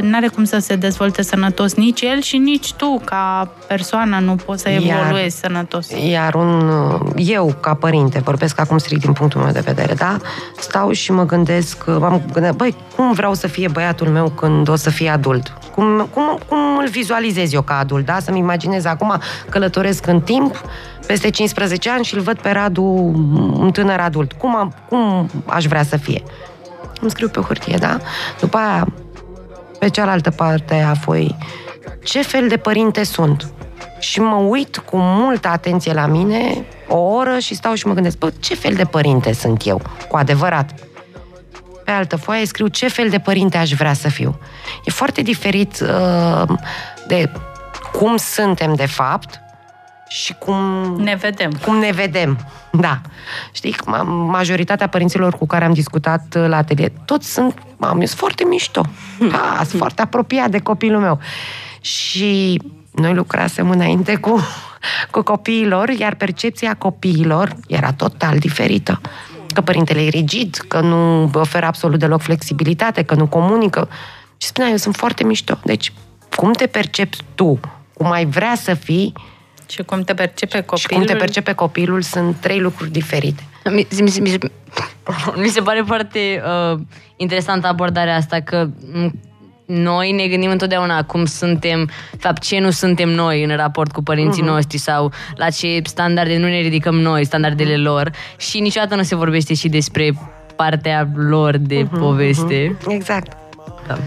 n-are 0.00 0.28
cum 0.28 0.44
să 0.44 0.58
se 0.58 0.76
dezvolte 0.76 1.22
sănătos 1.22 1.74
nici 1.74 2.00
el 2.00 2.20
și 2.20 2.36
nici 2.36 2.72
tu 2.72 3.00
ca 3.04 3.50
persoană 3.66 4.18
nu 4.18 4.34
poți 4.34 4.62
să 4.62 4.68
evoluezi 4.68 5.36
Iar- 5.36 5.40
sănătos. 5.40 5.88
Iar 6.10 6.34
un, 6.34 6.70
eu, 7.16 7.54
ca 7.60 7.74
părinte, 7.74 8.18
vorbesc 8.18 8.60
acum 8.60 8.78
strict 8.78 9.00
din 9.00 9.12
punctul 9.12 9.40
meu 9.40 9.52
de 9.52 9.60
vedere, 9.64 9.94
da? 9.94 10.16
Stau 10.58 10.90
și 10.90 11.12
mă 11.12 11.26
gândesc, 11.26 11.86
m-am 11.86 12.22
gândit, 12.32 12.52
băi, 12.52 12.74
cum 12.96 13.12
vreau 13.12 13.34
să 13.34 13.46
fie 13.46 13.68
băiatul 13.68 14.06
meu 14.06 14.28
când 14.28 14.68
o 14.68 14.76
să 14.76 14.90
fie 14.90 15.08
adult? 15.08 15.52
Cum, 15.74 16.08
cum, 16.14 16.38
cum 16.48 16.58
îl 16.78 16.88
vizualizez 16.88 17.52
eu 17.52 17.62
ca 17.62 17.78
adult, 17.78 18.04
da? 18.04 18.18
Să-mi 18.20 18.38
imaginez 18.38 18.84
acum 18.84 19.20
călătoresc 19.48 20.06
în 20.06 20.20
timp, 20.20 20.62
peste 21.06 21.30
15 21.30 21.90
ani 21.90 22.04
și 22.04 22.14
îl 22.14 22.20
văd 22.20 22.38
pe 22.38 22.50
Radu 22.50 22.82
un 23.58 23.70
tânăr 23.72 24.00
adult. 24.00 24.32
Cum, 24.32 24.56
am, 24.56 24.74
cum 24.88 25.30
aș 25.46 25.64
vrea 25.64 25.82
să 25.82 25.96
fie? 25.96 26.22
Îmi 27.00 27.10
scriu 27.10 27.28
pe 27.28 27.40
hârtie, 27.40 27.76
da? 27.80 27.96
După 28.40 28.56
aia, 28.56 28.86
pe 29.78 29.88
cealaltă 29.88 30.30
parte 30.30 30.74
a 30.74 30.94
foii, 30.94 31.36
ce 32.04 32.22
fel 32.22 32.48
de 32.48 32.56
părinte 32.56 33.04
sunt? 33.04 33.52
Și 33.98 34.20
mă 34.20 34.34
uit 34.34 34.76
cu 34.76 34.96
multă 34.96 35.48
atenție 35.48 35.92
la 35.92 36.06
mine, 36.06 36.64
o 36.88 36.96
oră 36.96 37.38
și 37.38 37.54
stau 37.54 37.74
și 37.74 37.86
mă 37.86 37.94
gândesc, 37.94 38.18
bă, 38.18 38.32
ce 38.40 38.54
fel 38.54 38.74
de 38.74 38.84
părinte 38.84 39.32
sunt 39.32 39.66
eu, 39.66 39.80
cu 40.08 40.16
adevărat? 40.16 40.74
Pe 41.84 41.90
altă 41.90 42.16
foaie 42.16 42.46
scriu 42.46 42.66
ce 42.66 42.88
fel 42.88 43.08
de 43.08 43.18
părinte 43.18 43.56
aș 43.56 43.72
vrea 43.72 43.92
să 43.92 44.08
fiu. 44.08 44.38
E 44.84 44.90
foarte 44.90 45.22
diferit 45.22 45.80
uh, 45.80 46.56
de 47.06 47.32
cum 47.92 48.16
suntem 48.16 48.74
de 48.74 48.86
fapt 48.86 49.40
și 50.08 50.34
cum 50.34 50.94
ne 50.98 51.14
vedem. 51.14 51.50
Cum 51.50 51.76
ne 51.76 51.90
vedem, 51.90 52.38
da. 52.72 53.00
Știi, 53.52 53.74
ma- 53.74 54.04
majoritatea 54.06 54.88
părinților 54.88 55.34
cu 55.34 55.46
care 55.46 55.64
am 55.64 55.72
discutat 55.72 56.34
uh, 56.36 56.44
la 56.46 56.56
atelier, 56.56 56.92
toți 57.04 57.32
sunt, 57.32 57.62
mam, 57.76 58.00
eu 58.00 58.06
sunt 58.06 58.18
foarte 58.18 58.44
mișto. 58.44 58.82
Da, 59.30 59.54
sunt 59.56 59.78
foarte 59.78 60.02
apropiat 60.02 60.50
de 60.50 60.58
copilul 60.58 61.00
meu. 61.00 61.18
Și 61.80 62.60
noi 62.90 63.14
lucrasem 63.14 63.70
înainte 63.70 64.16
cu, 64.16 64.40
cu 65.10 65.22
copiilor, 65.22 65.88
iar 65.88 66.14
percepția 66.14 66.74
copiilor 66.74 67.56
era 67.66 67.92
total 67.92 68.38
diferită. 68.38 69.00
Că 69.52 69.60
părintele 69.60 70.04
e 70.04 70.08
rigid, 70.08 70.56
că 70.68 70.80
nu 70.80 71.30
oferă 71.34 71.66
absolut 71.66 71.98
deloc 71.98 72.20
flexibilitate, 72.20 73.02
că 73.02 73.14
nu 73.14 73.26
comunică. 73.26 73.88
Și 74.36 74.48
spunea, 74.48 74.70
eu 74.70 74.76
sunt 74.76 74.96
foarte 74.96 75.24
mișto. 75.24 75.58
Deci, 75.64 75.92
cum 76.36 76.52
te 76.52 76.66
percepi 76.66 77.16
tu? 77.34 77.60
Cum 77.94 78.10
ai 78.10 78.26
vrea 78.26 78.54
să 78.54 78.74
fii? 78.74 79.12
Și 79.68 79.82
cum 79.82 80.02
te 80.02 80.14
percepe 80.14 80.60
copilul? 80.60 80.78
Și 80.78 80.86
cum 80.86 81.02
te 81.02 81.14
percepe 81.24 81.52
copilul 81.52 82.02
sunt 82.02 82.36
trei 82.36 82.60
lucruri 82.60 82.90
diferite. 82.90 83.42
Mi, 83.64 83.86
mi, 84.00 84.12
mi, 84.20 84.20
mi, 84.20 84.38
mi 85.42 85.48
se 85.48 85.60
pare 85.60 85.82
foarte 85.86 86.42
uh, 86.72 86.78
interesantă 87.16 87.66
abordarea 87.66 88.16
asta 88.16 88.40
că 88.40 88.68
m, 88.92 89.10
noi 89.66 90.12
ne 90.12 90.26
gândim 90.26 90.50
întotdeauna 90.50 91.04
cum 91.04 91.24
suntem, 91.24 91.84
de 92.10 92.18
fapt 92.20 92.42
ce 92.42 92.58
nu 92.58 92.70
suntem 92.70 93.08
noi 93.08 93.44
în 93.44 93.56
raport 93.56 93.92
cu 93.92 94.02
părinții 94.02 94.42
Mhm. 94.42 94.50
noștri 94.50 94.78
sau 94.78 95.12
la 95.36 95.50
ce 95.50 95.80
standarde 95.84 96.36
nu 96.38 96.46
ne 96.46 96.60
ridicăm 96.60 96.94
noi, 96.94 97.24
standardele 97.24 97.76
lor 97.76 98.10
și 98.36 98.60
niciodată 98.60 98.94
nu 98.94 99.02
se 99.02 99.14
vorbește 99.14 99.54
și 99.54 99.68
despre 99.68 100.12
partea 100.56 101.08
lor 101.14 101.56
de 101.56 101.82
Mhm, 101.82 101.98
poveste. 101.98 102.76
mhm. 102.80 102.90
Exact. 102.90 103.36
Da. 103.86 103.98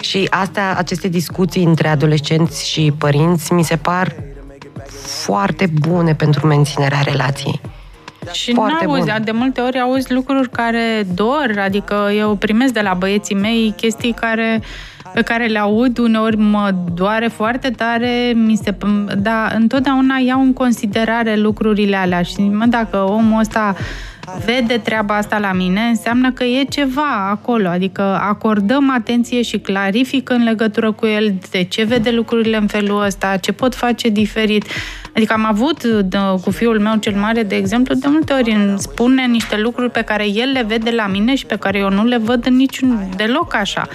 Și 0.00 0.26
astea, 0.30 0.76
aceste 0.76 1.08
discuții 1.08 1.64
între 1.64 1.88
adolescenți 1.88 2.68
și 2.68 2.92
părinți 2.98 3.52
mi 3.52 3.64
se 3.64 3.76
par 3.76 4.14
foarte 5.24 5.66
bune 5.88 6.14
pentru 6.14 6.46
menținerea 6.46 7.00
relației. 7.00 7.60
Și 8.32 8.52
Foarte 8.52 8.84
n-auzi, 8.84 9.10
bun. 9.10 9.24
de 9.24 9.30
multe 9.30 9.60
ori 9.60 9.78
auzi 9.78 10.12
lucruri 10.12 10.50
care 10.50 11.06
dor, 11.14 11.54
adică 11.58 12.10
eu 12.16 12.34
primesc 12.34 12.72
de 12.72 12.80
la 12.80 12.94
băieții 12.94 13.34
mei 13.34 13.74
chestii 13.76 14.12
care 14.12 14.60
pe 15.12 15.22
care 15.22 15.46
le 15.46 15.58
aud, 15.58 15.98
uneori 15.98 16.36
mă 16.36 16.74
doare 16.94 17.28
foarte 17.28 17.70
tare, 17.70 18.32
mi 18.34 18.56
se, 18.56 18.74
dar 19.18 19.54
întotdeauna 19.56 20.16
iau 20.16 20.40
în 20.40 20.52
considerare 20.52 21.36
lucrurile 21.36 21.96
alea 21.96 22.22
și 22.22 22.40
mă, 22.40 22.64
dacă 22.66 22.96
omul 22.96 23.40
ăsta 23.40 23.74
vede 24.44 24.80
treaba 24.84 25.16
asta 25.16 25.38
la 25.38 25.52
mine, 25.52 25.80
înseamnă 25.80 26.32
că 26.32 26.44
e 26.44 26.64
ceva 26.64 27.28
acolo, 27.30 27.68
adică 27.68 28.02
acordăm 28.02 28.90
atenție 28.90 29.42
și 29.42 29.58
clarific 29.58 30.30
în 30.30 30.44
legătură 30.44 30.92
cu 30.92 31.06
el 31.06 31.34
de 31.50 31.62
ce 31.62 31.84
vede 31.84 32.10
lucrurile 32.10 32.56
în 32.56 32.66
felul 32.66 33.04
ăsta, 33.04 33.36
ce 33.36 33.52
pot 33.52 33.74
face 33.74 34.08
diferit. 34.08 34.64
Adică 35.16 35.32
am 35.32 35.44
avut 35.44 35.84
de, 35.84 36.18
cu 36.42 36.50
fiul 36.50 36.80
meu 36.80 36.96
cel 36.96 37.14
mare, 37.14 37.42
de 37.42 37.54
exemplu, 37.54 37.94
de 37.94 38.06
multe 38.08 38.32
ori 38.32 38.50
îmi 38.50 38.78
spune 38.78 39.26
niște 39.26 39.60
lucruri 39.60 39.90
pe 39.90 40.02
care 40.02 40.26
el 40.28 40.50
le 40.52 40.64
vede 40.66 40.90
la 40.90 41.06
mine 41.06 41.34
și 41.34 41.46
pe 41.46 41.56
care 41.56 41.78
eu 41.78 41.90
nu 41.90 42.04
le 42.04 42.16
văd 42.16 42.46
în 42.46 42.56
niciun 42.56 43.08
deloc 43.16 43.54
așa. 43.54 43.88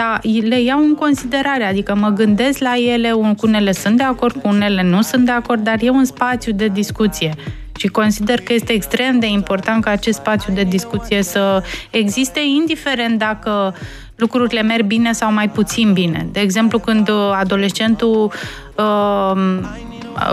Dar 0.00 0.20
le 0.48 0.60
iau 0.60 0.78
în 0.78 0.94
considerare, 0.94 1.64
adică 1.64 1.94
mă 1.94 2.08
gândesc 2.08 2.58
la 2.58 2.72
ele, 2.92 3.12
un- 3.12 3.34
cu 3.34 3.46
unele 3.46 3.72
sunt 3.72 3.96
de 3.96 4.02
acord, 4.02 4.40
cu 4.42 4.48
unele 4.48 4.82
nu 4.82 5.02
sunt 5.02 5.24
de 5.24 5.30
acord, 5.30 5.64
dar 5.64 5.76
e 5.82 5.90
un 5.90 6.04
spațiu 6.04 6.52
de 6.52 6.68
discuție. 6.68 7.34
Și 7.76 7.86
consider 7.86 8.40
că 8.40 8.52
este 8.52 8.72
extrem 8.72 9.18
de 9.18 9.26
important 9.26 9.84
ca 9.84 9.90
acest 9.90 10.18
spațiu 10.18 10.52
de 10.52 10.62
discuție 10.62 11.22
să 11.22 11.62
existe, 11.90 12.40
indiferent 12.60 13.18
dacă 13.18 13.74
lucrurile 14.16 14.62
merg 14.62 14.84
bine 14.84 15.12
sau 15.12 15.32
mai 15.32 15.48
puțin 15.48 15.92
bine. 15.92 16.28
De 16.32 16.40
exemplu, 16.40 16.78
când 16.78 17.08
uh, 17.08 17.30
adolescentul 17.40 18.32
uh, 18.76 19.40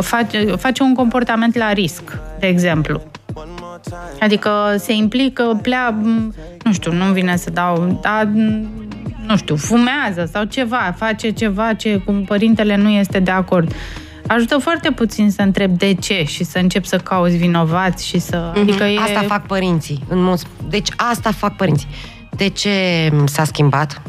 face, 0.02 0.38
face 0.46 0.84
un 0.84 0.94
comportament 0.94 1.56
la 1.56 1.74
risc, 1.74 2.18
de 2.40 2.48
exemplu. 2.48 3.02
Adică 4.20 4.50
se 4.78 4.94
implică, 4.94 5.60
plea, 5.62 5.96
nu 6.64 6.74
știu, 6.74 6.92
nu 6.92 7.12
vine 7.14 7.36
să 7.38 7.50
dau, 7.50 8.00
dar 8.02 8.30
nu 9.28 9.38
știu, 9.38 9.56
fumează 9.56 10.30
sau 10.34 10.44
ceva, 10.44 10.96
face 10.98 11.30
ceva 11.30 11.74
ce 11.74 11.98
cu 11.98 12.12
părintele 12.12 12.76
nu 12.76 12.90
este 12.90 13.20
de 13.20 13.32
acord. 13.32 13.74
Ajută 14.28 14.58
foarte 14.58 14.92
puțin 14.92 15.32
să 15.32 15.42
întreb 15.42 15.78
de 15.78 15.94
ce 15.94 16.24
și 16.24 16.44
să 16.44 16.58
încep 16.58 16.86
să 16.86 16.98
cauți 16.98 17.36
vinovați 17.36 18.08
și 18.08 18.20
să... 18.20 18.52
Mhm. 18.54 18.62
Adică 18.62 18.84
e... 18.84 19.00
Asta 19.00 19.22
fac 19.28 19.46
părinții. 19.46 20.04
În 20.08 20.24
mod... 20.24 20.40
Deci 20.70 20.90
asta 20.96 21.32
fac 21.32 21.56
părinții. 21.56 21.88
De 22.30 22.48
ce 22.50 22.72
s-a 23.26 23.44
schimbat? 23.44 24.02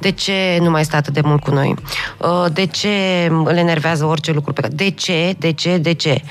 De 0.00 0.10
ce 0.10 0.58
nu 0.60 0.70
mai 0.70 0.84
stă 0.84 0.96
atât 0.96 1.12
de 1.12 1.20
mult 1.24 1.42
cu 1.42 1.50
noi? 1.50 1.74
Uh, 2.18 2.44
De 2.52 2.66
ce 2.66 2.88
îl 3.44 3.56
enervează 3.56 4.04
orice 4.04 4.32
lucru 4.32 4.52
pe 4.52 4.60
care... 4.60 4.74
De 4.74 4.90
ce? 4.90 5.34
De 5.38 5.52
ce? 5.52 5.78
De 5.78 5.92
ce? 5.92 6.22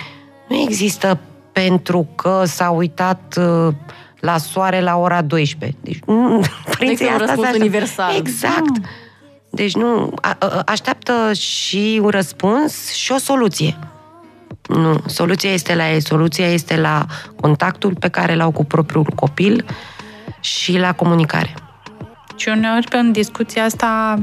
Nu 0.49 0.55
există 0.67 1.19
pentru 1.51 2.07
că 2.15 2.41
s-a 2.45 2.69
uitat 2.69 3.37
uh, 3.39 3.73
la 4.19 4.37
soare 4.37 4.81
la 4.81 4.95
ora 4.97 5.21
12. 5.21 5.77
Deci, 5.81 5.99
nu, 6.05 6.41
părinții 6.77 7.05
un 7.05 7.11
asta 7.11 7.25
răspuns 7.25 7.47
se 7.47 7.53
așteaptă. 7.53 7.57
universal. 7.59 8.15
Exact. 8.15 8.75
Deci 9.49 9.75
nu, 9.75 10.13
a- 10.21 10.35
a- 10.39 10.61
așteaptă 10.65 11.33
și 11.33 11.99
un 12.03 12.09
răspuns 12.09 12.91
și 12.93 13.11
o 13.11 13.17
soluție. 13.17 13.77
Nu, 14.67 15.01
soluția 15.05 15.51
este 15.51 15.75
la 15.75 15.91
ei. 15.91 16.01
Soluția 16.01 16.47
este 16.47 16.77
la 16.77 17.05
contactul 17.41 17.95
pe 17.99 18.07
care 18.07 18.35
l-au 18.35 18.51
cu 18.51 18.65
propriul 18.65 19.11
copil 19.15 19.65
și 20.39 20.77
la 20.77 20.93
comunicare. 20.93 21.53
Și 22.35 22.49
uneori 22.49 22.87
pe 22.87 22.97
în 22.97 23.11
discuția 23.11 23.63
asta 23.63 24.19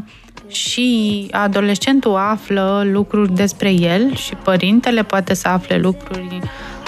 și 0.49 1.29
adolescentul 1.31 2.17
află 2.17 2.83
lucruri 2.85 3.33
despre 3.35 3.71
el 3.73 4.15
și 4.15 4.35
părintele 4.35 5.03
poate 5.03 5.35
să 5.35 5.49
afle 5.49 5.77
lucruri 5.77 6.39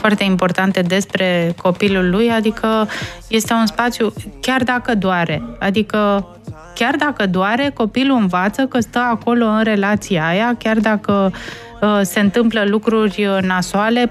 foarte 0.07 0.25
importante 0.25 0.81
despre 0.81 1.55
copilul 1.63 2.11
lui, 2.11 2.31
adică 2.31 2.89
este 3.29 3.53
un 3.53 3.67
spațiu, 3.67 4.13
chiar 4.41 4.63
dacă 4.63 4.95
doare, 4.95 5.43
adică 5.59 6.27
chiar 6.75 6.95
dacă 6.95 7.27
doare, 7.27 7.71
copilul 7.75 8.17
învață 8.17 8.67
că 8.67 8.81
stă 8.81 8.99
acolo 8.99 9.47
în 9.47 9.63
relația 9.63 10.27
aia, 10.27 10.55
chiar 10.59 10.79
dacă 10.79 11.33
uh, 11.81 12.01
se 12.03 12.21
întâmplă 12.21 12.65
lucruri 12.65 13.25
uh, 13.25 13.43
nasoale, 13.43 14.11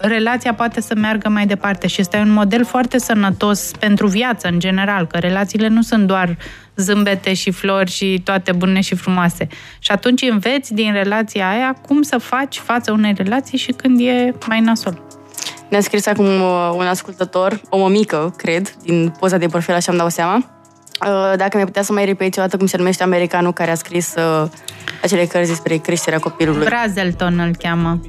relația 0.00 0.54
poate 0.54 0.80
să 0.80 0.94
meargă 0.94 1.28
mai 1.28 1.46
departe 1.46 1.86
și 1.86 2.00
este 2.00 2.16
un 2.16 2.30
model 2.32 2.64
foarte 2.64 2.98
sănătos 2.98 3.70
pentru 3.78 4.06
viață 4.06 4.48
în 4.48 4.58
general, 4.58 5.06
că 5.06 5.18
relațiile 5.18 5.68
nu 5.68 5.82
sunt 5.82 6.06
doar 6.06 6.36
zâmbete 6.76 7.34
și 7.34 7.50
flori 7.50 7.90
și 7.90 8.20
toate 8.24 8.52
bune 8.52 8.80
și 8.80 8.94
frumoase. 8.94 9.46
Și 9.78 9.90
atunci 9.90 10.22
înveți 10.22 10.74
din 10.74 10.92
relația 10.92 11.48
aia 11.48 11.76
cum 11.86 12.02
să 12.02 12.18
faci 12.18 12.56
față 12.56 12.92
unei 12.92 13.12
relații 13.16 13.58
și 13.58 13.72
când 13.72 14.00
e 14.00 14.32
mai 14.46 14.60
nasol. 14.60 15.05
Ne-a 15.68 15.80
scris 15.80 16.06
acum 16.06 16.40
uh, 16.40 16.72
un 16.76 16.86
ascultător, 16.86 17.60
o 17.68 17.78
mămică, 17.78 18.34
cred, 18.36 18.74
din 18.82 19.14
poza 19.18 19.36
de 19.36 19.46
profil, 19.46 19.74
așa 19.74 19.90
îmi 19.90 20.00
dau 20.00 20.08
seama. 20.08 20.36
Uh, 20.36 21.32
Dacă 21.36 21.50
mi-ai 21.52 21.64
putea 21.64 21.82
să 21.82 21.92
mai 21.92 22.04
repeți 22.04 22.38
o 22.38 22.42
dată 22.42 22.56
cum 22.56 22.66
se 22.66 22.76
numește 22.76 23.02
americanul 23.02 23.52
care 23.52 23.70
a 23.70 23.74
scris 23.74 24.14
uh, 24.16 24.48
acele 25.02 25.24
cărți 25.24 25.48
despre 25.48 25.76
creșterea 25.76 26.18
copilului. 26.18 26.64
Brazelton 26.64 27.38
îl 27.38 27.50
cheamă. 27.58 28.00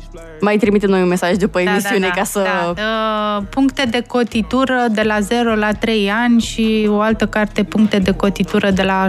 Mai 0.41 0.57
trimite 0.57 0.87
noi 0.87 1.01
un 1.01 1.07
mesaj 1.07 1.35
după 1.35 1.61
Da, 1.63 1.71
emisiune 1.71 1.99
da, 1.99 2.07
da, 2.07 2.13
ca 2.13 2.23
să... 2.23 2.45
Da. 2.75 3.37
Uh, 3.37 3.45
puncte 3.49 3.85
de 3.85 4.01
cotitură 4.07 4.85
de 4.89 5.01
la 5.01 5.19
0 5.19 5.55
la 5.55 5.71
3 5.71 6.11
ani 6.11 6.41
și 6.41 6.87
o 6.89 6.99
altă 6.99 7.27
carte 7.27 7.63
puncte 7.63 7.99
de 7.99 8.11
cotitură 8.11 8.71
de 8.71 8.83
la 8.83 9.07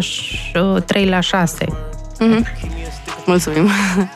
uh, 0.74 0.82
3 0.82 1.06
la 1.06 1.20
6. 1.20 1.64
Mulțumim. 3.26 3.68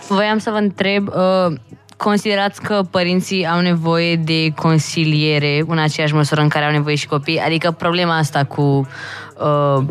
Voiam 0.09 0.39
să 0.39 0.51
vă 0.51 0.57
întreb, 0.57 1.09
uh, 1.09 1.55
considerați 2.03 2.63
că 2.63 2.81
părinții 2.91 3.47
au 3.47 3.61
nevoie 3.61 4.17
de 4.17 4.53
consiliere 4.57 5.65
în 5.67 5.79
aceeași 5.79 6.15
măsură 6.15 6.41
în 6.41 6.49
care 6.49 6.65
au 6.65 6.71
nevoie 6.71 6.95
și 6.95 7.07
copii? 7.07 7.39
Adică 7.39 7.71
problema 7.71 8.17
asta 8.17 8.45
cu 8.45 8.63
uh, 8.63 9.85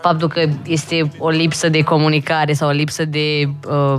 faptul 0.00 0.28
că 0.28 0.48
este 0.66 1.10
o 1.18 1.28
lipsă 1.28 1.68
de 1.68 1.82
comunicare 1.82 2.52
sau 2.52 2.68
o 2.68 2.72
lipsă 2.72 3.04
de 3.04 3.48
uh, 3.68 3.96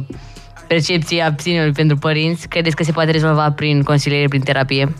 percepție 0.68 1.22
a 1.22 1.34
ținerului 1.34 1.74
pentru 1.74 1.97
părinți, 1.97 2.47
credeți 2.47 2.76
că 2.76 2.84
se 2.84 2.91
poate 2.91 3.12
rezolva 3.12 3.51
prin 3.51 3.84
consiliere, 3.84 4.28
prin 4.28 4.41
terapie? 4.41 4.93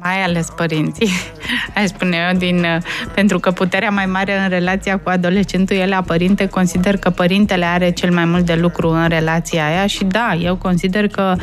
Mai 0.00 0.22
ales 0.22 0.48
părinții, 0.56 1.10
aș 1.76 1.84
spune 1.84 2.16
eu, 2.30 2.38
din, 2.38 2.58
uh, 2.58 2.76
pentru 3.14 3.38
că 3.38 3.50
puterea 3.50 3.90
mai 3.90 4.06
mare 4.06 4.38
în 4.42 4.48
relația 4.48 4.98
cu 4.98 5.08
adolescentul 5.08 5.76
e 5.76 5.86
la 5.86 6.02
părinte. 6.02 6.46
Consider 6.46 6.96
că 6.96 7.10
părintele 7.10 7.64
are 7.64 7.90
cel 7.90 8.12
mai 8.12 8.24
mult 8.24 8.46
de 8.46 8.54
lucru 8.54 8.88
în 8.88 9.08
relația 9.08 9.66
aia 9.66 9.86
și 9.86 10.04
da, 10.04 10.36
eu 10.42 10.56
consider 10.56 11.08
că 11.08 11.34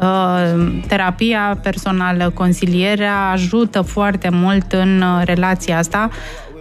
uh, 0.00 0.78
terapia 0.86 1.58
personală, 1.62 2.30
consilierea 2.34 3.28
ajută 3.32 3.80
foarte 3.80 4.28
mult 4.32 4.72
în 4.72 5.02
uh, 5.02 5.22
relația 5.24 5.78
asta 5.78 6.10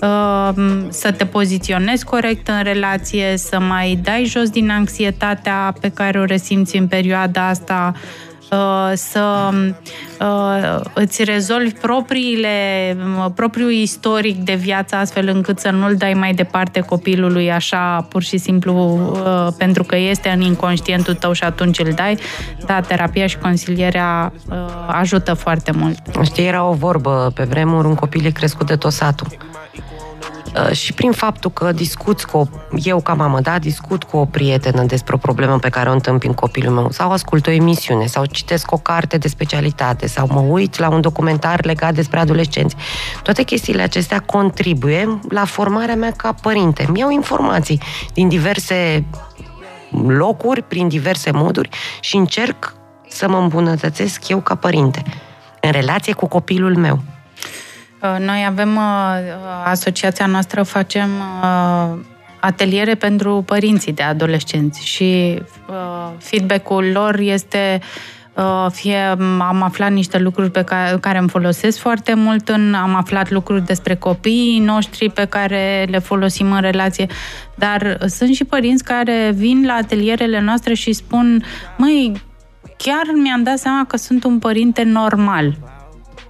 uh, 0.01 0.49
să 0.89 1.11
te 1.11 1.25
poziționezi 1.25 2.05
corect 2.05 2.47
în 2.47 2.63
relație, 2.63 3.37
să 3.37 3.59
mai 3.59 3.99
dai 4.03 4.23
jos 4.25 4.49
din 4.49 4.69
anxietatea 4.69 5.73
pe 5.81 5.89
care 5.89 6.19
o 6.19 6.23
resimți 6.23 6.77
în 6.77 6.87
perioada 6.87 7.47
asta, 7.47 7.93
uh, 7.93 8.26
să 8.93 9.49
uh, 10.19 10.79
îți 10.93 11.23
rezolvi 11.23 11.73
propriile, 11.73 12.49
propriul 13.35 13.71
istoric 13.71 14.37
de 14.37 14.53
viață 14.53 14.95
astfel 14.95 15.27
încât 15.27 15.59
să 15.59 15.69
nu-l 15.69 15.95
dai 15.95 16.13
mai 16.13 16.33
departe 16.33 16.79
copilului 16.79 17.51
așa 17.51 18.05
pur 18.09 18.23
și 18.23 18.37
simplu 18.37 18.73
uh, 19.11 19.47
pentru 19.57 19.83
că 19.83 19.95
este 19.95 20.29
în 20.29 20.41
inconștientul 20.41 21.13
tău 21.13 21.31
și 21.31 21.43
atunci 21.43 21.79
îl 21.79 21.91
dai. 21.95 22.17
Da, 22.65 22.81
terapia 22.81 23.27
și 23.27 23.37
consilierea 23.37 24.33
uh, 24.49 24.55
ajută 24.87 25.33
foarte 25.33 25.71
mult. 25.71 25.97
Știi, 26.23 26.45
era 26.45 26.63
o 26.63 26.73
vorbă 26.73 27.31
pe 27.35 27.43
vremuri, 27.43 27.87
un 27.87 27.95
copil 27.95 28.25
e 28.25 28.29
crescut 28.29 28.67
de 28.67 28.75
tot 28.75 28.91
satul. 28.91 29.27
Uh, 30.59 30.71
Și 30.71 30.93
prin 30.93 31.11
faptul 31.11 31.51
că 31.51 31.71
discut 31.71 32.23
cu 32.23 32.37
o, 32.37 32.45
eu 32.83 33.01
ca 33.01 33.13
mamă, 33.13 33.39
da, 33.39 33.59
discut 33.59 34.03
cu 34.03 34.17
o 34.17 34.25
prietenă 34.25 34.83
despre 34.83 35.13
o 35.13 35.17
problemă 35.17 35.59
pe 35.59 35.69
care 35.69 35.89
o 35.89 35.91
întâmpin 35.91 36.33
copilul 36.33 36.73
meu, 36.73 36.91
sau 36.91 37.11
ascult 37.11 37.47
o 37.47 37.51
emisiune, 37.51 38.05
sau 38.05 38.25
citesc 38.25 38.71
o 38.71 38.77
carte 38.77 39.17
de 39.17 39.27
specialitate, 39.27 40.07
sau 40.07 40.27
mă 40.31 40.39
uit 40.39 40.77
la 40.77 40.89
un 40.89 41.01
documentar 41.01 41.65
legat 41.65 41.93
despre 41.93 42.19
adolescenți. 42.19 42.75
Toate 43.23 43.43
chestiile 43.43 43.81
acestea 43.81 44.19
contribuie 44.19 45.19
la 45.29 45.45
formarea 45.45 45.95
mea 45.95 46.11
ca 46.11 46.33
părinte. 46.41 46.85
Îmi 46.87 46.99
iau 46.99 47.09
informații 47.09 47.81
din 48.13 48.27
diverse 48.27 49.05
locuri, 50.07 50.61
prin 50.61 50.87
diverse 50.87 51.31
moduri 51.31 51.69
și 51.99 52.15
încerc 52.15 52.73
să 53.07 53.29
mă 53.29 53.37
îmbunătățesc 53.37 54.27
eu 54.27 54.39
ca 54.39 54.55
părinte 54.55 55.03
în 55.61 55.71
relație 55.71 56.13
cu 56.13 56.27
copilul 56.27 56.75
meu. 56.75 56.99
Uh, 58.13 58.25
Noi 58.25 58.45
avem, 58.47 58.75
uh, 58.75 58.83
asociația 59.65 60.25
noastră 60.25 60.63
facem 60.63 61.09
uh, 61.41 61.97
ateliere 62.39 62.95
pentru 62.95 63.43
părinții 63.45 63.93
de 63.93 64.03
adolescenți 64.03 64.85
și 64.85 65.41
uh, 65.69 66.11
feedback-ul 66.17 66.91
lor 66.93 67.19
este 67.19 67.79
uh, 68.33 68.65
fie 68.71 68.97
am 69.39 69.61
aflat 69.63 69.91
niște 69.91 70.17
lucruri 70.17 70.51
pe 70.51 70.63
care, 70.63 70.97
care 70.99 71.17
îmi 71.17 71.29
folosesc 71.29 71.77
foarte 71.77 72.13
mult, 72.13 72.49
în, 72.49 72.73
am 72.73 72.95
aflat 72.95 73.29
lucruri 73.29 73.65
despre 73.65 73.95
copiii 73.95 74.59
noștri 74.59 75.09
pe 75.09 75.25
care 75.25 75.85
le 75.89 75.99
folosim 75.99 76.51
în 76.51 76.61
relație, 76.61 77.07
dar 77.55 77.97
sunt 78.05 78.33
și 78.35 78.43
părinți 78.43 78.83
care 78.83 79.31
vin 79.35 79.65
la 79.65 79.73
atelierele 79.73 80.39
noastre 80.39 80.73
și 80.73 80.93
spun, 80.93 81.43
măi, 81.77 82.21
chiar 82.77 83.03
mi-am 83.13 83.43
dat 83.43 83.57
seama 83.57 83.85
că 83.85 83.97
sunt 83.97 84.23
un 84.23 84.39
părinte 84.39 84.83
normal. 84.83 85.57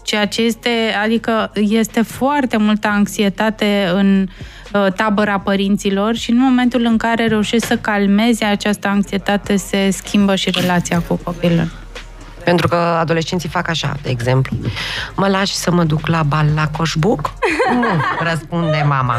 Ceea 0.08 0.28
ce 0.28 0.42
este, 0.42 0.70
adică 1.04 1.52
este 1.54 2.02
foarte 2.02 2.58
multă 2.58 2.88
anxietate 2.88 3.90
în 3.94 4.28
uh, 4.74 4.94
tabăra 4.96 5.40
părinților 5.40 6.16
și 6.16 6.32
în 6.32 6.38
momentul 6.40 6.86
în 6.86 6.98
care 6.98 7.28
reușești 7.28 7.66
să 7.68 7.78
calmezi 7.78 8.44
această 8.44 8.88
anxietate, 8.88 9.56
se 9.56 9.90
schimbă 9.92 10.36
și 10.36 10.50
relația 10.50 11.00
cu 11.08 11.20
copilul. 11.24 11.72
Pentru 12.44 12.68
că 12.68 12.76
adolescenții 12.76 13.50
fac 13.50 13.70
așa, 13.70 13.96
de 14.02 14.10
exemplu. 14.10 14.58
Mă 15.16 15.28
lași 15.28 15.56
să 15.56 15.72
mă 15.72 15.84
duc 15.84 16.08
la 16.08 16.24
bal 16.24 16.46
la 16.56 16.68
coșbuc? 16.68 17.34
Nu, 17.74 18.02
răspunde 18.30 18.86
mama. 18.88 19.16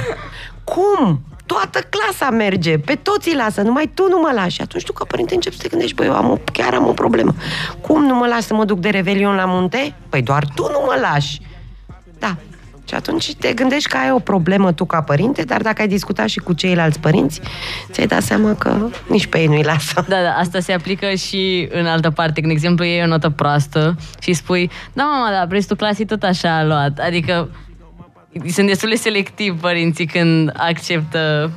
Cum? 0.64 1.20
Toată 1.52 1.78
clasa 1.88 2.30
merge, 2.30 2.78
pe 2.78 2.94
toți 2.94 3.28
îi 3.28 3.34
lasă, 3.34 3.62
numai 3.62 3.90
tu 3.94 4.08
nu 4.08 4.18
mă 4.18 4.30
lași. 4.34 4.54
Și 4.54 4.60
atunci 4.60 4.84
tu 4.84 4.92
ca 4.92 5.04
părinte 5.04 5.34
începi 5.34 5.56
să 5.56 5.62
te 5.62 5.68
gândești, 5.68 5.94
băi, 5.94 6.06
eu 6.06 6.14
am 6.14 6.30
o, 6.30 6.36
chiar 6.52 6.74
am 6.74 6.86
o 6.86 6.92
problemă. 6.92 7.34
Cum 7.80 8.04
nu 8.04 8.14
mă 8.14 8.26
lași 8.26 8.42
să 8.42 8.54
mă 8.54 8.64
duc 8.64 8.78
de 8.78 8.88
revelion 8.88 9.34
la 9.34 9.44
munte? 9.44 9.94
Păi 10.08 10.22
doar 10.22 10.44
tu 10.54 10.62
nu 10.62 10.82
mă 10.86 10.98
lași. 11.00 11.40
Da. 12.18 12.36
Și 12.88 12.94
atunci 12.94 13.34
te 13.34 13.52
gândești 13.52 13.88
că 13.88 13.96
ai 13.96 14.10
o 14.10 14.18
problemă 14.18 14.72
tu 14.72 14.84
ca 14.84 15.02
părinte, 15.02 15.42
dar 15.42 15.62
dacă 15.62 15.80
ai 15.80 15.88
discutat 15.88 16.28
și 16.28 16.38
cu 16.38 16.52
ceilalți 16.52 17.00
părinți, 17.00 17.40
ți-ai 17.90 18.06
dat 18.06 18.22
seama 18.22 18.54
că 18.54 18.88
nici 19.08 19.26
pe 19.26 19.38
ei 19.38 19.46
nu-i 19.46 19.62
lasă. 19.62 20.04
Da, 20.08 20.22
da, 20.22 20.30
asta 20.30 20.60
se 20.60 20.72
aplică 20.72 21.14
și 21.14 21.68
în 21.72 21.86
altă 21.86 22.10
parte. 22.10 22.40
Când, 22.40 22.46
de 22.46 22.52
exemplu, 22.52 22.84
iei 22.84 23.02
o 23.02 23.06
notă 23.06 23.30
proastă 23.30 23.96
și 24.20 24.32
spui, 24.32 24.70
da, 24.92 25.02
mama, 25.02 25.30
dar 25.30 25.46
prestul 25.46 25.76
clasii 25.76 26.04
tot 26.04 26.22
așa 26.22 26.58
a 26.58 26.64
luat. 26.64 26.98
Adică 26.98 27.48
sunt 28.46 28.66
destul 28.66 28.88
de 28.88 28.94
selectivi 28.96 29.56
părinții 29.56 30.06
când 30.06 30.52
acceptă 30.56 31.50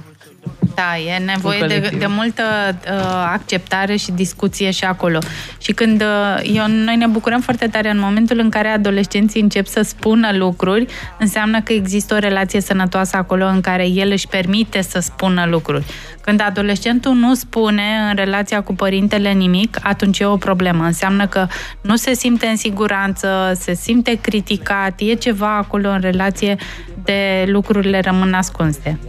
Da, 0.76 0.98
e 0.98 1.18
nevoie 1.18 1.62
Un 1.62 1.68
de, 1.68 1.74
colectiv. 1.74 2.00
de 2.00 2.06
multă 2.06 2.44
uh, 2.92 3.00
acceptare 3.32 3.96
și 3.96 4.12
discuție 4.12 4.72
și 4.72 4.84
acolo. 4.84 5.20
Și 5.58 5.72
când 5.72 6.02
uh, 6.02 6.50
eu, 6.54 6.68
noi 6.68 6.96
ne 6.96 7.08
bucurăm 7.08 7.42
foarte 7.42 7.68
tare 7.68 7.90
în 7.90 8.00
momentul 8.00 8.40
în 8.40 8.50
care 8.50 8.68
adolescenții 8.68 9.42
încep 9.42 9.66
să 9.66 9.82
spună 9.82 10.30
lucruri, 10.34 10.86
înseamnă 11.20 11.62
că 11.62 11.74
există 11.74 12.14
o 12.14 12.18
relație 12.18 12.62
sănătoasă 12.62 13.18
acolo 13.18 13.46
în 13.46 13.62
care 13.62 13.88
el 13.88 14.12
își 14.12 14.28
permite 14.28 14.82
să 14.82 15.00
spună 15.00 15.46
lucruri. 15.50 15.86
Când 16.22 16.42
adolescentul 16.42 17.14
nu 17.14 17.34
spune 17.34 17.84
în 18.10 18.16
relația 18.16 18.62
cu 18.62 18.74
părintele 18.74 19.32
nimic, 19.32 19.78
atunci 19.84 20.20
e 20.20 20.26
o 20.26 20.38
problemă. 20.38 20.84
Înseamnă 20.84 21.28
că 21.28 21.48
nu 21.82 21.96
se 21.96 22.14
simte 22.14 22.46
în 22.46 22.56
siguranță, 22.56 23.52
se 23.60 23.74
simte 23.74 24.20
criticat, 24.22 25.00
e 25.00 25.14
ceva 25.14 25.58
acolo 25.58 25.90
în 25.90 26.00
relație 26.00 26.56
de 27.04 27.44
lucrurile 27.48 28.00
rămân 28.00 28.34
ascunse. 28.34 29.00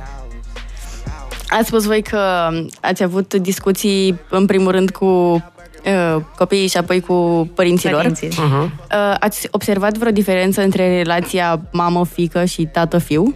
Ați 1.59 1.67
spus 1.67 1.85
voi 1.85 2.03
că 2.03 2.51
ați 2.81 3.03
avut 3.03 3.35
discuții, 3.35 4.21
în 4.29 4.47
primul 4.47 4.71
rând, 4.71 4.91
cu 4.91 5.05
uh, 5.05 6.23
copiii 6.37 6.69
și 6.69 6.77
apoi 6.77 7.01
cu 7.01 7.51
părinților. 7.55 7.97
Părinții. 7.97 8.29
Uh, 8.29 9.15
ați 9.21 9.49
observat 9.51 9.99
vreo 9.99 10.11
diferență 10.11 10.63
între 10.63 10.97
relația 10.97 11.61
mamă-fică 11.73 12.45
și 12.45 12.69
tată-fiu? 12.73 13.35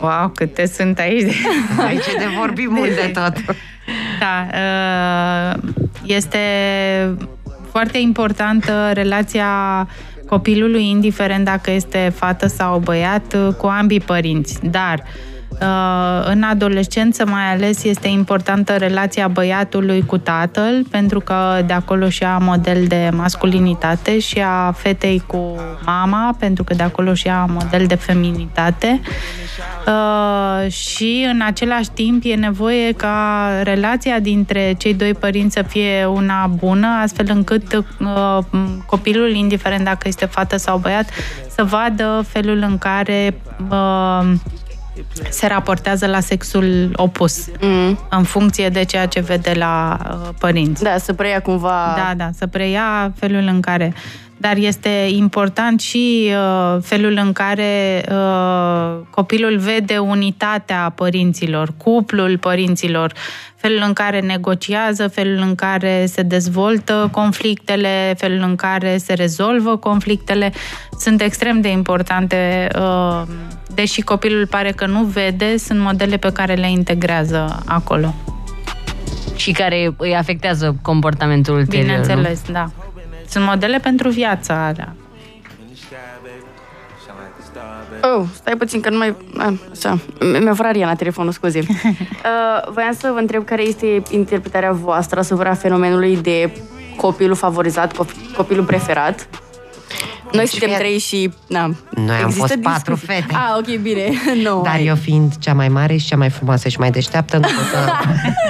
Wow, 0.00 0.28
câte 0.34 0.66
sunt 0.66 0.98
aici 0.98 1.22
de... 1.22 1.32
Aici 1.88 2.06
e 2.06 2.18
de 2.18 2.28
vorbi 2.38 2.66
mult 2.68 2.94
de 2.94 3.10
tot. 3.14 3.56
Da, 4.20 4.46
uh, 4.54 5.62
este 6.04 6.38
foarte 7.70 7.98
importantă 7.98 8.90
relația 8.92 9.88
copilului, 10.26 10.88
indiferent 10.88 11.44
dacă 11.44 11.70
este 11.70 12.12
fată 12.16 12.46
sau 12.46 12.78
băiat, 12.78 13.34
uh, 13.34 13.54
cu 13.54 13.66
ambii 13.66 14.00
părinți. 14.00 14.58
Dar 14.62 15.02
uh, 15.04 15.37
în 16.24 16.42
adolescență 16.42 17.26
mai 17.26 17.52
ales 17.52 17.84
este 17.84 18.08
importantă 18.08 18.76
relația 18.76 19.28
băiatului 19.28 20.04
cu 20.06 20.18
tatăl, 20.18 20.84
pentru 20.90 21.20
că 21.20 21.62
de 21.66 21.72
acolo 21.72 22.08
și 22.08 22.24
a 22.24 22.38
model 22.38 22.84
de 22.86 23.10
masculinitate 23.12 24.18
și 24.18 24.40
a 24.46 24.72
fetei 24.72 25.22
cu 25.26 25.56
mama, 25.84 26.36
pentru 26.38 26.64
că 26.64 26.74
de 26.74 26.82
acolo 26.82 27.14
și 27.14 27.28
a 27.28 27.44
model 27.44 27.86
de 27.86 27.94
feminitate. 27.94 29.00
Uh, 29.86 30.70
și 30.70 31.26
în 31.32 31.40
același 31.46 31.90
timp 31.90 32.22
e 32.24 32.34
nevoie 32.34 32.92
ca 32.92 33.48
relația 33.62 34.18
dintre 34.18 34.74
cei 34.78 34.94
doi 34.94 35.14
părinți 35.14 35.54
să 35.54 35.62
fie 35.68 36.04
una 36.04 36.46
bună, 36.46 36.86
astfel 37.02 37.26
încât 37.28 37.72
uh, 37.74 38.38
copilul, 38.86 39.30
indiferent 39.30 39.84
dacă 39.84 40.08
este 40.08 40.26
fată 40.26 40.56
sau 40.56 40.78
băiat, 40.78 41.08
să 41.48 41.64
vadă 41.64 42.24
felul 42.28 42.58
în 42.68 42.78
care 42.78 43.40
uh, 43.70 44.32
se 45.30 45.46
raportează 45.46 46.06
la 46.06 46.20
sexul 46.20 46.92
opus, 46.96 47.46
mm. 47.60 47.98
în 48.10 48.22
funcție 48.22 48.68
de 48.68 48.84
ceea 48.84 49.06
ce 49.06 49.20
vede 49.20 49.52
la 49.52 49.98
uh, 50.10 50.28
părinți. 50.38 50.82
Da, 50.82 50.98
să 50.98 51.12
preia 51.12 51.40
cumva... 51.40 51.94
Da, 51.96 52.14
da, 52.16 52.30
să 52.36 52.46
preia 52.46 53.12
felul 53.16 53.46
în 53.46 53.60
care... 53.60 53.94
Dar 54.40 54.56
este 54.56 55.08
important 55.10 55.80
și 55.80 56.30
uh, 56.30 56.78
felul 56.82 57.18
în 57.24 57.32
care 57.32 58.04
uh, 58.10 58.98
copilul 59.10 59.58
vede 59.58 59.98
unitatea 59.98 60.92
părinților, 60.94 61.72
cuplul 61.76 62.38
părinților, 62.38 63.12
felul 63.56 63.82
în 63.86 63.92
care 63.92 64.20
negociază, 64.20 65.08
felul 65.08 65.36
în 65.36 65.54
care 65.54 66.06
se 66.06 66.22
dezvoltă 66.22 67.08
conflictele, 67.12 68.14
felul 68.16 68.42
în 68.42 68.56
care 68.56 68.96
se 68.96 69.14
rezolvă 69.14 69.76
conflictele, 69.76 70.52
sunt 70.98 71.20
extrem 71.20 71.60
de 71.60 71.68
importante. 71.68 72.68
Uh, 72.78 73.22
deși 73.74 74.00
copilul 74.00 74.46
pare 74.46 74.70
că 74.70 74.86
nu 74.86 75.04
vede, 75.04 75.56
sunt 75.56 75.80
modele 75.80 76.16
pe 76.16 76.32
care 76.32 76.54
le 76.54 76.70
integrează 76.70 77.62
acolo. 77.66 78.14
și 79.36 79.52
care 79.52 79.94
îi 79.96 80.14
afectează 80.14 80.76
comportamentul 80.82 81.54
ulterior. 81.54 81.84
Bineînțeles, 81.84 82.42
da. 82.52 82.70
Sunt 83.28 83.44
modele 83.44 83.78
pentru 83.78 84.08
viața 84.08 84.66
alea. 84.66 84.94
Oh, 88.02 88.24
stai 88.34 88.56
puțin 88.56 88.80
că 88.80 88.90
nu 88.90 88.96
mai... 88.98 89.14
Ah, 89.38 89.52
așa, 89.70 89.98
mi-a 90.40 90.54
furat 90.54 90.72
Riana 90.72 90.94
telefonul, 90.94 91.32
scuze. 91.32 91.58
uh, 91.68 92.70
voiam 92.72 92.92
să 92.92 93.10
vă 93.12 93.18
întreb 93.18 93.44
care 93.44 93.62
este 93.62 94.02
interpretarea 94.10 94.72
voastră 94.72 95.18
asupra 95.18 95.54
fenomenului 95.54 96.16
de 96.16 96.50
copilul 96.96 97.34
favorizat, 97.34 97.92
cop- 97.92 98.36
copilul 98.36 98.64
preferat. 98.64 99.28
Noi 100.32 100.40
Deci, 100.42 100.48
suntem 100.48 100.68
fie- 100.68 100.78
trei 100.78 100.98
și... 100.98 101.32
Na, 101.46 101.70
Noi 101.90 102.16
am 102.16 102.24
există 102.28 102.46
fost 102.46 102.58
patru 102.62 102.94
discuții. 102.94 103.22
fete. 103.22 103.34
Ah, 103.34 103.56
ok, 103.58 103.76
bine. 103.80 104.08
no, 104.48 104.60
Dar 104.62 104.72
hai. 104.72 104.86
eu 104.86 104.94
fiind 104.94 105.38
cea 105.38 105.54
mai 105.54 105.68
mare 105.68 105.96
și 105.96 106.06
cea 106.06 106.16
mai 106.16 106.30
frumoasă 106.30 106.68
și 106.68 106.78
mai 106.78 106.90
deșteaptă, 106.90 107.36
nu 107.36 107.42
pot 107.42 107.64
să... 107.72 107.92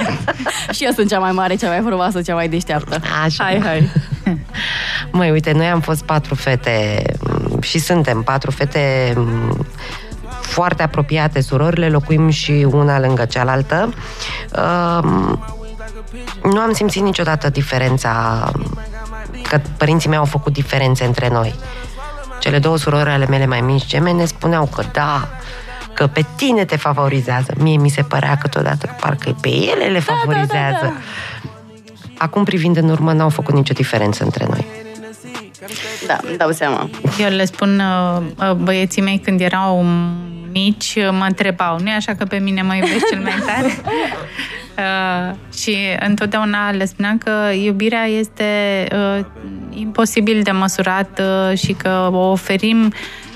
Și 0.75 0.83
eu 0.85 0.91
sunt 0.91 1.09
cea 1.09 1.19
mai 1.19 1.31
mare, 1.31 1.55
cea 1.55 1.67
mai 1.67 1.81
frumoasă, 1.85 2.21
cea 2.21 2.33
mai 2.33 2.47
deșteaptă. 2.49 2.99
Așa. 3.23 3.43
Hai, 3.43 3.61
hai. 3.63 3.89
Măi, 5.11 5.31
uite, 5.31 5.51
noi 5.51 5.65
am 5.65 5.79
fost 5.79 6.03
patru 6.03 6.35
fete 6.35 7.03
m, 7.19 7.61
și 7.61 7.79
suntem 7.79 8.21
patru 8.21 8.51
fete 8.51 9.13
m, 9.15 9.65
foarte 10.41 10.83
apropiate, 10.83 11.41
surorile, 11.41 11.89
locuim 11.89 12.29
și 12.29 12.67
una 12.71 12.99
lângă 12.99 13.25
cealaltă. 13.25 13.93
Um, 15.03 15.43
Nu 16.43 16.59
am 16.59 16.73
simțit 16.73 17.01
niciodată 17.01 17.49
diferența, 17.49 18.51
că 19.49 19.61
părinții 19.77 20.09
mei 20.09 20.17
au 20.17 20.25
făcut 20.25 20.53
diferențe 20.53 21.05
între 21.05 21.29
noi. 21.29 21.55
Cele 22.39 22.59
două 22.59 22.77
surori 22.77 23.09
ale 23.09 23.25
mele 23.25 23.45
mai 23.45 23.61
mici 23.61 23.85
gemene 23.85 24.19
ne 24.19 24.25
spuneau 24.25 24.65
că 24.65 24.83
da, 24.91 25.29
că 25.93 26.07
pe 26.07 26.25
tine 26.35 26.65
te 26.65 26.75
favorizează. 26.75 27.53
Mie 27.57 27.77
mi 27.77 27.89
se 27.89 28.01
părea 28.01 28.37
câteodată 28.41 28.85
că 28.85 28.93
parcă 28.99 29.35
pe 29.41 29.49
ele 29.49 29.85
le 29.85 29.99
favorizează. 29.99 30.77
da, 30.81 30.87
da. 30.87 30.93
Acum, 32.17 32.43
privind 32.43 32.77
în 32.77 32.89
urmă, 32.89 33.13
n-au 33.13 33.29
făcut 33.29 33.53
nicio 33.53 33.73
diferență 33.73 34.23
între 34.23 34.45
noi. 34.49 34.65
Da, 36.07 36.17
îmi 36.27 36.37
dau 36.37 36.51
seama. 36.51 36.89
Eu 37.19 37.29
le 37.29 37.45
spun 37.45 37.79
uh, 37.79 38.21
uh, 38.49 38.55
băieții 38.55 39.01
mei 39.01 39.19
când 39.19 39.41
erau 39.41 39.85
mici, 40.51 40.93
uh, 40.97 41.09
mă 41.11 41.25
întrebau, 41.27 41.79
nu 41.79 41.89
e 41.89 41.93
așa 41.93 42.15
că 42.15 42.25
pe 42.25 42.37
mine 42.37 42.61
mă 42.61 42.75
iubești 42.75 43.09
cel 43.09 43.19
mai 43.21 43.43
tare? 43.45 43.67
Uh, 44.79 45.35
și 45.53 45.77
întotdeauna 45.99 46.71
le 46.71 46.85
spuneam 46.85 47.17
că 47.17 47.31
iubirea 47.63 48.05
este 48.05 48.87
uh, 48.91 49.25
imposibil 49.69 50.41
de 50.41 50.51
măsurat 50.51 51.21
uh, 51.21 51.57
și 51.57 51.73
că 51.73 52.09
o 52.11 52.17
oferim 52.17 52.93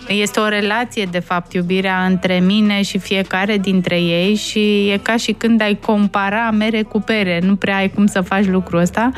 este 0.08 0.39
o 0.39 0.47
relație, 0.47 1.08
de 1.12 1.20
fapt, 1.20 1.54
iubirea 1.54 2.06
între 2.06 2.39
mine 2.39 2.82
și 2.82 2.97
fiecare 2.97 3.58
dintre 3.58 4.01
ei 4.01 4.36
și 4.36 4.89
e 4.89 4.99
ca 5.01 5.16
și 5.16 5.32
când 5.32 5.62
ai 5.62 5.80
compara 5.86 6.51
mere 6.51 6.82
cu 6.82 6.99
pere. 6.99 7.39
Nu 7.43 7.56
prea 7.56 7.76
ai 7.76 7.89
cum 7.89 8.06
să 8.06 8.22
faci 8.22 8.45
lucrul 8.45 8.80
ăsta, 8.80 9.12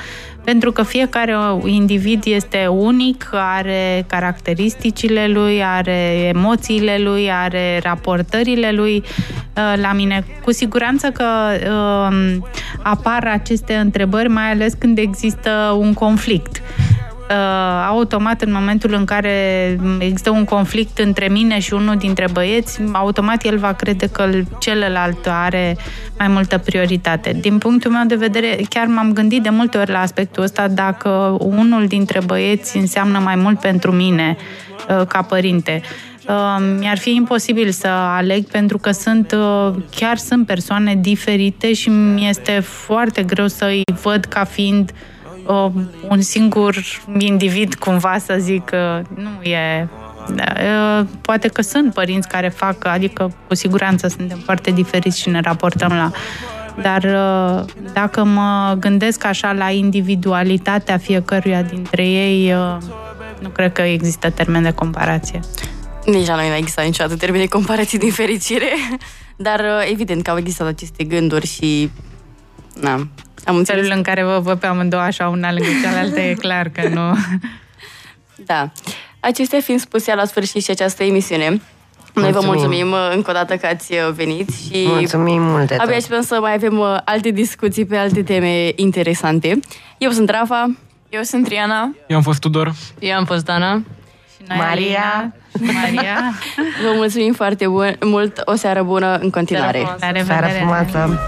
pentru 0.44 0.72
că 0.72 0.84
fiecare 0.84 1.36
individ 1.66 2.24
este 2.26 2.68
unic, 2.68 3.30
are 3.32 4.06
caracteristicile 4.08 5.28
lui, 5.28 5.64
are 5.64 6.28
emoțiile 6.28 6.98
lui, 7.00 7.32
are 7.32 7.80
raportările 7.84 8.72
lui 8.72 8.96
uh, 8.96 9.74
la 9.82 9.94
mine. 9.94 10.26
Cu 10.44 10.52
siguranță 10.52 11.10
că 11.10 11.26
uh, 11.54 12.38
apar 12.84 13.28
aceste 13.28 13.74
întrebări, 13.74 14.30
mai 14.30 14.52
ales 14.52 14.74
când 14.74 14.98
există 14.98 15.76
un 15.80 15.94
conflict 15.94 16.62
uh, 17.30 17.86
automat 17.88 18.42
în 18.42 18.52
momentul 18.52 18.94
în 18.94 19.06
care 19.06 19.78
există 20.00 20.30
un 20.30 20.44
conflict 20.44 20.98
între 20.98 21.28
mine 21.28 21.60
și 21.60 21.74
unul 21.74 21.96
dintre 21.96 22.28
băieți, 22.32 22.82
automat 22.92 23.44
el 23.44 23.58
va 23.58 23.74
crede 23.74 24.08
că 24.08 24.30
celălalt 24.60 25.28
are 25.28 25.78
mai 26.18 26.28
multă 26.28 26.58
prioritate. 26.58 27.38
Din 27.42 27.58
punctul 27.58 27.92
meu 27.92 28.06
de 28.06 28.16
vedere, 28.16 28.60
chiar 28.70 28.86
m-am 28.88 29.14
gândit 29.14 29.44
de 29.44 29.50
multe 29.50 29.78
ori 29.78 29.92
la 29.92 30.00
aspectul 30.00 30.44
ăsta, 30.44 30.68
dacă 30.68 31.38
unul 31.40 31.86
dintre 31.88 32.20
băieți 32.26 32.78
înseamnă 32.78 33.20
mai 33.20 33.36
mult 33.36 33.60
pentru 33.60 33.92
mine 33.92 34.38
uh, 34.90 35.06
ca 35.08 35.22
părinte. 35.22 35.82
Uh, 36.28 36.58
mi-ar 36.80 36.98
fi 36.98 37.16
imposibil 37.16 37.70
să 37.72 37.88
aleg 37.88 38.46
pentru 38.46 38.78
că 38.78 38.92
sunt 38.92 39.32
uh, 39.38 39.74
chiar 39.96 40.18
sunt 40.18 40.46
persoane 40.46 40.96
diferite 40.96 41.74
și 41.74 41.90
mi 41.90 42.30
este 42.30 42.60
foarte 42.60 43.24
greu 43.24 43.48
să 43.48 43.66
îi 43.66 43.82
văd 44.02 44.26
ca 44.26 44.44
fiind 44.44 44.92
uh, 44.94 45.14
un 46.10 46.22
singur 46.22 46.76
individ, 47.18 47.76
cumva 47.76 48.18
să 48.18 48.36
zic, 48.39 48.72
uh, 48.74 49.06
nu 49.16 49.50
e... 49.50 49.88
Uh, 50.30 51.06
poate 51.22 51.48
că 51.48 51.62
sunt 51.62 51.93
părinți 51.93 52.28
care 52.28 52.50
fac, 52.50 52.86
adică 52.86 53.34
cu 53.48 53.56
siguranță 53.56 54.08
suntem 54.08 54.38
foarte 54.38 54.72
diferiți 54.72 55.20
și 55.20 55.30
ne 55.30 55.39
raportăm 55.39 55.89
la 55.89 56.12
dar 56.82 57.04
uh, 57.04 57.66
dacă 57.93 58.24
mă 58.24 58.76
gândesc 58.80 59.26
așa 59.26 59.52
la 59.52 59.70
individualitatea 59.70 60.98
fiecăruia 60.98 61.62
dintre 61.62 62.08
ei, 62.08 62.54
uh, 62.54 62.78
nu 63.39 63.50
cred 63.50 63.72
că 63.72 63.82
există 63.82 64.30
termen 64.30 64.64
de 64.64 64.72
comparație. 64.72 65.39
Nici 66.06 66.28
la 66.28 66.36
noi 66.36 66.50
n-a 66.50 66.58
existat 66.58 66.86
niciodată 66.86 67.16
termen 67.16 67.39
de 67.39 67.48
comparație 67.48 67.98
din 68.06 68.12
fericire, 68.12 68.72
dar 69.36 69.60
uh, 69.60 69.89
evident 69.91 70.24
că 70.24 70.32
au 70.32 70.38
existat 70.38 70.68
aceste 70.68 71.04
gânduri 71.04 71.48
și... 71.48 71.89
Na, 72.82 72.92
am 73.46 73.56
înțeles. 73.56 73.82
Felul 73.82 73.98
în 73.98 74.04
care 74.04 74.24
vă 74.24 74.40
văd 74.44 74.60
pe 74.60 74.66
amândouă 74.66 75.02
așa 75.02 75.28
una 75.28 75.52
lângă 75.52 75.70
cealaltă 75.84 76.20
e 76.20 76.34
clar 76.34 76.70
că 76.70 76.88
nu... 76.88 77.02
Da. 78.46 78.72
Acestea 79.20 79.60
fiind 79.60 79.80
spuse 79.80 80.16
la 80.16 80.26
sfârșit 80.26 80.64
și 80.64 80.72
această 80.72 81.04
emisiune, 81.04 81.48
noi 81.48 81.62
vă 82.14 82.22
Mulțumim. 82.22 82.48
mulțumim 82.48 82.92
uh, 82.92 83.12
încă 83.16 83.30
o 83.30 83.34
dată 83.34 83.56
că 83.56 83.66
ați 83.66 83.92
uh, 83.94 84.12
venit 84.14 84.50
și 84.50 84.84
Mulțumim 84.88 85.42
mult 85.42 85.68
de 85.68 85.74
tot. 85.76 85.84
abia 85.84 85.96
așteptăm 85.96 86.22
să 86.24 86.38
mai 86.42 86.54
avem 86.54 86.78
uh, 86.80 86.98
alte 87.06 87.30
discuții 87.30 87.86
pe 87.86 87.98
alte 87.98 88.24
teme 88.24 88.72
interesante. 88.76 89.60
Eu 89.98 90.12
sunt 90.12 90.30
Rafa. 90.30 90.76
Eu 91.10 91.22
sunt 91.22 91.44
Triana. 91.46 91.96
Eu 92.08 92.18
am 92.18 92.24
fost 92.24 92.40
Tudor. 92.40 92.74
Eu 93.00 93.16
am 93.18 93.26
fost 93.26 93.50
Ana. 93.50 93.84
Maria. 94.58 95.34
Maria. 95.60 96.34
Vă 96.84 96.92
mulțumim 96.96 97.34
foarte 97.34 97.68
bun, 97.68 97.98
mult. 98.04 98.42
O 98.46 98.56
seară 98.56 98.84
bună 98.84 99.18
în 99.18 99.30
continuare. 99.30 99.80
La 100.00 100.12
revedere. 100.12 100.24
Seara 100.26 100.48
frumoasă! 100.48 101.20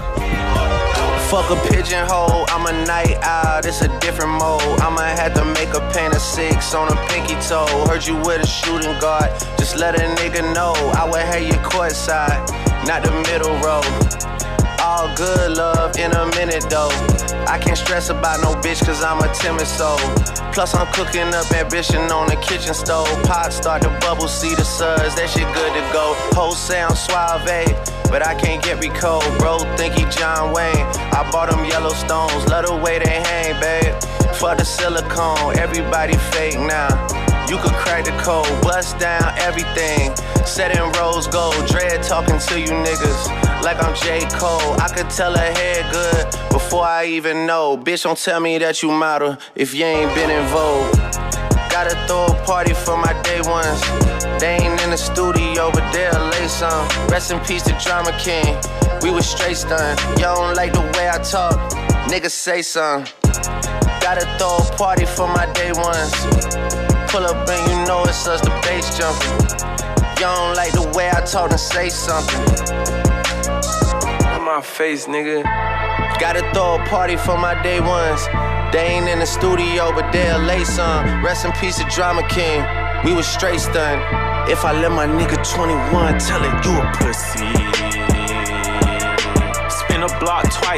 Fuck 1.30 1.50
a 1.50 1.56
pigeonhole, 1.68 2.46
I'm 2.48 2.64
a 2.64 2.86
night 2.86 3.18
owl, 3.20 3.58
it's 3.58 3.82
a 3.82 3.88
different 4.00 4.30
mode. 4.30 4.62
I'ma 4.80 5.02
have 5.02 5.34
to 5.34 5.44
make 5.44 5.74
a 5.74 5.80
pain 5.92 6.10
of 6.12 6.22
six 6.22 6.74
on 6.74 6.90
a 6.90 6.96
pinky 7.08 7.34
toe. 7.46 7.66
Heard 7.86 8.06
you 8.06 8.16
with 8.16 8.44
a 8.44 8.46
shooting 8.46 8.98
guard, 8.98 9.30
just 9.58 9.76
let 9.76 9.94
a 9.94 10.04
nigga 10.16 10.54
know. 10.54 10.72
I 10.96 11.04
would 11.04 11.20
have 11.20 11.42
you 11.42 11.52
courtside, 11.60 12.48
not 12.86 13.02
the 13.02 13.12
middle 13.28 13.52
row. 13.60 13.82
All 14.98 15.14
good 15.14 15.56
love 15.56 15.96
in 15.96 16.10
a 16.10 16.26
minute 16.34 16.66
though. 16.68 16.90
I 17.46 17.56
can't 17.62 17.78
stress 17.78 18.10
about 18.10 18.42
no 18.42 18.60
bitch 18.60 18.84
cause 18.84 19.00
I'm 19.00 19.20
a 19.20 19.32
timid 19.32 19.68
soul. 19.68 19.96
Plus 20.52 20.74
I'm 20.74 20.92
cooking 20.92 21.32
up 21.32 21.48
ambition 21.52 22.10
on 22.10 22.26
the 22.26 22.34
kitchen 22.34 22.74
stove. 22.74 23.06
Pot 23.22 23.52
start 23.52 23.82
to 23.82 23.90
bubble, 24.00 24.26
see 24.26 24.56
the 24.56 24.64
suds, 24.64 25.14
that 25.14 25.30
shit 25.30 25.46
good 25.54 25.72
to 25.72 25.92
go. 25.92 26.14
Whole 26.34 26.50
sound 26.50 26.98
suave, 26.98 27.46
but 28.10 28.26
I 28.26 28.34
can't 28.34 28.60
get 28.60 28.80
me 28.80 28.88
cold. 28.88 29.22
Bro, 29.38 29.60
think 29.76 29.94
he 29.94 30.02
John 30.10 30.52
Wayne. 30.52 30.84
I 31.14 31.30
bought 31.30 31.48
them 31.48 31.64
Yellowstones, 31.64 32.48
love 32.48 32.66
the 32.66 32.74
way 32.74 32.98
they 32.98 33.22
hang, 33.22 33.54
babe. 33.60 33.94
For 34.34 34.56
the 34.56 34.64
silicone, 34.64 35.56
everybody 35.60 36.16
fake 36.34 36.58
now. 36.58 37.27
You 37.48 37.56
could 37.56 37.72
crack 37.72 38.04
the 38.04 38.10
code, 38.22 38.46
bust 38.62 38.98
down 38.98 39.32
everything. 39.38 40.14
Set 40.44 40.76
in 40.76 40.92
rose 41.00 41.26
gold, 41.26 41.66
dread 41.66 42.02
talking 42.02 42.38
to 42.38 42.60
you 42.60 42.66
niggas 42.66 43.48
like 43.62 43.82
I'm 43.82 43.94
J. 43.96 44.20
Cole. 44.38 44.78
I 44.78 44.88
could 44.94 45.08
tell 45.08 45.34
her 45.34 45.52
head 45.52 45.90
good 45.90 46.26
before 46.52 46.84
I 46.84 47.06
even 47.06 47.46
know. 47.46 47.78
Bitch, 47.78 48.02
don't 48.02 48.18
tell 48.18 48.38
me 48.40 48.58
that 48.58 48.82
you 48.82 48.90
model 48.90 49.38
if 49.54 49.72
you 49.72 49.86
ain't 49.86 50.14
been 50.14 50.30
in 50.30 50.44
vogue. 50.48 50.92
Gotta 51.70 51.96
throw 52.06 52.26
a 52.26 52.44
party 52.44 52.74
for 52.74 52.98
my 52.98 53.14
day 53.22 53.40
ones. 53.40 53.80
They 54.38 54.56
ain't 54.56 54.78
in 54.82 54.90
the 54.90 54.98
studio, 54.98 55.70
but 55.72 55.90
they'll 55.90 56.26
lay 56.26 56.48
some. 56.48 56.86
Rest 57.08 57.30
in 57.30 57.40
peace 57.40 57.62
to 57.62 57.72
Drama 57.82 58.12
King. 58.18 58.56
We 59.00 59.10
was 59.10 59.26
straight 59.26 59.56
stunned. 59.56 59.98
Y'all 60.20 60.36
don't 60.36 60.54
like 60.54 60.74
the 60.74 60.82
way 60.98 61.08
I 61.08 61.18
talk. 61.22 61.56
Niggas 62.10 62.32
say 62.32 62.60
something. 62.60 63.10
Gotta 64.02 64.26
throw 64.36 64.58
a 64.58 64.76
party 64.76 65.06
for 65.06 65.26
my 65.28 65.50
day 65.54 65.72
ones. 65.72 66.97
Pull 67.08 67.24
up 67.24 67.48
and 67.48 67.70
you 67.70 67.86
know 67.86 68.04
it's 68.04 68.26
us, 68.28 68.40
the 68.42 68.50
bass 68.62 68.98
jumping. 68.98 69.30
Y'all 70.20 70.36
don't 70.36 70.56
like 70.56 70.72
the 70.72 70.92
way 70.94 71.08
I 71.08 71.22
talk 71.22 71.50
and 71.50 71.58
say 71.58 71.88
something. 71.88 72.40
In 74.36 74.44
my 74.44 74.60
face, 74.62 75.06
nigga. 75.06 75.42
Gotta 76.20 76.40
throw 76.52 76.74
a 76.74 76.86
party 76.86 77.16
for 77.16 77.38
my 77.38 77.60
day 77.62 77.80
ones. 77.80 78.26
They 78.72 78.86
ain't 78.96 79.08
in 79.08 79.20
the 79.20 79.26
studio, 79.26 79.90
but 79.92 80.12
they'll 80.12 80.38
lay 80.38 80.64
some. 80.64 81.24
Rest 81.24 81.46
in 81.46 81.52
peace 81.52 81.78
to 81.78 81.84
Drama 81.84 82.28
King. 82.28 82.62
We 83.04 83.14
was 83.14 83.26
straight 83.26 83.60
stunned. 83.60 84.02
If 84.50 84.64
I 84.64 84.72
let 84.72 84.92
my 84.92 85.06
nigga 85.06 85.38
21 85.54 86.18
tell 86.18 86.44
it, 86.44 86.64
you 86.64 86.78
a 86.78 86.92
pussy. 86.96 87.67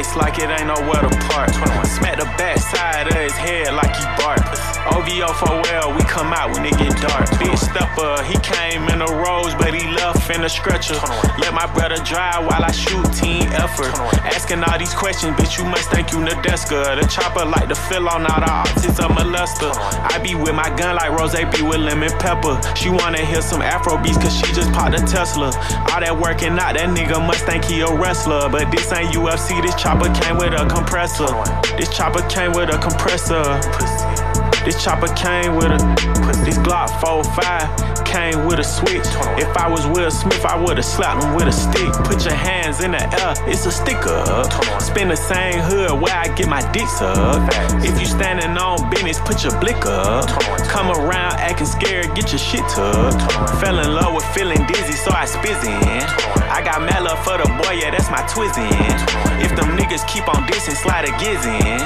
Twice 0.01 0.15
like 0.15 0.39
it 0.39 0.49
ain't 0.49 0.67
nowhere 0.67 1.01
to 1.01 1.09
park. 1.29 1.49
Smack 1.85 2.17
the 2.17 2.25
back 2.37 2.57
side 2.57 3.07
of 3.07 3.13
his 3.13 3.33
head 3.33 3.73
like 3.73 3.93
he 3.95 4.05
bark. 4.17 4.41
OVO 4.89 5.33
for 5.33 5.61
well, 5.61 5.93
we 5.95 6.01
come 6.03 6.33
out 6.33 6.51
when 6.53 6.65
it 6.65 6.77
get 6.77 6.93
dark. 7.01 7.29
Big 7.37 7.55
stepper, 7.57 8.23
he 8.23 8.37
came 8.41 8.89
in 8.89 8.99
the 8.99 9.05
rose, 9.05 9.53
but 9.55 9.73
he 9.73 9.87
left 9.93 10.29
in 10.29 10.41
the 10.41 10.49
stretcher. 10.49 10.97
Let 11.37 11.53
my 11.53 11.67
brother 11.73 12.01
drive 12.03 12.45
while 12.45 12.63
I 12.63 12.71
shoot 12.71 13.05
team 13.13 13.45
effort. 13.53 13.93
Asking 14.25 14.63
all 14.63 14.77
these 14.79 14.93
questions, 14.93 15.37
bitch, 15.37 15.59
you 15.59 15.65
must 15.65 15.91
think 15.91 16.11
you 16.11 16.17
Nadeska. 16.17 16.99
The 16.99 17.07
chopper 17.07 17.45
like 17.45 17.69
the 17.69 17.75
fill 17.75 18.09
on 18.09 18.25
all 18.25 18.39
the 18.39 18.49
optics 18.49 18.97
of 18.99 19.11
molester. 19.11 19.71
I 20.09 20.17
be 20.23 20.33
with 20.33 20.55
my 20.55 20.69
gun 20.75 20.95
like 20.95 21.11
Rose 21.11 21.33
be 21.33 21.61
with 21.61 21.79
lemon 21.79 22.11
pepper. 22.17 22.59
She 22.75 22.89
wanna 22.89 23.23
hear 23.23 23.41
some 23.41 23.61
Afro 23.61 24.01
beats 24.01 24.17
cause 24.17 24.33
she 24.33 24.51
just 24.53 24.71
popped 24.73 24.99
a 24.99 25.05
Tesla. 25.05 25.53
All 25.93 25.99
that 26.01 26.17
working 26.17 26.57
out, 26.57 26.73
that 26.73 26.89
nigga 26.89 27.21
must 27.25 27.45
think 27.45 27.65
he 27.65 27.81
a 27.81 27.91
wrestler. 27.93 28.49
But 28.49 28.71
this 28.71 28.91
ain't 28.91 29.13
UFC, 29.13 29.61
this 29.61 29.75
chopper 29.75 29.90
came 30.21 30.37
with 30.37 30.53
a 30.53 30.65
compressor. 30.67 31.27
This 31.75 31.89
chopper 31.89 32.21
came 32.29 32.53
with 32.53 32.73
a 32.73 32.77
compressor. 32.77 34.00
This 34.63 34.83
chopper 34.83 35.07
came 35.15 35.55
with 35.55 35.71
a 35.71 35.77
this 36.45 36.57
Glock 36.59 36.89
45 37.01 38.05
came 38.11 38.45
with 38.45 38.59
a 38.59 38.63
switch. 38.63 39.07
If 39.39 39.55
I 39.55 39.69
was 39.71 39.87
Will 39.87 40.11
Smith, 40.11 40.43
I 40.45 40.59
would've 40.59 40.83
slapped 40.83 41.23
him 41.23 41.33
with 41.33 41.47
a 41.47 41.51
stick. 41.51 41.91
Put 42.03 42.25
your 42.25 42.35
hands 42.35 42.83
in 42.83 42.91
the 42.91 42.99
air, 42.99 43.33
it's 43.47 43.65
a 43.65 43.71
sticker. 43.71 44.21
Spin 44.79 45.07
the 45.07 45.15
same 45.15 45.59
hood 45.63 45.95
where 46.01 46.13
I 46.13 46.27
get 46.35 46.49
my 46.49 46.59
dicks 46.73 47.01
up. 47.01 47.39
If 47.79 47.99
you 47.99 48.05
standing 48.05 48.57
on 48.57 48.89
business, 48.89 49.19
put 49.21 49.43
your 49.43 49.57
blick 49.59 49.85
up. 49.85 50.27
Come 50.67 50.91
around 50.91 51.39
acting 51.39 51.67
scared, 51.67 52.13
get 52.13 52.35
your 52.35 52.43
shit 52.43 52.67
tucked. 52.67 53.23
Fell 53.63 53.79
in 53.79 53.95
love 53.95 54.13
with 54.13 54.25
feeling 54.35 54.59
dizzy, 54.67 54.93
so 54.93 55.11
I 55.15 55.25
spizzin'. 55.25 56.03
I 56.51 56.61
got 56.61 56.81
mad 56.83 57.03
love 57.03 57.23
for 57.23 57.37
the 57.39 57.47
boy, 57.63 57.79
yeah, 57.79 57.91
that's 57.91 58.11
my 58.11 58.21
twizzin'. 58.27 58.67
If 59.39 59.55
them 59.55 59.77
niggas 59.79 60.05
keep 60.11 60.27
on 60.27 60.43
dissing, 60.51 60.75
slide 60.75 61.05
a 61.05 61.11
gizzin'. 61.15 61.79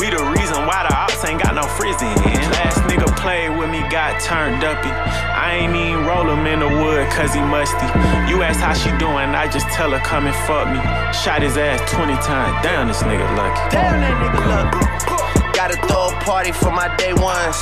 We 0.00 0.10
the 0.10 0.22
reason 0.34 0.66
why 0.66 0.86
the 0.88 0.94
ops 0.94 1.24
ain't 1.24 1.40
got 1.40 1.54
no 1.54 1.62
frizzin'. 1.78 2.17
Last 2.58 2.82
nigga 2.90 3.06
played 3.16 3.56
with 3.56 3.70
me, 3.70 3.80
got 3.90 4.20
turned 4.20 4.64
uppy. 4.64 4.90
I 4.90 5.54
ain't 5.62 5.74
even 5.74 6.04
roll 6.04 6.28
him 6.28 6.46
in 6.46 6.60
the 6.60 6.68
wood 6.68 7.08
cause 7.10 7.34
he 7.34 7.40
musty. 7.40 7.86
You 8.30 8.42
ask 8.42 8.60
how 8.60 8.74
she 8.74 8.90
doing, 8.98 9.34
I 9.34 9.48
just 9.48 9.68
tell 9.68 9.90
her 9.90 10.00
come 10.00 10.26
and 10.26 10.36
fuck 10.46 10.68
me. 10.68 10.80
Shot 11.12 11.42
his 11.42 11.56
ass 11.56 11.80
20 11.90 12.14
times. 12.22 12.58
Damn, 12.62 12.88
this 12.88 13.02
nigga 13.02 13.24
lucky. 13.36 13.76
Damn, 13.76 14.00
that 14.00 14.14
nigga 14.18 14.40
lucky. 14.46 15.48
Gotta 15.56 15.76
throw 15.88 16.08
a 16.08 16.20
party 16.22 16.52
for 16.52 16.70
my 16.70 16.94
day 16.96 17.12
ones. 17.14 17.56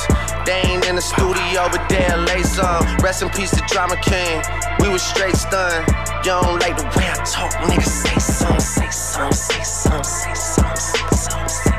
They 0.45 0.61
ain't 0.69 0.87
in 0.87 0.95
the 0.95 1.01
studio, 1.01 1.67
but 1.71 1.89
they'll 1.89 2.19
lay 2.19 2.43
some. 2.43 2.85
Rest 2.97 3.21
in 3.21 3.29
peace 3.29 3.51
to 3.51 3.63
Drama 3.67 3.97
King. 3.97 4.41
We 4.79 4.89
was 4.89 5.01
straight 5.01 5.35
stunned. 5.35 5.85
You 6.23 6.31
don't 6.31 6.59
like 6.59 6.77
the 6.77 6.83
way 6.95 7.09
I 7.09 7.15
talk, 7.25 7.51
nigga. 7.67 7.83
Say 7.83 8.19
some, 8.19 8.59
say 8.59 8.89
some, 8.89 9.31
say 9.31 9.63
some, 9.63 10.03
say 10.03 10.33
some, 10.33 10.75
say 10.75 11.03
some, 11.05 11.47
say 11.47 11.47
some. 11.47 11.76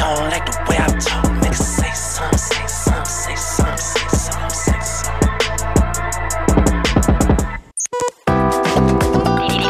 don't 0.00 0.30
like 0.30 0.46
the 0.50 0.56
way 0.68 0.78
I 0.78 0.86
talk. 1.06 1.24
Nigga, 1.42 1.54
say 1.54 1.92
something, 1.92 2.38
say 2.38 2.66
something, 2.66 3.04
say 3.04 3.36
something, 3.36 3.76
say 3.76 4.08
something, 4.26 4.50
say 4.50 4.80
something. 4.80 6.30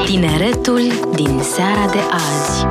Tineretul 0.07 0.87
din 1.17 1.41
seara 1.43 1.87
de 1.95 2.03
azi. 2.11 2.63